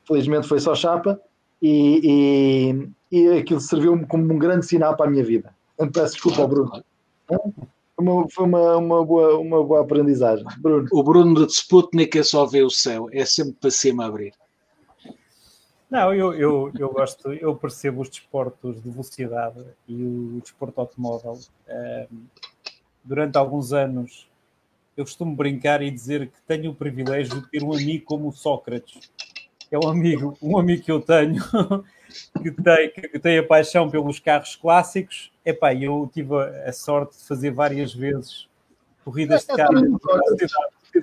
felizmente 0.08 0.48
foi 0.48 0.60
só 0.60 0.74
chapa, 0.74 1.20
e, 1.62 2.88
e, 3.12 3.18
e 3.18 3.38
aquilo 3.38 3.60
serviu-me 3.60 4.06
como 4.06 4.34
um 4.34 4.38
grande 4.38 4.66
sinal 4.66 4.96
para 4.96 5.08
a 5.08 5.10
minha 5.10 5.24
vida. 5.24 5.54
Peço 5.94 6.14
desculpa 6.14 6.42
ao 6.42 6.48
Bruno 6.48 6.84
uma, 7.98 8.30
foi 8.30 8.46
uma, 8.46 8.78
uma, 8.78 9.06
boa, 9.06 9.38
uma 9.38 9.64
boa 9.64 9.82
aprendizagem. 9.82 10.46
Bruno. 10.58 10.88
O 10.92 11.04
Bruno 11.04 11.46
de 11.46 11.54
Sputnik 11.54 12.18
é 12.18 12.24
só 12.24 12.46
ver 12.46 12.64
o 12.64 12.70
céu, 12.70 13.08
é 13.12 13.26
sempre 13.26 13.54
para 13.54 13.72
cima 13.72 14.06
abrir. 14.06 14.34
Não, 15.90 16.14
eu, 16.14 16.34
eu, 16.34 16.72
eu 16.78 16.92
gosto, 16.92 17.32
eu 17.32 17.56
percebo 17.56 18.02
os 18.02 18.10
desportos 18.10 18.82
de 18.82 18.90
velocidade 18.90 19.64
e 19.88 20.04
o 20.04 20.42
desporto 20.42 20.82
automóvel. 20.82 21.40
Um, 21.70 22.26
durante 23.04 23.38
alguns 23.38 23.72
anos 23.72 24.28
eu 24.98 25.04
costumo 25.04 25.36
brincar 25.36 25.82
e 25.82 25.92
dizer 25.92 26.28
que 26.28 26.42
tenho 26.48 26.72
o 26.72 26.76
privilégio 26.76 27.42
de 27.42 27.50
ter 27.50 27.64
um 27.64 27.74
amigo 27.74 28.06
como 28.06 28.30
o 28.30 28.32
Sócrates, 28.32 29.12
que 29.60 29.76
é 29.76 29.80
um 29.80 29.90
amigo, 29.90 30.38
um 30.42 30.58
amigo 30.58 30.84
que 30.84 30.92
eu 30.92 31.02
tenho, 31.02 31.44
que 32.42 32.52
tem, 32.52 32.92
que 32.92 33.20
tem 33.20 33.38
a 33.38 33.44
paixão 33.44 33.90
pelos 33.90 34.20
carros 34.20 34.56
clássicos. 34.56 35.32
Epá, 35.46 35.74
eu 35.74 36.10
tive 36.12 36.36
a, 36.36 36.70
a 36.70 36.74
sorte 36.74 37.18
de 37.18 37.28
fazer 37.28 37.52
várias 37.52 37.94
vezes 37.94 38.48
corridas 39.04 39.42
de 39.42 39.56
carro. 39.56 40.00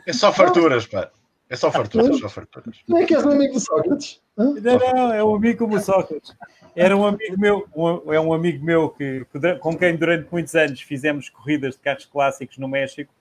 É 0.07 0.13
só 0.13 0.33
farturas, 0.33 0.87
pá. 0.87 1.11
É 1.49 1.57
só 1.57 1.71
farturas, 1.71 2.19
só 2.19 2.29
farturas. 2.29 2.79
Não 2.89 2.99
é 2.99 3.05
que 3.05 3.15
és 3.15 3.25
um 3.25 3.31
amigo 3.31 3.53
do 3.55 3.61
Sócrates? 3.61 4.23
Não, 4.37 4.55
não, 4.55 5.13
é 5.13 5.23
um 5.23 5.35
amigo 5.35 5.59
como 5.59 5.77
o 5.77 5.81
Sócrates. 5.81 6.35
Era 6.75 6.97
um 6.97 7.07
amigo 7.07 7.39
meu, 7.39 7.69
um, 7.77 8.13
é 8.13 8.19
um 8.19 8.33
amigo 8.33 8.65
meu 8.65 8.89
que, 8.89 9.27
que, 9.31 9.55
com 9.57 9.77
quem 9.77 9.95
durante 9.95 10.33
muitos 10.33 10.55
anos 10.55 10.81
fizemos 10.81 11.29
corridas 11.29 11.75
de 11.75 11.81
carros 11.81 12.07
clássicos 12.07 12.57
no 12.57 12.67
México, 12.67 13.13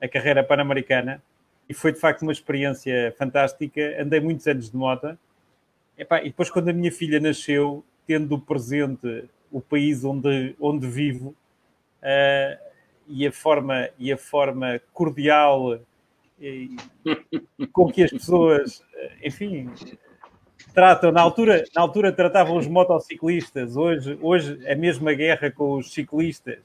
a 0.00 0.06
carreira 0.06 0.44
pan-americana, 0.44 1.22
e 1.66 1.72
foi 1.72 1.92
de 1.92 1.98
facto 1.98 2.22
uma 2.22 2.32
experiência 2.32 3.14
fantástica. 3.16 3.96
Andei 3.98 4.20
muitos 4.20 4.46
anos 4.46 4.70
de 4.70 4.76
moto 4.76 5.16
Epá, 5.96 6.20
e 6.20 6.24
depois, 6.24 6.50
quando 6.50 6.68
a 6.68 6.72
minha 6.72 6.90
filha 6.90 7.20
nasceu, 7.20 7.84
tendo 8.06 8.38
presente 8.38 9.28
o 9.52 9.60
país 9.60 10.04
onde, 10.04 10.56
onde 10.58 10.88
vivo 10.88 11.28
uh, 12.02 12.58
e, 13.06 13.26
a 13.26 13.32
forma, 13.32 13.88
e 13.98 14.12
a 14.12 14.16
forma 14.16 14.80
cordial 14.92 15.78
e, 16.40 16.74
com 17.72 17.90
que 17.92 18.02
as 18.02 18.10
pessoas, 18.10 18.82
enfim, 19.22 19.70
tratam, 20.74 21.12
na 21.12 21.20
altura, 21.20 21.64
na 21.74 21.82
altura 21.82 22.10
tratavam 22.10 22.56
os 22.56 22.66
motociclistas, 22.66 23.76
hoje, 23.76 24.18
hoje 24.20 24.66
a 24.68 24.74
mesma 24.74 25.12
guerra 25.12 25.50
com 25.50 25.74
os 25.74 25.92
ciclistas, 25.92 26.60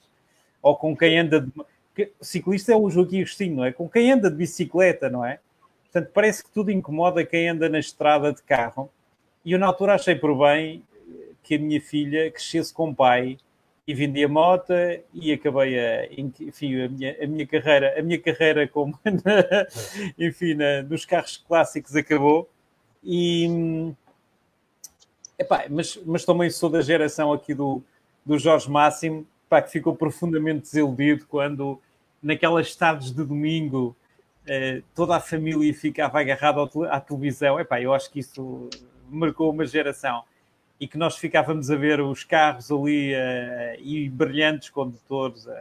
ou 0.61 0.75
com 0.75 0.95
quem 0.95 1.19
anda 1.19 1.41
de... 1.41 1.51
Ciclista 2.21 2.71
é 2.71 2.75
o 2.75 2.89
Joaquim 2.91 3.21
Agostinho, 3.21 3.55
não 3.55 3.65
é? 3.65 3.71
Com 3.71 3.89
quem 3.89 4.11
anda 4.11 4.29
de 4.29 4.35
bicicleta, 4.35 5.09
não 5.09 5.25
é? 5.25 5.39
Portanto, 5.85 6.11
parece 6.13 6.43
que 6.43 6.51
tudo 6.51 6.71
incomoda 6.71 7.25
quem 7.25 7.49
anda 7.49 7.67
na 7.67 7.79
estrada 7.79 8.31
de 8.31 8.43
carro. 8.43 8.87
E 9.43 9.53
eu, 9.53 9.57
na 9.57 9.65
altura, 9.65 9.95
achei 9.95 10.13
por 10.13 10.37
bem 10.37 10.83
que 11.47 11.55
a 11.55 11.59
minha 11.59 11.79
filha 11.79 12.29
crescesse 12.29 12.73
com 12.73 12.89
o 12.89 12.95
pai 12.95 13.37
e 13.87 13.93
vendia 13.93 14.27
moto 14.27 14.73
e 15.13 15.31
acabei 15.31 15.79
a, 15.79 16.07
enfim, 16.11 16.81
a 16.81 16.89
minha, 16.89 17.23
a 17.23 17.25
minha 17.25 17.47
carreira, 17.47 17.97
a 17.97 18.03
minha 18.03 18.19
carreira 18.19 18.67
como, 18.67 18.99
enfim, 20.19 20.55
na, 20.55 20.83
nos 20.83 21.05
carros 21.05 21.37
clássicos 21.37 21.95
acabou. 21.95 22.49
E, 23.01 23.93
epá, 25.39 25.67
mas, 25.69 25.97
mas 26.05 26.25
também 26.25 26.49
sou 26.49 26.69
da 26.69 26.81
geração 26.81 27.31
aqui 27.31 27.53
do, 27.53 27.81
do 28.25 28.37
Jorge 28.37 28.69
Máximo, 28.69 29.25
epá, 29.45 29.61
que 29.61 29.71
ficou 29.71 29.95
profundamente 29.95 30.63
desiludido 30.63 31.25
quando, 31.25 31.81
naquelas 32.21 32.75
tardes 32.75 33.13
de 33.13 33.23
domingo, 33.23 33.95
eh, 34.45 34.81
toda 34.93 35.15
a 35.15 35.21
família 35.21 35.73
ficava 35.73 36.19
agarrada 36.19 36.61
à 36.89 36.99
televisão. 36.99 37.57
Epá, 37.57 37.81
eu 37.81 37.93
acho 37.93 38.11
que 38.11 38.19
isso 38.19 38.69
marcou 39.09 39.49
uma 39.49 39.65
geração 39.65 40.25
e 40.79 40.87
que 40.87 40.97
nós 40.97 41.17
ficávamos 41.17 41.71
a 41.71 41.75
ver 41.75 41.99
os 41.99 42.23
carros 42.23 42.71
ali 42.71 43.13
uh, 43.13 43.79
e 43.79 44.09
brilhantes 44.09 44.69
condutores 44.69 45.45
uh, 45.45 45.51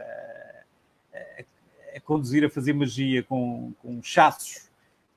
a, 1.13 1.97
a, 1.97 1.99
conduzir, 2.01 2.45
a 2.45 2.49
fazer 2.49 2.73
magia 2.73 3.23
com, 3.23 3.73
com 3.81 4.01
chassos 4.03 4.69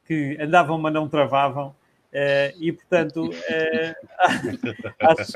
que 0.07 0.37
andavam, 0.41 0.79
mas 0.79 0.93
não 0.93 1.09
travavam. 1.09 1.75
Uh, 2.13 2.51
e 2.59 2.73
portanto, 2.73 3.31
acho, 4.99 5.33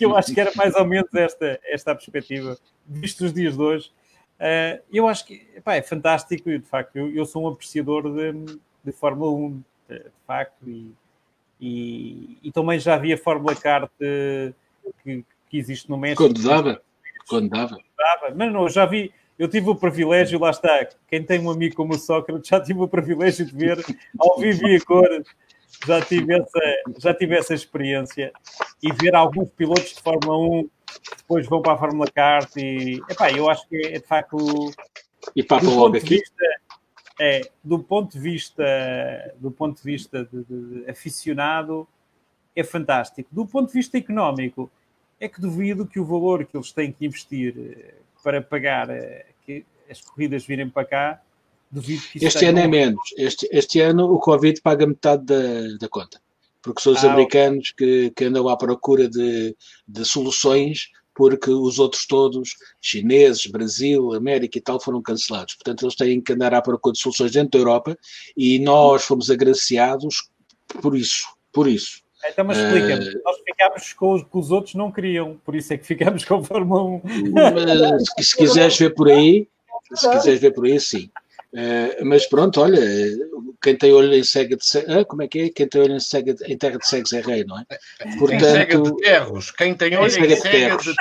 eu 0.00 0.16
acho 0.16 0.32
que 0.32 0.40
era 0.40 0.52
mais 0.54 0.74
ou 0.76 0.84
menos 0.84 1.12
esta, 1.12 1.58
esta 1.64 1.92
a 1.92 1.94
perspectiva, 1.94 2.56
visto 2.86 3.24
os 3.24 3.32
dias 3.32 3.56
de 3.56 3.62
hoje. 3.62 3.90
eu 4.92 5.08
acho 5.08 5.26
que 5.26 5.48
epá, 5.56 5.74
é 5.74 5.82
fantástico 5.82 6.48
e 6.50 6.58
de 6.58 6.66
facto 6.66 6.94
eu, 6.94 7.12
eu 7.12 7.24
sou 7.24 7.44
um 7.44 7.48
apreciador 7.48 8.14
de, 8.14 8.58
de 8.84 8.92
Fórmula 8.92 9.32
1, 9.32 9.62
de, 9.88 9.98
de 9.98 10.10
facto, 10.24 10.68
e, 10.68 10.92
e, 11.60 12.38
e 12.42 12.50
também 12.50 12.78
já 12.78 12.94
havia 12.94 13.18
Fórmula 13.18 13.54
Kart 13.54 13.90
que, 13.98 15.24
que 15.48 15.58
existe 15.58 15.90
no 15.90 15.96
México. 15.96 16.24
Quando 16.24 16.42
dava. 16.42 16.82
Quando 17.28 17.50
dava. 17.50 17.78
Mas 18.34 18.52
não, 18.52 18.68
já 18.68 18.86
vi, 18.86 19.12
eu 19.38 19.48
tive 19.48 19.70
o 19.70 19.74
privilégio, 19.74 20.38
lá 20.38 20.50
está, 20.50 20.86
quem 21.08 21.22
tem 21.22 21.40
um 21.40 21.50
amigo 21.50 21.74
como 21.74 21.94
o 21.94 21.98
Sócrates, 21.98 22.48
já 22.48 22.60
tive 22.60 22.80
o 22.80 22.88
privilégio 22.88 23.44
de 23.44 23.54
ver 23.54 23.84
ao 24.18 24.38
vivo 24.38 24.66
e 24.66 24.76
a 24.76 24.80
cor, 24.80 25.08
já 25.86 26.00
tive 26.00 26.34
essa, 26.34 26.60
já 26.98 27.14
tive 27.14 27.36
essa 27.36 27.54
experiência 27.54 28.32
e 28.82 28.92
ver 28.92 29.14
alguns 29.14 29.50
pilotos 29.50 29.94
de 29.94 30.02
Fórmula 30.02 30.38
1 30.38 30.62
que 30.62 31.16
depois 31.16 31.46
vão 31.46 31.62
para 31.62 31.72
a 31.74 31.78
Fórmula 31.78 32.06
Kart 32.10 32.54
e, 32.56 33.00
epá, 33.08 33.30
eu 33.30 33.48
acho 33.48 33.66
que 33.68 33.76
é 33.86 33.98
de 33.98 34.06
facto 34.06 34.36
e 35.34 35.42
papam 35.42 35.74
logo 35.74 35.96
aqui. 35.96 36.16
Vista, 36.16 36.44
é, 37.20 37.50
do 37.62 37.78
ponto 37.78 38.12
de 38.12 38.18
vista, 38.18 38.64
do 39.38 39.50
ponto 39.50 39.76
de, 39.76 39.82
vista 39.82 40.24
de, 40.24 40.42
de, 40.42 40.82
de, 40.82 40.90
aficionado, 40.90 41.86
é 42.56 42.64
fantástico. 42.64 43.28
Do 43.30 43.46
ponto 43.46 43.66
de 43.68 43.74
vista 43.74 43.98
económico, 43.98 44.70
é 45.20 45.28
que 45.28 45.38
duvido 45.38 45.86
que 45.86 46.00
o 46.00 46.04
valor 46.04 46.46
que 46.46 46.56
eles 46.56 46.72
têm 46.72 46.90
que 46.90 47.04
investir 47.04 47.54
eh, 47.58 47.94
para 48.24 48.40
pagar 48.40 48.88
eh, 48.88 49.26
que 49.44 49.66
as 49.90 50.00
corridas 50.00 50.46
virem 50.46 50.70
para 50.70 50.86
cá, 50.86 51.22
duvido 51.70 52.02
que 52.10 52.24
Este 52.24 52.46
ano 52.46 52.58
é 52.60 52.66
menos. 52.66 53.02
Este, 53.18 53.46
este 53.52 53.80
ano 53.80 54.10
o 54.10 54.18
Covid 54.18 54.58
paga 54.62 54.86
metade 54.86 55.22
da, 55.26 55.76
da 55.78 55.88
conta. 55.90 56.18
Porque 56.62 56.80
são 56.80 56.94
os 56.94 57.04
ah, 57.04 57.12
americanos 57.12 57.70
que, 57.70 58.10
que 58.16 58.24
andam 58.24 58.48
à 58.48 58.56
procura 58.56 59.08
de, 59.08 59.54
de 59.86 60.04
soluções 60.06 60.90
porque 61.14 61.50
os 61.50 61.78
outros 61.78 62.06
todos, 62.06 62.50
chineses, 62.80 63.46
Brasil, 63.46 64.14
América 64.14 64.58
e 64.58 64.60
tal, 64.60 64.80
foram 64.80 65.02
cancelados. 65.02 65.54
Portanto, 65.54 65.84
eles 65.84 65.96
têm 65.96 66.20
que 66.20 66.32
andar 66.32 66.54
à 66.54 66.62
procura 66.62 66.92
de 66.92 67.00
soluções 67.00 67.32
dentro 67.32 67.50
da 67.50 67.58
Europa 67.58 67.98
e 68.36 68.58
nós 68.58 69.04
fomos 69.04 69.30
agraciados 69.30 70.28
por 70.80 70.96
isso. 70.96 71.24
Por 71.52 71.68
isso. 71.68 72.02
Então, 72.28 72.44
mas 72.44 72.58
explica-me, 72.58 73.08
uh, 73.08 73.22
nós 73.24 73.36
ficámos 73.38 73.92
com 73.94 74.12
os 74.12 74.22
que 74.22 74.38
os 74.38 74.50
outros 74.50 74.74
não 74.74 74.92
queriam, 74.92 75.40
por 75.44 75.56
isso 75.56 75.72
é 75.72 75.78
que 75.78 75.86
ficámos 75.86 76.24
com 76.24 76.36
a 76.36 76.44
Fórmula 76.44 76.82
1. 76.82 77.02
Mas, 77.32 78.28
se 78.28 78.36
quiseres 78.36 78.78
ver 78.78 78.94
por 78.94 79.08
aí, 79.08 79.48
se 79.94 80.10
quiseres 80.10 80.40
ver 80.40 80.52
por 80.52 80.66
aí, 80.66 80.78
sim. 80.78 81.10
Uh, 81.52 82.04
mas 82.04 82.26
pronto, 82.26 82.60
olha, 82.60 82.80
quem 83.60 83.76
tem 83.76 83.92
olho 83.92 84.14
em 84.14 84.22
cega 84.22 84.56
de 84.56 84.78
ah, 84.88 85.04
como 85.04 85.22
é 85.22 85.28
que 85.28 85.40
é? 85.40 85.50
Quem 85.50 85.66
tem 85.66 85.82
olho 85.82 85.96
em, 85.96 86.00
cega 86.00 86.32
de, 86.32 86.44
em 86.44 86.56
terra 86.56 86.78
de 86.78 86.86
cegos 86.86 87.12
é 87.12 87.20
rei, 87.20 87.44
não 87.44 87.58
é? 87.58 87.66
Portanto, 88.18 88.32
em 88.32 88.40
cega 88.40 88.80
de 88.80 88.96
terros. 88.98 89.50
Quem 89.50 89.74
tem 89.74 89.96
olho 89.96 90.06
em 90.06 90.10
cega, 90.10 90.36
de, 90.36 90.42
terros. 90.42 90.84
de 90.84 90.94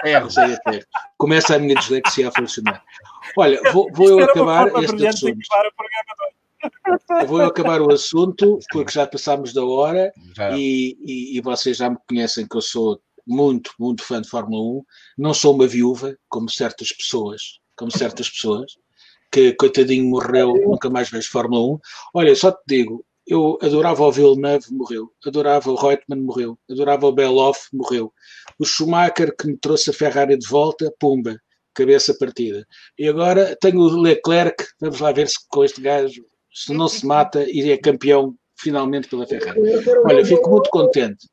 terros. 0.63 0.85
Começa 1.17 1.55
a 1.55 1.59
minha 1.59 1.75
dislexia 1.75 2.29
a 2.29 2.31
funcionar. 2.31 2.83
Olha, 3.37 3.61
vou, 3.71 3.91
vou 3.93 4.09
eu 4.09 4.23
acabar 4.25 4.67
este 4.83 5.07
assunto. 5.07 5.39
Eu 7.21 7.27
vou 7.27 7.41
acabar 7.41 7.81
o 7.81 7.93
assunto 7.93 8.57
porque 8.71 8.91
já 8.91 9.05
passámos 9.05 9.53
da 9.53 9.63
hora 9.63 10.11
e, 10.55 10.97
e, 11.05 11.37
e 11.37 11.41
vocês 11.41 11.77
já 11.77 11.91
me 11.91 11.97
conhecem 12.07 12.47
que 12.47 12.57
eu 12.57 12.61
sou 12.61 12.99
muito, 13.25 13.71
muito 13.79 14.03
fã 14.03 14.19
de 14.19 14.27
Fórmula 14.27 14.79
1. 14.79 14.85
Não 15.19 15.33
sou 15.33 15.53
uma 15.53 15.67
viúva, 15.67 16.17
como 16.27 16.49
certas 16.49 16.91
pessoas, 16.91 17.59
como 17.75 17.95
certas 17.95 18.27
pessoas 18.27 18.75
que 19.31 19.53
coitadinho 19.53 20.09
morreu, 20.09 20.53
nunca 20.53 20.89
mais 20.89 21.09
vejo 21.09 21.29
Fórmula 21.29 21.75
1. 21.75 21.79
Olha, 22.15 22.35
só 22.35 22.51
te 22.51 22.61
digo, 22.67 23.05
eu 23.27 23.59
adorava 23.61 24.03
o 24.03 24.11
Villeneuve, 24.11 24.73
morreu. 24.73 25.11
Adorava 25.25 25.69
o 25.69 25.75
Reutemann, 25.75 26.21
morreu. 26.23 26.57
Adorava 26.69 27.05
o 27.05 27.11
Beloff, 27.11 27.67
morreu. 27.71 28.11
O 28.57 28.65
Schumacher, 28.65 29.35
que 29.35 29.47
me 29.47 29.55
trouxe 29.55 29.91
a 29.91 29.93
Ferrari 29.93 30.35
de 30.35 30.47
volta, 30.47 30.91
pumba, 30.99 31.39
cabeça 31.73 32.13
partida. 32.15 32.65
E 32.97 33.07
agora 33.07 33.55
tenho 33.61 33.79
o 33.79 34.01
Leclerc, 34.01 34.65
vamos 34.81 34.99
lá 34.99 35.11
ver 35.11 35.29
se 35.29 35.37
com 35.47 35.63
este 35.63 35.79
gajo, 35.79 36.25
se 36.51 36.73
não 36.73 36.87
se 36.87 37.05
mata 37.05 37.45
e 37.47 37.69
é 37.69 37.77
campeão 37.77 38.35
finalmente 38.57 39.07
pela 39.07 39.27
Ferrari. 39.27 39.59
Olha, 40.05 40.25
fico 40.25 40.49
muito 40.49 40.69
contente. 40.71 41.27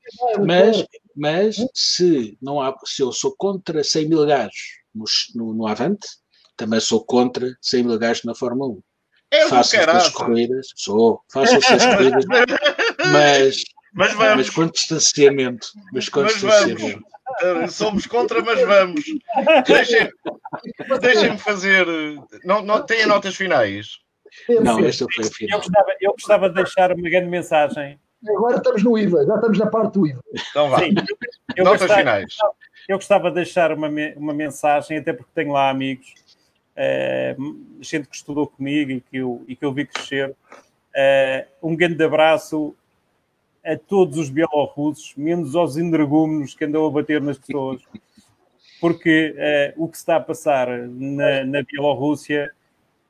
Mas, 0.46 0.84
mas 1.14 1.56
se, 1.74 2.36
não 2.42 2.60
há, 2.60 2.76
se 2.84 3.02
eu 3.02 3.10
sou 3.10 3.34
contra 3.36 3.82
100 3.82 4.08
mil 4.08 4.26
gajos 4.26 4.82
no, 4.94 5.04
no, 5.34 5.54
no 5.54 5.66
Avante, 5.66 6.06
também 6.56 6.80
sou 6.80 7.04
contra 7.04 7.56
100 7.60 7.84
mil 7.84 7.98
gajos 7.98 8.24
na 8.24 8.34
Fórmula 8.34 8.70
1. 8.70 8.82
É 9.30 9.48
faço 9.48 9.76
as 9.76 10.08
corridas, 10.10 10.68
sou, 10.76 11.20
faço 11.32 11.56
as 11.56 11.64
corridas, 11.84 12.24
mas, 13.12 13.64
mas, 13.92 14.12
vamos. 14.14 14.36
mas 14.36 14.50
com 14.50 14.66
distanciamento. 14.66 15.68
Mas 15.92 16.08
com 16.08 16.22
mas 16.22 16.32
distanciamento. 16.34 17.04
Vamos. 17.42 17.74
Somos 17.74 18.06
contra, 18.06 18.40
mas 18.40 18.60
vamos. 18.60 19.04
Deixem-me 19.66 20.12
deixem 21.00 21.36
fazer. 21.38 21.86
Não, 22.44 22.62
não, 22.62 22.82
têm 22.86 23.04
notas 23.04 23.34
finais? 23.34 23.98
Não, 24.48 24.78
esta 24.84 25.06
foi 25.12 25.26
a 25.26 25.30
final. 25.30 25.58
Eu 25.58 25.64
gostava, 25.64 25.96
eu 26.00 26.12
gostava 26.12 26.48
de 26.48 26.54
deixar 26.54 26.92
uma 26.92 27.10
grande 27.10 27.28
mensagem. 27.28 27.98
Agora 28.28 28.56
estamos 28.56 28.82
no 28.82 28.96
IVA, 28.96 29.24
já 29.26 29.34
estamos 29.34 29.58
na 29.58 29.66
parte 29.66 29.94
do 29.94 30.06
IVA. 30.06 30.20
Então 30.50 30.70
vá. 30.70 30.78
Sim, 30.78 30.94
eu, 31.56 31.64
notas 31.64 31.80
gostava, 31.80 32.00
finais. 32.00 32.36
Eu 32.88 32.96
gostava 32.96 33.28
de 33.28 33.34
deixar 33.34 33.72
uma, 33.72 33.88
uma 34.16 34.32
mensagem, 34.32 34.98
até 34.98 35.12
porque 35.12 35.30
tenho 35.34 35.52
lá 35.52 35.68
amigos 35.68 36.14
uh, 36.76 37.56
gente 37.80 38.08
que 38.08 38.16
estudou 38.16 38.46
comigo 38.46 38.90
e 38.90 39.00
que 39.00 39.16
eu, 39.16 39.44
e 39.48 39.56
que 39.56 39.64
eu 39.64 39.72
vi 39.72 39.86
crescer. 39.86 40.30
Uh, 40.30 41.68
um 41.68 41.76
grande 41.76 42.02
abraço 42.02 42.74
a 43.64 43.76
todos 43.76 44.16
os 44.18 44.30
bielorrussos, 44.30 45.14
menos 45.16 45.56
aos 45.56 45.76
energúmenos 45.76 46.54
que 46.54 46.64
andam 46.64 46.86
a 46.86 46.90
bater 46.90 47.20
nas 47.20 47.36
pessoas, 47.36 47.82
porque 48.80 49.34
uh, 49.76 49.84
o 49.84 49.88
que 49.88 49.96
se 49.96 50.02
está 50.02 50.16
a 50.16 50.20
passar 50.20 50.68
na, 50.88 51.44
na 51.44 51.62
Bielorrússia 51.62 52.52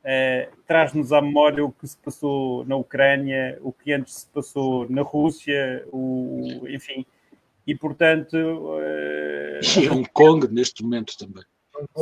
uh, 0.00 0.56
traz-nos 0.66 1.12
à 1.12 1.20
memória 1.20 1.64
o 1.64 1.70
que 1.70 1.86
se 1.86 1.96
passou 1.98 2.64
na 2.64 2.76
Ucrânia, 2.76 3.58
o 3.60 3.70
que 3.70 3.92
antes 3.92 4.14
se 4.14 4.26
passou 4.28 4.88
na 4.88 5.02
Rússia, 5.02 5.84
o, 5.92 6.66
enfim, 6.68 7.04
e 7.66 7.74
portanto. 7.74 8.34
Uh, 8.34 9.80
e 9.80 9.88
Hong 9.90 10.08
Kong 10.12 10.48
neste 10.48 10.82
momento 10.82 11.18
também. 11.18 11.44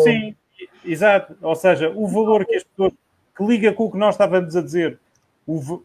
Sim, 0.04 0.36
Exato, 0.84 1.36
ou 1.40 1.54
seja, 1.54 1.90
o 1.90 2.06
valor 2.06 2.44
que 2.44 2.56
as 2.56 2.62
pessoas 2.62 2.92
que 3.36 3.44
liga 3.44 3.72
com 3.72 3.84
o 3.84 3.90
que 3.90 3.96
nós 3.98 4.14
estávamos 4.14 4.54
a 4.54 4.62
dizer, 4.62 4.98
o, 5.46 5.82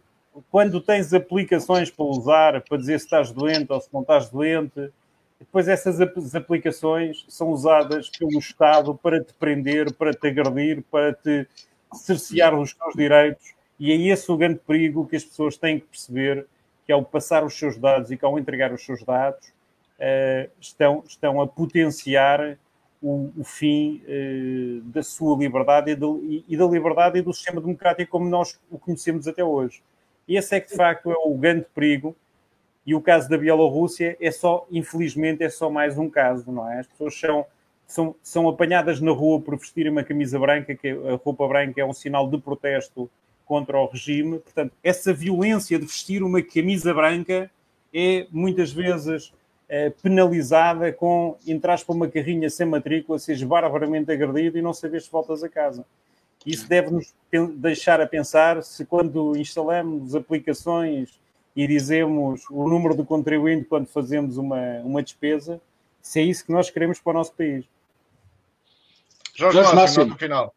quando 0.52 0.82
tens 0.82 1.14
aplicações 1.14 1.89
para 1.89 2.06
usar, 2.06 2.62
para 2.62 2.78
dizer 2.78 3.00
se 3.00 3.06
estás 3.06 3.32
doente 3.32 3.72
ou 3.72 3.82
se 3.82 3.89
não 3.93 4.02
estás 4.02 4.30
doente, 4.30 4.91
depois 5.39 5.68
essas 5.68 6.00
aplicações 6.36 7.26
são 7.30 7.50
usadas 7.50 8.10
pelo 8.10 8.38
Estado 8.38 8.93
para 8.93 9.24
te 9.24 9.34
prender, 9.34 9.93
para 9.93 10.14
te 10.14 10.28
agredir, 10.28 10.84
para 10.91 11.14
te 11.14 11.47
cercear 11.93 12.54
os 12.54 12.74
teus 12.74 12.93
direitos, 12.93 13.54
e 13.80 13.91
é 13.91 13.95
esse 13.95 14.30
o 14.30 14.38
grande 14.38 14.60
perigo 14.60 15.08
que 15.08 15.16
as 15.16 15.24
pessoas 15.24 15.58
têm 15.58 15.80
que 15.80 15.88
perceber, 15.88 16.45
que 16.86 16.91
ao 16.91 17.04
passar 17.04 17.45
os 17.45 17.58
seus 17.58 17.78
dados 17.78 18.12
e 18.12 18.18
que 18.18 18.26
ao 18.26 18.38
entregar 18.38 18.74
os 18.74 18.86
seus 18.86 19.04
dados, 19.04 19.47
uh, 19.47 20.50
estão, 20.60 21.04
estão 21.08 21.41
a 21.41 21.47
potenciar 21.47 22.58
o, 23.02 23.32
o 23.38 23.43
fim 23.43 24.02
uh, 24.06 24.82
da 24.82 25.02
sua 25.02 25.38
liberdade 25.38 25.91
e, 25.91 25.95
e, 25.95 26.45
e, 26.50 26.58
da 26.58 26.66
liberdade 26.66 27.20
e 27.20 27.22
do 27.22 27.34
sistema 27.34 27.62
democrático 27.62 28.12
como 28.12 28.30
nós 28.30 28.60
o 28.70 28.78
conhecemos 28.78 29.28
até 29.28 29.43
hoje. 29.43 29.82
Esse 30.28 30.56
é 30.56 30.60
que, 30.60 30.70
de 30.70 30.76
facto, 30.76 31.12
é 31.12 31.16
o 31.16 31.34
grande 31.36 31.66
perigo. 31.74 32.16
E 32.86 32.93
o 32.95 33.02
caso 33.02 33.30
da 33.30 33.38
Bielorrússia 33.38 34.18
é 34.20 34.32
só, 34.32 34.66
infelizmente, 34.72 35.43
é 35.43 35.50
só 35.50 35.70
mais 35.70 35.97
um 35.97 36.10
caso, 36.10 36.52
não 36.52 36.70
é? 36.70 36.80
As 36.80 36.88
pessoas 36.88 37.20
são, 37.20 37.45
são, 37.86 38.16
são 38.22 38.50
apanhadas 38.50 39.00
na 39.00 39.12
rua 39.12 39.39
por 39.41 39.58
vestirem 39.58 39.91
uma 39.91 40.04
camisa 40.04 40.39
branca, 40.39 40.76
que 40.76 40.89
a 40.89 41.16
roupa 41.24 41.47
branca 41.47 41.82
é 41.82 41.86
um 41.86 41.93
sinal 41.93 42.30
de 42.30 42.38
protesto 42.38 43.10
contra 43.45 43.80
o 43.80 43.88
regime. 43.88 44.39
Portanto, 44.39 44.74
essa 44.84 45.14
violência 45.14 45.80
de 45.80 45.86
vestir 45.86 46.24
uma 46.24 46.41
camisa 46.41 46.93
branca 46.93 47.50
é 47.93 48.28
muitas 48.32 48.72
vezes 48.72 49.34
penalizada 50.01 50.91
com 50.91 51.38
entrar 51.45 51.80
para 51.84 51.95
uma 51.95 52.07
carrinha 52.07 52.49
sem 52.49 52.65
matrícula, 52.65 53.20
seres 53.20 53.43
barbaramente 53.43 54.11
agredido 54.11 54.57
e 54.57 54.61
não 54.61 54.74
saber 54.74 55.01
se 55.01 55.11
voltas 55.11 55.43
a 55.43 55.49
casa. 55.49 55.86
Isso 56.45 56.67
deve-nos 56.67 57.13
deixar 57.55 58.01
a 58.01 58.07
pensar 58.07 58.63
se 58.63 58.86
quando 58.86 59.38
instalamos 59.38 60.15
aplicações 60.15 61.20
e 61.55 61.67
dizemos 61.67 62.43
o 62.49 62.67
número 62.67 62.95
do 62.95 63.05
contribuinte 63.05 63.65
quando 63.65 63.88
fazemos 63.88 64.38
uma, 64.38 64.80
uma 64.84 65.03
despesa, 65.03 65.59
se 66.01 66.20
é 66.20 66.24
isso 66.24 66.45
que 66.45 66.51
nós 66.51 66.70
queremos 66.70 66.99
para 66.99 67.11
o 67.11 67.13
nosso 67.13 67.34
país. 67.34 67.65
Jorge, 69.36 69.57
Jorge 69.57 69.76
Máximo, 69.76 70.05
no 70.05 70.17
final. 70.17 70.53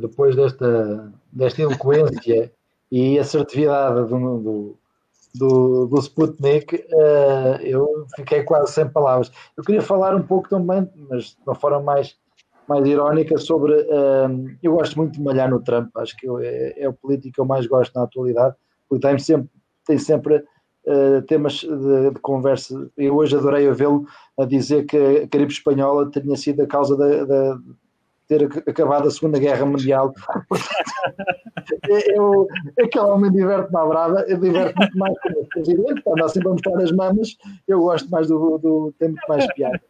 Depois 0.00 0.36
desta, 0.36 1.12
desta 1.30 1.62
eloquência 1.62 2.52
e 2.92 3.18
assertividade 3.18 4.06
do, 4.06 4.38
do, 4.38 4.76
do, 5.34 5.86
do 5.86 5.98
Sputnik, 5.98 6.74
uh, 6.74 7.62
eu 7.62 8.06
fiquei 8.16 8.42
quase 8.42 8.72
sem 8.72 8.88
palavras. 8.88 9.30
Eu 9.56 9.64
queria 9.64 9.82
falar 9.82 10.14
um 10.14 10.22
pouco 10.22 10.48
também, 10.48 10.88
mas 11.08 11.24
de 11.24 11.38
uma 11.46 11.54
forma 11.54 11.80
mais, 11.80 12.16
mais 12.68 12.86
irónica, 12.86 13.38
sobre. 13.38 13.72
Uh, 13.72 14.56
eu 14.62 14.72
gosto 14.72 14.96
muito 14.96 15.12
de 15.12 15.22
malhar 15.22 15.50
no 15.50 15.62
Trump, 15.62 15.88
acho 15.96 16.16
que 16.16 16.28
eu, 16.28 16.38
é, 16.38 16.74
é, 16.76 16.88
o 16.88 16.92
político 16.92 17.34
que 17.34 17.40
eu 17.40 17.44
mais 17.44 17.66
gosto 17.66 17.94
na 17.94 18.04
atualidade, 18.04 18.54
porque 18.88 19.06
tem 19.06 19.18
sempre, 19.18 19.50
tem 19.86 19.98
sempre 19.98 20.36
uh, 20.36 21.22
temas 21.26 21.54
de, 21.54 22.10
de, 22.10 22.20
conversa. 22.20 22.90
Eu 22.96 23.16
hoje 23.16 23.36
adorei 23.36 23.70
vê-lo 23.72 24.04
a 24.38 24.44
dizer 24.44 24.84
que 24.84 24.96
a 24.96 25.28
Caribe 25.28 25.52
Espanhola 25.52 26.10
tinha 26.10 26.36
sido 26.36 26.62
a 26.62 26.66
causa 26.66 26.96
da, 26.96 27.24
da 27.24 27.58
ter 28.38 28.70
acabado 28.70 29.08
a 29.08 29.10
Segunda 29.10 29.38
Guerra 29.38 29.66
Mundial. 29.66 30.12
eu, 32.14 32.48
aquele 32.82 33.04
homem 33.04 33.30
diverte-me 33.30 33.78
à 33.78 33.86
brava, 33.86 34.24
eu 34.28 34.38
diverte 34.38 34.78
muito 34.78 34.98
mais 34.98 35.14
com 35.20 35.28
o 35.28 35.48
presidente, 35.48 36.02
anda 36.06 36.28
sempre 36.28 36.48
a 36.48 36.52
mostrar 36.52 36.82
as 36.82 36.92
mamas, 36.92 37.36
eu 37.68 37.80
gosto 37.80 38.10
mais 38.10 38.28
do, 38.28 38.58
do 38.58 38.94
tem 38.98 39.14
mais 39.28 39.46
piada. 39.54 39.80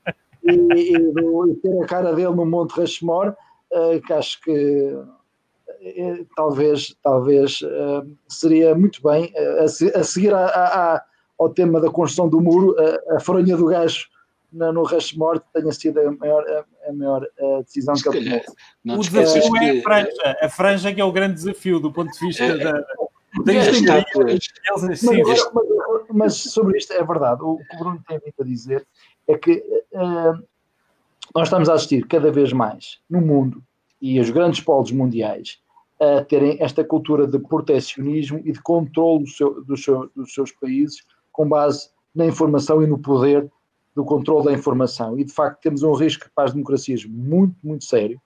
E, 0.44 0.52
e, 0.52 1.12
do, 1.12 1.54
ter 1.62 1.82
a 1.82 1.86
cara 1.86 2.12
dele 2.12 2.34
no 2.34 2.44
Monte 2.44 2.72
Rushmore, 2.72 3.30
uh, 3.30 4.00
que 4.04 4.12
acho 4.12 4.40
que 4.42 4.92
uh, 4.92 6.26
talvez, 6.36 6.96
talvez 7.02 7.60
uh, 7.62 8.08
seria 8.28 8.74
muito 8.74 9.00
bem, 9.02 9.32
a, 9.36 9.64
a, 9.64 10.02
seguir 10.02 10.34
a, 10.34 10.46
a, 10.46 11.02
ao 11.38 11.48
tema 11.50 11.80
da 11.80 11.90
construção 11.90 12.28
do 12.28 12.40
muro, 12.40 12.74
a, 13.08 13.16
a 13.16 13.20
fronha 13.20 13.56
do 13.56 13.66
gajo 13.66 14.10
no 14.52 14.84
Rushmore 14.84 15.40
tenha 15.52 15.72
sido 15.72 16.00
a 16.00 16.12
maior, 16.12 16.44
a, 16.48 16.88
a 16.88 16.92
maior 16.92 17.26
a 17.40 17.62
decisão 17.62 17.96
Se 17.96 18.08
que 18.08 18.16
ele 18.16 18.40
tomou. 18.84 18.98
O 18.98 19.02
desafio 19.02 19.56
é 19.56 19.78
a 19.78 19.82
franja, 19.82 20.38
a 20.42 20.48
franja 20.48 20.94
que 20.94 21.00
é 21.00 21.04
o 21.04 21.12
grande 21.12 21.34
desafio 21.34 21.80
do 21.80 21.92
ponto 21.92 22.12
de 22.12 22.18
vista 22.26 22.44
é, 22.44 22.58
da. 22.58 22.72
da 22.72 22.82
mas, 23.44 24.92
mas, 25.22 26.06
mas, 26.12 26.34
sobre 26.34 26.76
isto 26.76 26.92
é 26.92 27.02
verdade, 27.02 27.42
o 27.42 27.56
que 27.56 27.76
o 27.76 27.78
Bruno 27.78 28.02
tem 28.06 28.18
vindo 28.18 28.34
a 28.38 28.44
dizer 28.44 28.86
é 29.26 29.38
que 29.38 29.64
uh, 29.92 30.42
nós 31.34 31.44
estamos 31.44 31.68
a 31.68 31.74
assistir 31.74 32.06
cada 32.06 32.30
vez 32.30 32.52
mais 32.52 33.00
no 33.08 33.20
mundo 33.20 33.62
e 34.00 34.20
os 34.20 34.28
grandes 34.30 34.60
polos 34.60 34.92
mundiais 34.92 35.58
a 35.98 36.24
terem 36.24 36.56
esta 36.60 36.84
cultura 36.84 37.26
de 37.26 37.38
protecionismo 37.38 38.40
e 38.44 38.52
de 38.52 38.60
controle 38.60 39.24
do 39.24 39.30
seu, 39.30 39.64
do 39.64 39.76
seu, 39.76 40.10
dos 40.14 40.34
seus 40.34 40.50
países 40.50 41.04
com 41.30 41.48
base 41.48 41.88
na 42.14 42.26
informação 42.26 42.82
e 42.82 42.86
no 42.86 42.98
poder 42.98 43.50
do 43.94 44.04
controle 44.04 44.46
da 44.46 44.52
informação. 44.52 45.18
E, 45.18 45.24
de 45.24 45.32
facto, 45.32 45.60
temos 45.60 45.82
um 45.82 45.92
risco 45.92 46.28
para 46.34 46.44
as 46.44 46.52
democracias 46.52 47.04
muito, 47.04 47.54
muito 47.62 47.84
sério. 47.84 48.20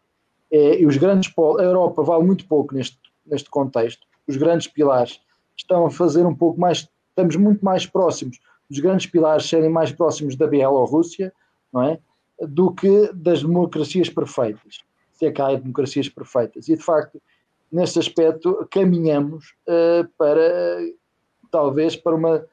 É, 0.50 0.80
e 0.80 0.86
os 0.86 0.96
grandes 0.96 1.30
polos, 1.30 1.60
a 1.60 1.64
Europa 1.64 2.02
vale 2.02 2.24
muito 2.24 2.46
pouco 2.46 2.74
neste, 2.74 2.98
neste 3.26 3.50
contexto. 3.50 4.06
Os 4.26 4.36
grandes 4.36 4.68
pilares 4.68 5.20
estão 5.56 5.86
a 5.86 5.90
fazer 5.90 6.24
um 6.24 6.34
pouco 6.34 6.60
mais, 6.60 6.88
estamos 7.10 7.36
muito 7.36 7.64
mais 7.64 7.86
próximos 7.86 8.38
dos 8.68 8.80
grandes 8.80 9.06
pilares 9.06 9.48
serem 9.48 9.70
mais 9.70 9.92
próximos 9.92 10.36
da 10.36 10.46
Bielorrússia, 10.46 11.32
não 11.72 11.82
é? 11.82 11.98
Do 12.40 12.72
que 12.72 13.12
das 13.14 13.42
democracias 13.42 14.10
perfeitas. 14.10 14.80
Se 15.12 15.26
é 15.26 15.32
que 15.32 15.40
há 15.40 15.54
democracias 15.54 16.08
perfeitas. 16.08 16.68
E, 16.68 16.76
de 16.76 16.82
facto, 16.82 17.20
nesse 17.72 17.98
aspecto, 17.98 18.66
caminhamos 18.70 19.54
uh, 19.68 20.06
para, 20.18 20.78
talvez, 21.50 21.96
para 21.96 22.14
uma 22.14 22.44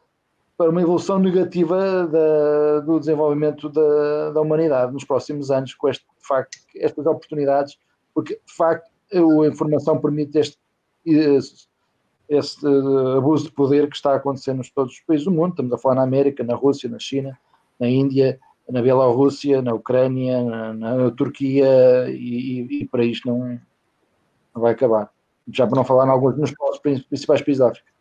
para 0.63 0.71
uma 0.71 0.81
evolução 0.81 1.19
negativa 1.19 2.07
da, 2.07 2.79
do 2.79 2.97
desenvolvimento 2.97 3.67
da, 3.67 4.31
da, 4.31 4.39
humanidade 4.39 4.93
nos 4.93 5.03
próximos 5.03 5.51
anos, 5.51 5.73
com 5.73 5.89
este, 5.89 6.05
de 6.05 6.25
facto, 6.25 6.57
estas 6.77 7.05
oportunidades, 7.05 7.77
porque 8.13 8.35
de 8.35 8.53
facto 8.53 8.89
a 9.13 9.47
informação 9.47 9.99
permite 9.99 10.37
este, 10.37 10.57
este, 11.05 11.67
este 12.29 12.65
abuso 13.17 13.45
de 13.45 13.51
poder 13.51 13.89
que 13.89 13.95
está 13.97 14.13
a 14.13 14.15
acontecer 14.15 14.53
nos 14.53 14.69
todos 14.69 14.93
os 14.93 14.99
países 15.01 15.25
do 15.25 15.31
mundo. 15.31 15.49
Estamos 15.49 15.73
a 15.73 15.77
falar 15.77 15.95
na 15.95 16.03
América, 16.03 16.45
na 16.45 16.55
Rússia, 16.55 16.89
na 16.89 16.97
China, 16.97 17.37
na 17.77 17.89
Índia, 17.89 18.39
na 18.69 18.81
Bielorrússia, 18.81 19.61
na 19.61 19.73
Ucrânia, 19.73 20.41
na, 20.43 20.73
na 20.73 21.11
Turquia 21.11 22.09
e, 22.09 22.13
e, 22.13 22.83
e, 22.83 22.87
para 22.87 23.03
isto 23.03 23.27
não, 23.27 23.59
não 24.55 24.61
vai 24.61 24.71
acabar. 24.71 25.11
Já 25.51 25.67
para 25.67 25.75
não 25.75 25.83
falar 25.83 26.07
em 26.07 26.11
alguns 26.11 26.53
principais 27.09 27.41
países 27.41 27.59
da 27.59 27.67
África. 27.67 27.92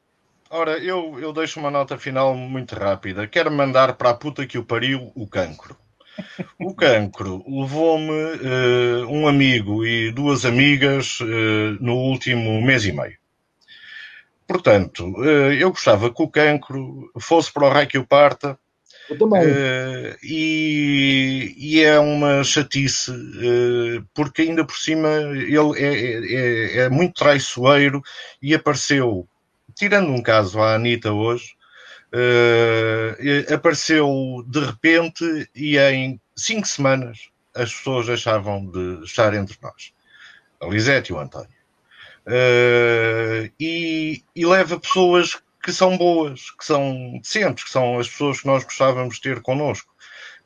Ora, 0.54 0.76
eu, 0.76 1.18
eu 1.18 1.32
deixo 1.32 1.58
uma 1.58 1.70
nota 1.70 1.96
final 1.96 2.34
muito 2.34 2.74
rápida. 2.74 3.26
Quero 3.26 3.50
mandar 3.50 3.94
para 3.94 4.10
a 4.10 4.14
puta 4.14 4.46
que 4.46 4.58
o 4.58 4.64
pariu 4.64 5.10
o 5.14 5.26
cancro. 5.26 5.74
O 6.60 6.74
cancro 6.74 7.42
levou-me 7.48 8.12
uh, 8.12 9.08
um 9.08 9.26
amigo 9.26 9.82
e 9.86 10.12
duas 10.12 10.44
amigas 10.44 11.20
uh, 11.20 11.78
no 11.80 11.94
último 11.94 12.60
mês 12.60 12.84
e 12.84 12.92
meio. 12.92 13.16
Portanto, 14.46 15.06
uh, 15.16 15.54
eu 15.54 15.70
gostava 15.70 16.12
que 16.12 16.22
o 16.22 16.28
cancro 16.28 17.10
fosse 17.18 17.50
para 17.50 17.64
o 17.64 17.70
raio 17.70 17.88
que 17.88 17.96
o 17.96 18.06
parta. 18.06 18.58
Eu 19.08 19.18
também. 19.18 19.40
E, 20.22 21.54
e, 21.56 21.82
é 21.82 21.98
uma 21.98 22.44
chatice, 22.44 23.10
porque 24.12 24.42
ainda 24.42 24.66
por 24.66 24.76
cima 24.76 25.08
ele 25.08 25.82
é, 25.82 25.94
é, 25.94 26.34
é, 26.34 26.78
é 26.84 26.88
muito 26.90 27.14
traiçoeiro 27.14 28.02
e 28.40 28.54
apareceu 28.54 29.26
tirando 29.74 30.10
um 30.10 30.22
caso 30.22 30.60
à 30.60 30.74
Anitta 30.74 31.12
hoje, 31.12 31.54
uh, 32.12 33.54
apareceu 33.54 34.44
de 34.46 34.60
repente 34.60 35.50
e 35.54 35.78
em 35.78 36.20
cinco 36.36 36.66
semanas 36.66 37.30
as 37.54 37.72
pessoas 37.74 38.06
deixavam 38.06 38.66
de 38.66 39.04
estar 39.04 39.34
entre 39.34 39.56
nós. 39.62 39.92
A 40.60 40.66
Lisete 40.66 41.12
e 41.12 41.14
o 41.14 41.18
António. 41.18 41.48
Uh, 42.26 43.50
e, 43.58 44.22
e, 44.34 44.46
leva 44.46 44.78
pessoas 44.78 45.42
que 45.62 45.72
são 45.72 45.96
boas, 45.98 46.50
que 46.52 46.64
são 46.64 47.18
decentes, 47.20 47.64
que 47.64 47.70
são 47.70 47.98
as 47.98 48.08
pessoas 48.08 48.40
que 48.40 48.46
nós 48.46 48.64
gostávamos 48.64 49.16
de 49.16 49.22
ter 49.22 49.42
connosco. 49.42 49.92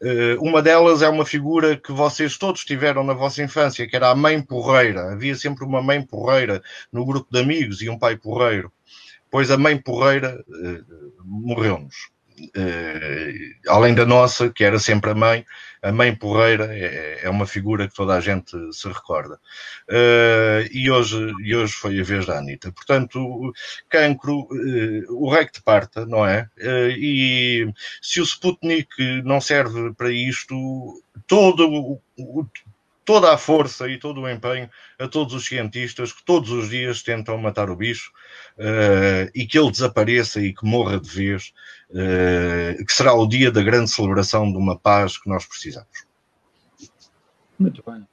Uh, 0.01 0.43
uma 0.43 0.63
delas 0.63 1.03
é 1.03 1.09
uma 1.09 1.25
figura 1.25 1.77
que 1.77 1.93
vocês 1.93 2.37
todos 2.37 2.65
tiveram 2.65 3.05
na 3.05 3.15
vossa 3.15 3.43
infância, 3.43 3.87
que 3.87 3.95
era 3.95 4.11
a 4.11 4.15
mãe 4.15 4.41
porreira. 4.43 5.13
Havia 5.13 5.35
sempre 5.35 5.65
uma 5.65 5.83
mãe 5.83 6.03
porreira 6.03 6.63
no 6.93 7.05
grupo 7.05 7.29
de 7.31 7.41
amigos 7.41 7.81
e 7.83 7.89
um 7.89 7.99
pai 7.99 8.17
porreiro 8.17 8.73
pois 9.37 9.51
a 9.51 9.59
mãe 9.59 9.77
porreira 9.77 10.43
uh, 10.49 11.23
morreu-nos. 11.23 12.09
Uh, 12.57 13.69
além 13.69 13.95
da 13.95 14.07
nossa, 14.07 14.49
que 14.49 14.65
era 14.65 14.79
sempre 14.79 15.11
a 15.11 15.15
mãe, 15.15 15.45
a 15.83 15.93
mãe 15.93 16.15
porreira 16.15 16.75
é, 16.75 17.21
é 17.23 17.29
uma 17.29 17.47
figura 17.47 17.87
que 17.87 17.95
toda 17.95 18.15
a 18.15 18.21
gente 18.21 18.57
se 18.73 18.89
recorda. 18.89 19.35
Uh, 19.91 20.65
e, 20.73 20.91
hoje, 20.91 21.35
e 21.45 21.55
hoje 21.55 21.75
foi 21.75 22.01
a 22.01 22.03
vez 22.03 22.25
da 22.25 22.39
Anitta. 22.39 22.73
Portanto, 22.73 23.53
cancro, 23.91 24.49
uh, 24.51 25.23
o 25.23 25.29
rei 25.29 25.47
parta, 25.63 26.07
não 26.07 26.25
é? 26.27 26.49
e 26.97 27.71
se 28.01 28.23
o 28.23 28.25
Sputnik 28.25 28.89
não 29.23 29.39
serve 29.39 29.93
para 29.93 30.11
isto, 30.11 30.55
todo 31.27 32.01
o, 32.17 32.47
toda 33.07 33.33
a 33.33 33.39
força 33.39 33.89
e 33.89 33.99
todo 33.99 34.21
o 34.21 34.29
empenho 34.29 34.69
a 34.99 35.07
todos 35.07 35.33
os 35.33 35.47
cientistas 35.47 36.13
que 36.13 36.23
todos 36.25 36.51
os 36.51 36.69
dias 36.69 37.03
tentam 37.03 37.39
matar 37.39 37.71
o 37.71 37.77
bicho 37.77 38.11
uh, 38.59 39.31
e 39.35 39.47
que 39.47 39.59
ele 39.59 39.71
desapareça 39.71 40.41
e 40.41 40.53
que 40.53 40.67
morra 40.67 41.01
de 41.01 41.09
vez, 41.09 41.55
uh, 41.91 42.85
que 42.85 42.93
será 42.93 43.15
o 43.15 43.27
dia 43.27 43.51
da 43.51 43.63
grande 43.63 43.91
celebração 43.91 44.51
de 44.51 44.59
uma 44.59 44.77
paz 44.77 45.17
que 45.17 45.31
nós 45.31 45.47
precisamos. 45.47 46.05
Muito 47.59 47.83
bem. 47.87 48.07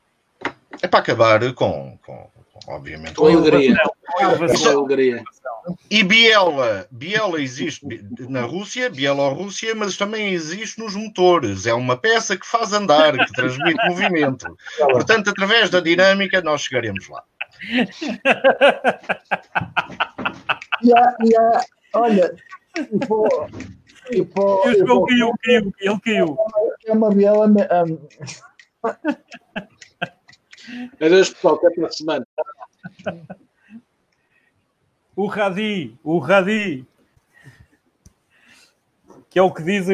É 0.82 0.88
para 0.88 1.00
acabar 1.00 1.54
com, 1.54 1.98
com, 2.06 2.30
com 2.33 2.33
obviamente, 2.68 3.14
com 3.14 3.28
alegria. 3.28 3.76
Com 4.18 4.26
alegria. 4.26 5.24
E 5.90 6.04
Biela, 6.04 6.88
Biela 6.92 7.42
existe 7.42 7.86
na 8.28 8.42
Rússia, 8.42 8.90
Bielorrússia, 8.90 9.74
mas 9.74 9.96
também 9.96 10.34
existe 10.34 10.80
nos 10.80 10.96
motores. 10.96 11.66
É 11.66 11.74
uma 11.74 11.96
peça 11.96 12.36
que 12.38 12.46
faz 12.46 12.74
andar, 12.74 13.18
que 13.18 13.32
transmite 13.34 13.88
movimento. 13.88 14.46
Portanto, 14.78 15.30
através 15.30 15.70
da 15.70 15.80
dinâmica, 15.80 16.42
nós 16.42 16.62
chegaremos 16.62 17.08
lá. 17.08 17.24
E 20.84 20.90
e 21.30 21.38
há, 21.38 21.64
olha, 21.94 22.36
E 22.76 23.06
pô, 23.06 23.48
e 24.12 24.26
pô, 24.26 24.68
E 24.68 24.82
o 24.82 24.88
João 24.88 25.06
caiu, 25.06 25.32
caiu, 25.44 25.74
ele 25.80 26.00
caiu. 26.02 26.38
É 26.86 26.92
uma 26.92 27.10
biela. 27.10 27.48
Um, 27.48 28.08
Adeus, 31.00 31.30
pessoal, 31.30 31.56
até 31.56 31.70
para 31.70 31.88
a 31.88 31.92
semana. 31.92 32.28
O 35.16 35.28
Radi, 35.28 35.98
o 36.04 36.18
Radi. 36.18 36.88
Que 39.30 39.38
é 39.38 39.42
o 39.42 39.54
que 39.54 39.64
dizem 39.64 39.92